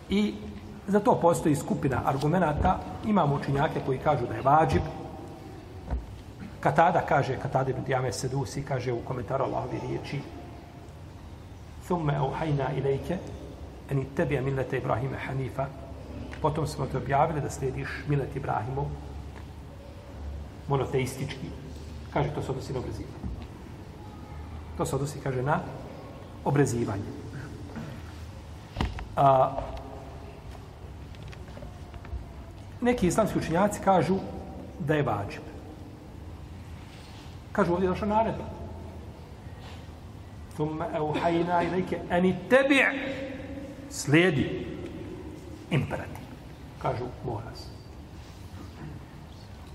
i 0.09 0.35
za 0.87 1.01
to 1.01 1.19
postoji 1.21 1.57
skupina 1.57 2.03
argumenata. 2.05 2.79
Imamo 3.07 3.35
učinjake 3.35 3.81
koji 3.87 3.99
kažu 3.99 4.27
da 4.27 4.35
je 4.35 4.43
vađib. 4.43 4.83
Katada 6.61 7.01
kaže, 7.09 7.39
Katada 7.43 7.71
ibn 7.71 7.85
Dijame 7.85 8.13
Sedusi 8.13 8.63
kaže 8.63 8.93
u 8.93 9.01
komentaru 9.05 9.45
Allahovi 9.45 9.79
riječi 9.89 10.21
Thumme 11.85 12.17
auhajna 12.17 12.73
ilajke 12.77 13.19
eni 13.91 14.07
tebi 14.17 14.41
millete 14.41 14.79
Ibrahime 14.79 15.19
Hanifa 15.27 15.67
potom 16.43 16.67
smo 16.67 16.87
te 16.87 16.97
objavili 16.97 17.41
da 17.41 17.51
slediš 17.51 17.89
Milet 18.09 18.37
Ibrahimov 18.37 18.87
monoteistički. 20.69 21.47
Kaže, 22.13 22.31
to 22.35 22.43
se 22.43 22.51
odnosi 22.51 22.73
na 22.73 22.79
obrezivanje. 22.79 23.20
To 24.81 24.87
se 24.87 24.97
odnosi, 24.97 25.20
kaže, 25.20 25.43
na 25.43 25.61
obrezivanje. 26.45 27.05
A, 29.16 29.53
neki 32.81 33.07
islamski 33.07 33.39
učinjaci 33.39 33.81
kažu 33.85 34.16
da 34.78 34.95
je 34.95 35.03
vađib. 35.03 35.43
Kažu 37.53 37.72
ovdje 37.72 37.87
je 37.87 37.89
došla 37.89 38.09
naredba. 38.09 38.45
Thumma 40.55 40.87
euhajna 40.97 41.62
ilike 41.62 42.01
eni 42.11 42.37
tebi 42.49 42.81
slijedi. 43.91 44.66
imperativ. 45.70 46.24
Kažu, 46.83 47.05
mora 47.24 47.53
se. 47.55 47.68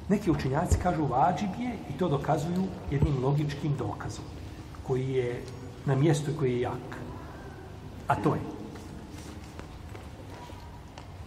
Neki 0.09 0.31
učenjaci 0.31 0.79
kažu 0.83 1.05
vađib 1.05 1.49
je 1.59 1.77
i 1.89 1.97
to 1.97 2.09
dokazuju 2.09 2.63
jednim 2.91 3.23
logičkim 3.23 3.75
dokazom 3.77 4.34
koji 4.87 5.09
je 5.09 5.41
na 5.85 5.95
mjestu 5.95 6.31
koji 6.39 6.53
je 6.53 6.61
jak. 6.61 6.97
A 8.07 8.15
to 8.15 8.35
je 8.35 8.41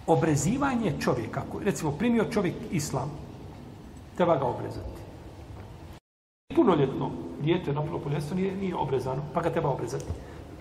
obrezivanje 0.09 0.93
čovjeka, 1.01 1.43
koji, 1.53 1.65
recimo 1.65 1.93
primio 1.93 2.25
čovjek 2.31 2.55
islam, 2.71 3.11
treba 4.17 4.37
ga 4.37 4.45
obrezati. 4.45 4.99
Punoljetno 6.55 7.11
dijete 7.41 7.73
na 7.73 7.83
punoljetstvo 7.83 8.37
nije, 8.37 8.57
nije 8.57 8.77
obrezano, 8.77 9.23
pa 9.35 9.43
ga 9.43 9.51
treba 9.51 9.69
obrezati. 9.69 10.05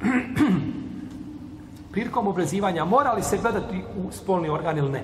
Prilikom 1.91 2.27
obrezivanja 2.27 2.85
mora 2.85 3.13
li 3.13 3.23
se 3.23 3.37
gledati 3.37 3.83
u 3.97 4.11
spolni 4.11 4.49
organ 4.49 4.77
ili 4.77 4.91
ne? 4.91 5.03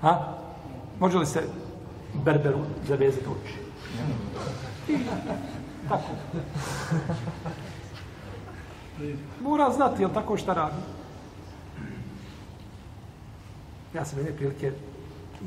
Ha? 0.00 0.38
Može 1.00 1.18
li 1.18 1.26
se 1.26 1.42
berberu 2.24 2.58
zavezati 2.88 3.26
oči? 3.26 3.54
Tako. 5.92 6.12
Mora 9.40 9.70
znati, 9.70 10.02
jel 10.02 10.10
tako 10.14 10.36
šta 10.36 10.54
radi? 10.54 10.82
Ja 13.94 14.04
sam 14.04 14.18
jedne 14.18 14.36
prilike 14.36 14.72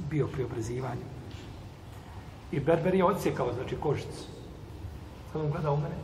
bio 0.10 0.28
pri 0.28 0.44
obrazivanju. 0.44 1.02
I 2.52 2.60
berber 2.60 2.96
je 2.96 3.06
odsjekao, 3.06 3.54
znači, 3.54 3.76
kožicu. 3.76 4.24
Sad 5.32 5.42
on 5.42 5.52
gleda 5.52 5.72
u 5.72 5.78
mene. 5.78 5.96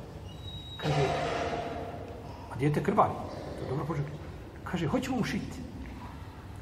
Kaže, 0.78 1.06
a 2.52 2.58
djete 2.58 2.84
krvari. 2.84 3.14
To 3.60 3.64
je 3.64 3.70
dobro 3.70 3.86
pođe. 3.86 4.02
Kaže, 4.64 4.88
hoćemo 4.88 5.18
mu 5.18 5.24
šiti. 5.24 5.60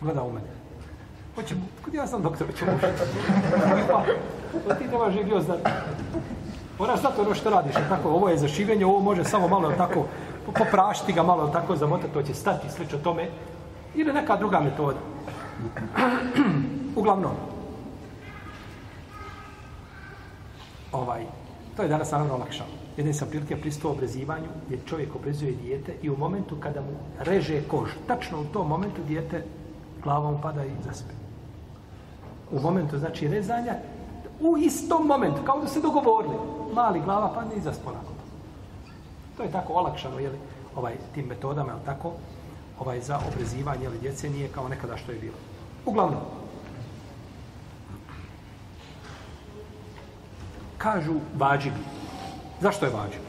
Gleda 0.01 0.23
u 0.23 0.33
mene. 0.33 0.51
Hoćemo, 1.35 1.61
kod 1.85 1.93
ja 1.93 2.07
sam 2.07 2.21
doktor, 2.21 2.47
hoćemo 2.47 2.71
mu 2.71 2.79
šiti. 2.79 2.91
Pa, 4.67 4.75
ti 4.75 4.87
nemaš 4.87 5.13
živio 5.13 5.41
znati. 5.41 5.69
Moraš 6.79 6.99
znati 6.99 7.21
ono 7.21 7.35
što 7.35 7.49
radiš. 7.49 7.75
Tako, 7.89 8.09
ovo 8.09 8.29
je 8.29 8.37
za 8.37 8.47
šivenje, 8.47 8.85
ovo 8.85 8.99
može 8.99 9.23
samo 9.23 9.47
malo 9.47 9.71
tako 9.71 10.05
poprašiti 10.57 11.13
ga 11.13 11.23
malo 11.23 11.47
tako 11.47 11.75
zamotati, 11.75 12.13
to 12.13 12.23
će 12.23 12.33
stati 12.33 12.69
slično 12.69 12.97
tome. 12.99 13.27
Ili 13.95 14.13
neka 14.13 14.37
druga 14.37 14.59
metoda. 14.59 14.97
Uglavnom, 16.95 17.31
ovaj, 20.91 21.25
to 21.75 21.81
je 21.81 21.89
danas 21.89 22.11
naravno 22.11 22.35
olakšano. 22.35 22.69
Jedan 22.97 23.13
sam 23.13 23.27
prilike 23.29 23.55
pristao 23.55 23.91
obrezivanju, 23.91 24.47
gdje 24.65 24.79
čovjek 24.85 25.15
obrezuje 25.15 25.51
dijete 25.51 25.93
i 26.01 26.09
u 26.09 26.17
momentu 26.17 26.55
kada 26.59 26.81
mu 26.81 26.97
reže 27.19 27.61
kož, 27.67 27.89
tačno 28.07 28.41
u 28.41 28.45
tom 28.45 28.67
momentu 28.67 29.01
dijete 29.07 29.43
glavom 30.03 30.41
pada 30.41 30.65
i 30.65 30.71
zaspe. 30.85 31.13
U 32.51 32.59
momentu, 32.59 32.97
znači, 32.97 33.27
rezanja, 33.27 33.73
u 34.39 34.57
istom 34.57 35.07
momentu, 35.07 35.41
kao 35.45 35.61
da 35.61 35.67
se 35.67 35.81
dogovorili, 35.81 36.35
mali 36.73 37.01
glava 37.01 37.33
padne 37.33 37.55
iza 37.55 37.73
spona. 37.73 37.97
To 39.37 39.43
je 39.43 39.51
tako 39.51 39.73
olakšano, 39.73 40.19
jeli, 40.19 40.37
ovaj, 40.75 40.93
tim 41.13 41.25
metodama, 41.25 41.71
jel 41.71 41.79
tako, 41.85 42.11
ovaj, 42.79 43.01
za 43.01 43.19
obrezivanje, 43.27 43.83
jeli, 43.83 43.99
djece 43.99 44.29
nije 44.29 44.47
kao 44.47 44.67
nekada 44.67 44.97
što 44.97 45.11
je 45.11 45.19
bilo. 45.19 45.37
Uglavnom, 45.85 46.21
kažu 50.79 51.13
vađibi. 51.37 51.79
Zašto 52.61 52.85
je 52.85 52.91
vađib? 52.91 53.21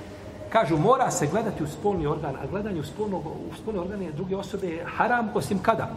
Kažu, 0.50 0.76
mora 0.76 1.10
se 1.10 1.26
gledati 1.26 1.62
u 1.64 1.66
spolni 1.66 2.06
organ, 2.06 2.36
a 2.36 2.46
gledanje 2.50 2.80
u, 2.80 2.84
spolnog, 2.84 3.26
u 3.26 3.54
spolni 3.54 3.80
organ 3.80 4.02
je 4.02 4.12
druge 4.12 4.36
osobe 4.36 4.66
je 4.66 4.86
haram 4.96 5.30
osim 5.34 5.58
kada? 5.58 5.90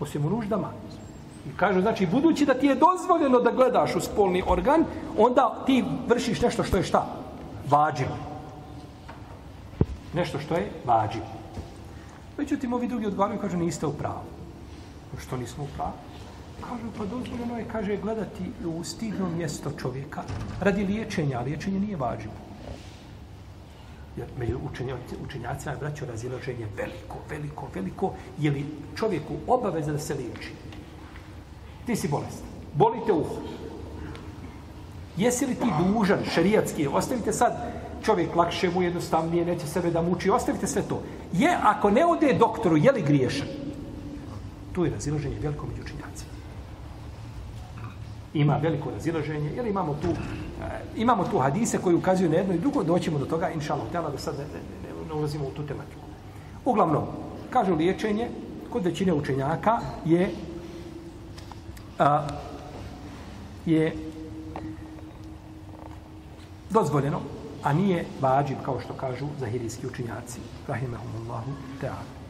Osim 0.00 0.26
u 0.26 0.30
nuždama. 0.30 0.70
I 1.46 1.56
kažu, 1.56 1.80
znači, 1.80 2.06
budući 2.06 2.46
da 2.46 2.54
ti 2.54 2.66
je 2.66 2.74
dozvoljeno 2.74 3.40
da 3.40 3.50
gledaš 3.50 3.96
u 3.96 4.00
spolni 4.00 4.42
organ, 4.46 4.84
onda 5.18 5.62
ti 5.66 5.84
vršiš 6.08 6.40
nešto 6.40 6.64
što 6.64 6.76
je 6.76 6.82
šta? 6.82 7.06
Vađiv. 7.68 8.08
Nešto 10.14 10.38
što 10.38 10.54
je 10.54 10.70
vađiv. 10.84 11.22
Međutim, 12.38 12.72
ovi 12.72 12.88
drugi 12.88 13.06
odgovaraju 13.06 13.38
i 13.38 13.42
kažu, 13.42 13.56
niste 13.56 13.86
u 13.86 13.92
pravu. 13.92 14.24
Što 15.18 15.36
nismo 15.36 15.64
u 15.64 15.68
pravu? 15.76 15.92
Kažu, 16.60 16.92
pa 16.98 17.04
dozvoljeno 17.04 17.58
je, 17.58 17.64
kaže, 17.72 17.96
gledati 17.96 18.44
u 18.64 18.84
stidno 18.84 19.28
mjesto 19.28 19.70
čovjeka 19.80 20.22
radi 20.60 20.84
liječenja, 20.84 21.38
a 21.38 21.42
liječenje 21.42 21.80
nije 21.80 21.96
vađivo. 21.96 22.34
Jer 24.16 24.28
među 24.38 24.58
učenjacima 25.24 25.72
je 25.72 25.78
braćo 25.80 26.06
razilaženje 26.06 26.66
veliko, 26.76 27.16
veliko, 27.30 27.68
veliko, 27.74 28.12
je 28.38 28.50
li 28.50 28.66
čovjeku 28.96 29.34
obaveza 29.46 29.92
da 29.92 29.98
se 29.98 30.14
liječi? 30.14 30.52
Ti 31.86 31.96
si 31.96 32.08
bolest. 32.08 32.42
Bolite 32.74 33.12
uho. 33.12 33.36
Jesi 35.16 35.46
li 35.46 35.54
ti 35.54 35.66
dužan, 35.86 36.18
šerijatski, 36.34 36.86
ostavite 36.86 37.32
sad 37.32 37.52
čovjek 38.02 38.36
lakše 38.36 38.70
mu 38.70 38.82
jednostavnije, 38.82 39.44
neće 39.44 39.66
sebe 39.66 39.90
da 39.90 40.02
muči, 40.02 40.30
ostavite 40.30 40.66
sve 40.66 40.82
to. 40.82 41.02
Je, 41.32 41.56
ako 41.62 41.90
ne 41.90 42.06
ode 42.06 42.32
doktoru, 42.32 42.76
je 42.76 42.92
li 42.92 43.02
griješan? 43.02 43.48
Tu 44.72 44.84
je 44.84 44.90
razilaženje 44.90 45.36
veliko 45.42 45.66
među 45.66 45.82
učinjacima. 45.82 46.30
Ima 48.34 48.56
veliko 48.62 48.90
razilaženje, 48.90 49.52
jer 49.56 49.66
imamo 49.66 49.96
tu, 50.02 50.08
eh, 50.08 50.80
imamo 50.96 51.24
tu 51.24 51.38
hadise 51.38 51.78
koji 51.78 51.96
ukazuju 51.96 52.30
na 52.30 52.36
jedno 52.36 52.54
i 52.54 52.58
drugo, 52.58 52.82
doćemo 52.82 53.18
do 53.18 53.24
toga, 53.26 53.50
inša 53.50 53.74
Allah, 53.74 54.12
da 54.12 54.18
sad 54.18 54.34
ne, 54.38 54.44
ne, 54.44 54.60
ne, 54.88 55.08
ne 55.08 55.14
ulazimo 55.14 55.44
u 55.46 55.50
tu 55.50 55.66
tematiku. 55.66 56.00
Uglavnom, 56.64 57.04
kažu 57.50 57.74
liječenje, 57.74 58.28
kod 58.72 58.84
većine 58.84 59.12
učenjaka 59.12 59.78
je 60.04 60.30
a, 62.00 62.26
je 63.66 63.96
dozvoljeno, 66.70 67.20
a 67.62 67.72
nije 67.72 68.04
vađib, 68.20 68.56
kao 68.64 68.80
što 68.80 68.94
kažu 68.94 69.26
zahirijski 69.40 69.86
učinjaci. 69.86 70.40
Rahimahumullahu 70.68 71.50
ta'ala. 71.80 72.20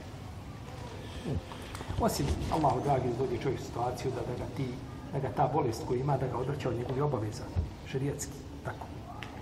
Osim 2.00 2.26
Allahu 2.52 2.80
dragi 2.84 3.08
izvodi 3.08 3.38
čovjek 3.42 3.60
situaciju 3.60 4.10
da, 4.10 4.20
da 4.32 4.38
ga 4.44 4.50
ti, 4.56 4.66
da 5.12 5.18
ga 5.18 5.28
ta 5.36 5.50
bolest 5.52 5.82
koju 5.88 6.00
ima, 6.00 6.16
da 6.16 6.26
ga 6.26 6.36
odvrća 6.36 6.68
od 6.68 6.76
njegovih 6.76 7.02
obaveza, 7.02 7.42
šerijetski, 7.86 8.32
tako. 8.64 8.86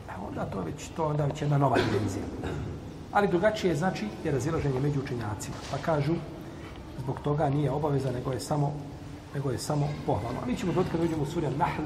A 0.09 0.13
e, 0.13 0.17
onda 0.29 0.45
to 0.45 0.61
već, 0.61 0.89
to 0.97 1.07
onda 1.07 1.25
već 1.25 1.43
jedna 1.43 1.59
nova 1.59 1.77
dimenzija. 1.77 2.25
Ali 3.13 3.29
drugačije 3.29 3.77
znači 3.77 4.07
je 4.25 4.33
razilaženje 4.33 4.81
među 4.81 5.01
učenjacima. 5.01 5.57
Pa 5.71 5.79
kažu, 5.79 6.15
zbog 6.99 7.21
toga 7.21 7.49
nije 7.49 7.71
obaveza, 7.71 8.11
nego 8.11 8.33
je 8.33 8.41
samo, 8.41 8.73
nego 9.39 9.51
je 9.51 9.59
samo 9.59 9.89
pohvalno. 10.07 10.41
A 10.43 10.47
mi 10.47 10.57
ćemo 10.57 10.73
dotkada 10.73 11.05
uđemo 11.05 11.23
u 11.23 11.27
surja 11.27 11.51
Nahl, 11.51 11.83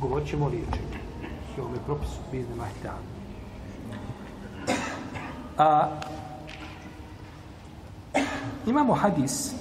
govorit 0.00 0.28
ćemo 0.28 0.46
o 0.46 0.48
liječenju. 0.48 0.96
I 1.56 1.60
ovome 1.60 1.76
propisu, 1.86 2.16
bizne 2.32 2.54
mahitana. 2.54 2.98
A, 5.58 5.88
Imamo 8.66 8.94
hadis 8.94 9.52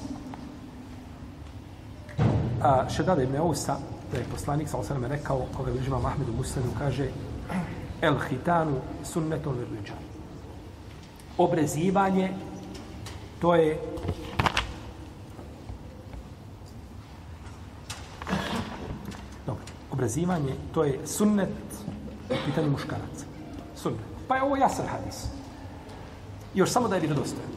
a, 2.62 2.90
Šedada 2.90 3.24
ibn 3.24 3.38
Ousa, 3.38 3.76
da 4.12 4.18
je 4.18 4.26
poslanik 4.32 4.70
sa 4.70 4.78
osanem 4.78 5.06
rekao, 5.06 5.46
koga 5.58 5.70
je 5.70 5.76
bližima 5.76 6.00
Mahmedu 6.00 6.32
Muslimu, 6.38 6.72
kaže 6.80 7.10
El 8.02 8.16
hitanu 8.30 8.80
sunnetu 9.04 9.52
verbičan. 9.52 9.98
Obrezivanje, 11.38 12.34
to 13.40 13.56
je 13.56 13.80
Obrazivanje, 19.96 20.56
to 20.74 20.84
je 20.84 21.00
sunnet 21.08 21.56
u 22.30 22.36
pitanju 22.46 22.72
muškaraca. 22.72 23.26
Sunnet. 23.76 24.02
Pa 24.28 24.36
je 24.36 24.44
ovo 24.44 24.56
jasan 24.56 24.86
hadis. 24.88 25.26
Još 26.54 26.72
samo 26.72 26.88
da 26.88 26.96
je 26.96 27.02
vjerodostojan 27.02 27.56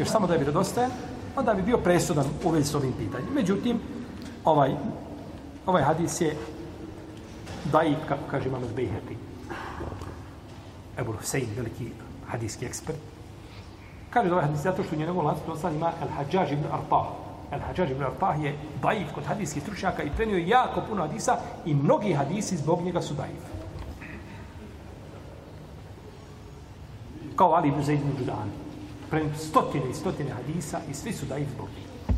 još 0.00 0.08
samo 0.08 0.26
da 0.26 0.32
je 0.32 0.38
vjerodostojan, 0.38 0.90
onda 1.36 1.54
bi 1.54 1.62
bio 1.62 1.78
presudan 1.78 2.24
u 2.44 2.50
vezi 2.50 2.70
s 2.70 2.74
ovim 2.74 2.92
pitanjem. 2.92 3.28
Međutim, 3.34 3.80
ovaj, 4.44 4.74
ovaj 5.66 5.82
hadis 5.82 6.20
je 6.20 6.36
daib, 7.72 7.98
kako 8.08 8.22
kaže 8.30 8.48
imam 8.48 8.64
Zbejheti. 8.64 9.16
Ebu 10.98 11.12
Hussein, 11.12 11.48
veliki 11.56 11.90
hadijski 12.26 12.66
ekspert. 12.66 12.98
Kaže 14.10 14.28
da 14.28 14.34
ovaj 14.34 14.46
hadis 14.46 14.60
zato 14.60 14.82
što 14.82 14.96
u 14.96 14.98
njegovom 14.98 15.26
lancu 15.26 15.42
dosta 15.46 15.70
ima 15.70 15.92
Al-Hajjaj 16.02 16.52
ibn 16.52 16.64
Artah. 16.72 17.06
Al-Hajjaj 17.50 17.90
ibn 17.90 18.02
Artah 18.02 18.44
je 18.44 18.54
daif 18.82 19.12
kod 19.14 19.24
hadijskih 19.24 19.62
stručnjaka 19.62 20.02
i 20.02 20.10
prenio 20.16 20.38
jako 20.38 20.80
puno 20.88 21.02
hadisa 21.02 21.36
i 21.64 21.74
mnogi 21.74 22.12
hadisi 22.12 22.56
zbog 22.56 22.82
njega 22.82 23.02
su 23.02 23.14
daif. 23.14 23.42
Kao 27.36 27.52
Ali 27.54 27.68
ibn 27.68 27.82
Zaid 27.82 28.00
ibn 28.00 28.16
Đudan. 28.18 28.50
Prenio 29.10 29.34
stotine 29.34 29.90
i 29.90 29.94
stotine 29.94 30.30
hadisa 30.30 30.80
i 30.90 30.94
svi 30.94 31.12
su 31.12 31.26
daif 31.26 31.48
zbog 31.54 31.68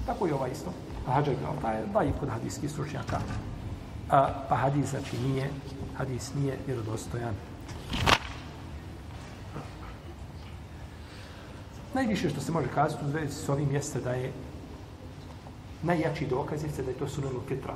Tako 0.07 0.29
i 0.29 0.33
ova 0.33 0.49
isto. 0.49 0.73
El 1.07 1.13
hađa 1.13 1.33
ibn 1.33 1.47
Alta 1.47 1.73
je 1.73 1.87
daif 1.87 2.15
kod 2.21 2.29
hadijskih 2.29 2.71
stručnjaka. 2.71 3.21
A, 4.11 4.29
pa 4.49 4.57
hadis, 4.57 4.91
znači, 4.91 5.19
nije, 5.19 5.51
hadis 5.97 6.35
nije 6.35 6.59
vjerodostojan. 6.67 7.35
Najviše 11.95 12.31
što 12.31 12.41
se 12.41 12.53
može 12.53 12.69
kazati 12.69 13.05
u 13.05 13.09
vezi 13.09 13.35
s 13.35 13.49
ovim 13.49 13.73
jeste 13.73 14.01
da 14.01 14.13
je 14.13 14.33
najjači 15.83 16.27
dokaz 16.27 16.63
jeste 16.65 16.83
da 16.83 16.91
je 16.91 16.97
to 16.97 17.09
sunanu 17.09 17.41
fitra. 17.49 17.75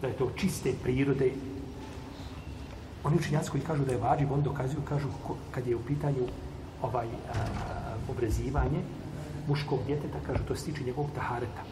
Da 0.00 0.08
je 0.08 0.16
to 0.16 0.30
čiste 0.36 0.72
prirode. 0.82 1.32
Oni 3.04 3.16
učinjaci 3.16 3.50
koji 3.50 3.62
kažu 3.62 3.84
da 3.84 3.92
je 3.92 3.98
vađiv, 3.98 4.32
on 4.32 4.42
dokazuju, 4.42 4.82
kažu 4.88 5.08
kad 5.50 5.66
je 5.66 5.76
u 5.76 5.84
pitanju 5.86 6.26
ovaj 6.82 7.06
a, 7.06 7.10
obrezivanje 8.10 8.80
muškog 9.48 9.80
djeteta, 9.86 10.18
kažu 10.26 10.44
to 10.48 10.56
se 10.56 10.64
tiče 10.64 10.84
njegovog 10.84 11.10
tahareta. 11.14 11.62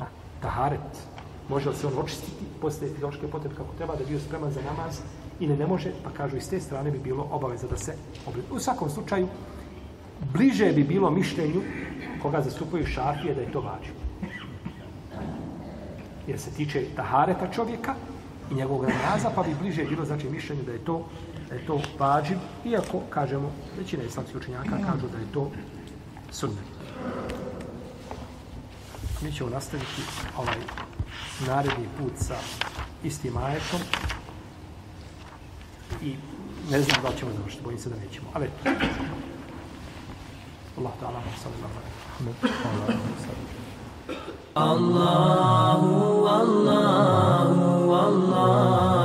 A, 0.00 0.04
taharet. 0.42 1.04
Može 1.48 1.68
li 1.68 1.76
se 1.76 1.86
on 1.86 1.98
očistiti 1.98 2.44
posle 2.60 2.88
fiziološke 2.88 3.26
potrebe 3.26 3.54
kako 3.54 3.74
treba 3.76 3.94
da 3.94 4.00
je 4.00 4.06
bio 4.06 4.20
spreman 4.20 4.52
za 4.52 4.60
namaz 4.62 5.00
ili 5.40 5.56
ne 5.56 5.66
može, 5.66 5.92
pa 6.04 6.10
kažu 6.10 6.36
i 6.36 6.40
s 6.40 6.48
te 6.48 6.60
strane 6.60 6.90
bi 6.90 6.98
bilo 6.98 7.28
obaveza 7.30 7.66
da 7.66 7.76
se 7.76 7.94
obrezi. 8.26 8.46
U 8.50 8.58
svakom 8.58 8.90
slučaju, 8.90 9.28
bliže 10.32 10.72
bi 10.72 10.84
bilo 10.84 11.10
mišljenju 11.10 11.62
koga 12.22 12.42
zastupaju 12.42 12.86
šafije 12.86 13.34
da 13.34 13.40
je 13.40 13.52
to 13.52 13.60
vađiv. 13.60 13.94
Jer 16.26 16.40
se 16.40 16.50
tiče 16.50 16.84
tahareta 16.96 17.50
čovjeka 17.52 17.94
i 18.50 18.54
njegovog 18.54 18.82
namaza, 18.82 19.30
pa 19.34 19.42
bi 19.42 19.54
bliže 19.60 19.84
bilo 19.84 20.04
znači 20.04 20.30
mišljenje 20.30 20.62
da 20.62 20.72
je 20.72 20.84
to 20.84 21.04
da 21.50 21.56
je 21.56 21.66
to 21.66 21.80
vađiv, 21.98 22.38
iako 22.64 23.00
kažemo 23.10 23.52
većina 23.78 24.02
islamskih 24.02 24.36
učenjaka 24.36 24.70
kažu 24.70 25.08
da 25.12 25.18
je 25.18 25.32
to 25.32 25.50
sunnet. 26.30 26.64
Mi 29.22 29.32
ćemo 29.32 29.50
nastaviti 29.50 30.02
ovaj 30.38 30.58
naredni 31.46 31.88
put 31.98 32.12
sa 32.16 32.34
istim 33.04 33.36
ajetom 33.36 33.80
i 36.02 36.14
ne 36.70 36.80
znam 36.80 37.02
da 37.02 37.16
ćemo 37.18 37.30
završiti, 37.36 37.64
bojim 37.64 37.78
se 37.78 37.88
da 37.88 37.96
nećemo, 37.96 38.28
ali 38.34 38.50
الله 40.80 40.92
تعالى 41.00 41.16
اللهم 41.18 41.36
صل 41.44 41.52
على 41.60 41.80
محمد. 42.08 42.36
الله 44.56 45.80
الله 46.40 47.48
الله 48.08 48.99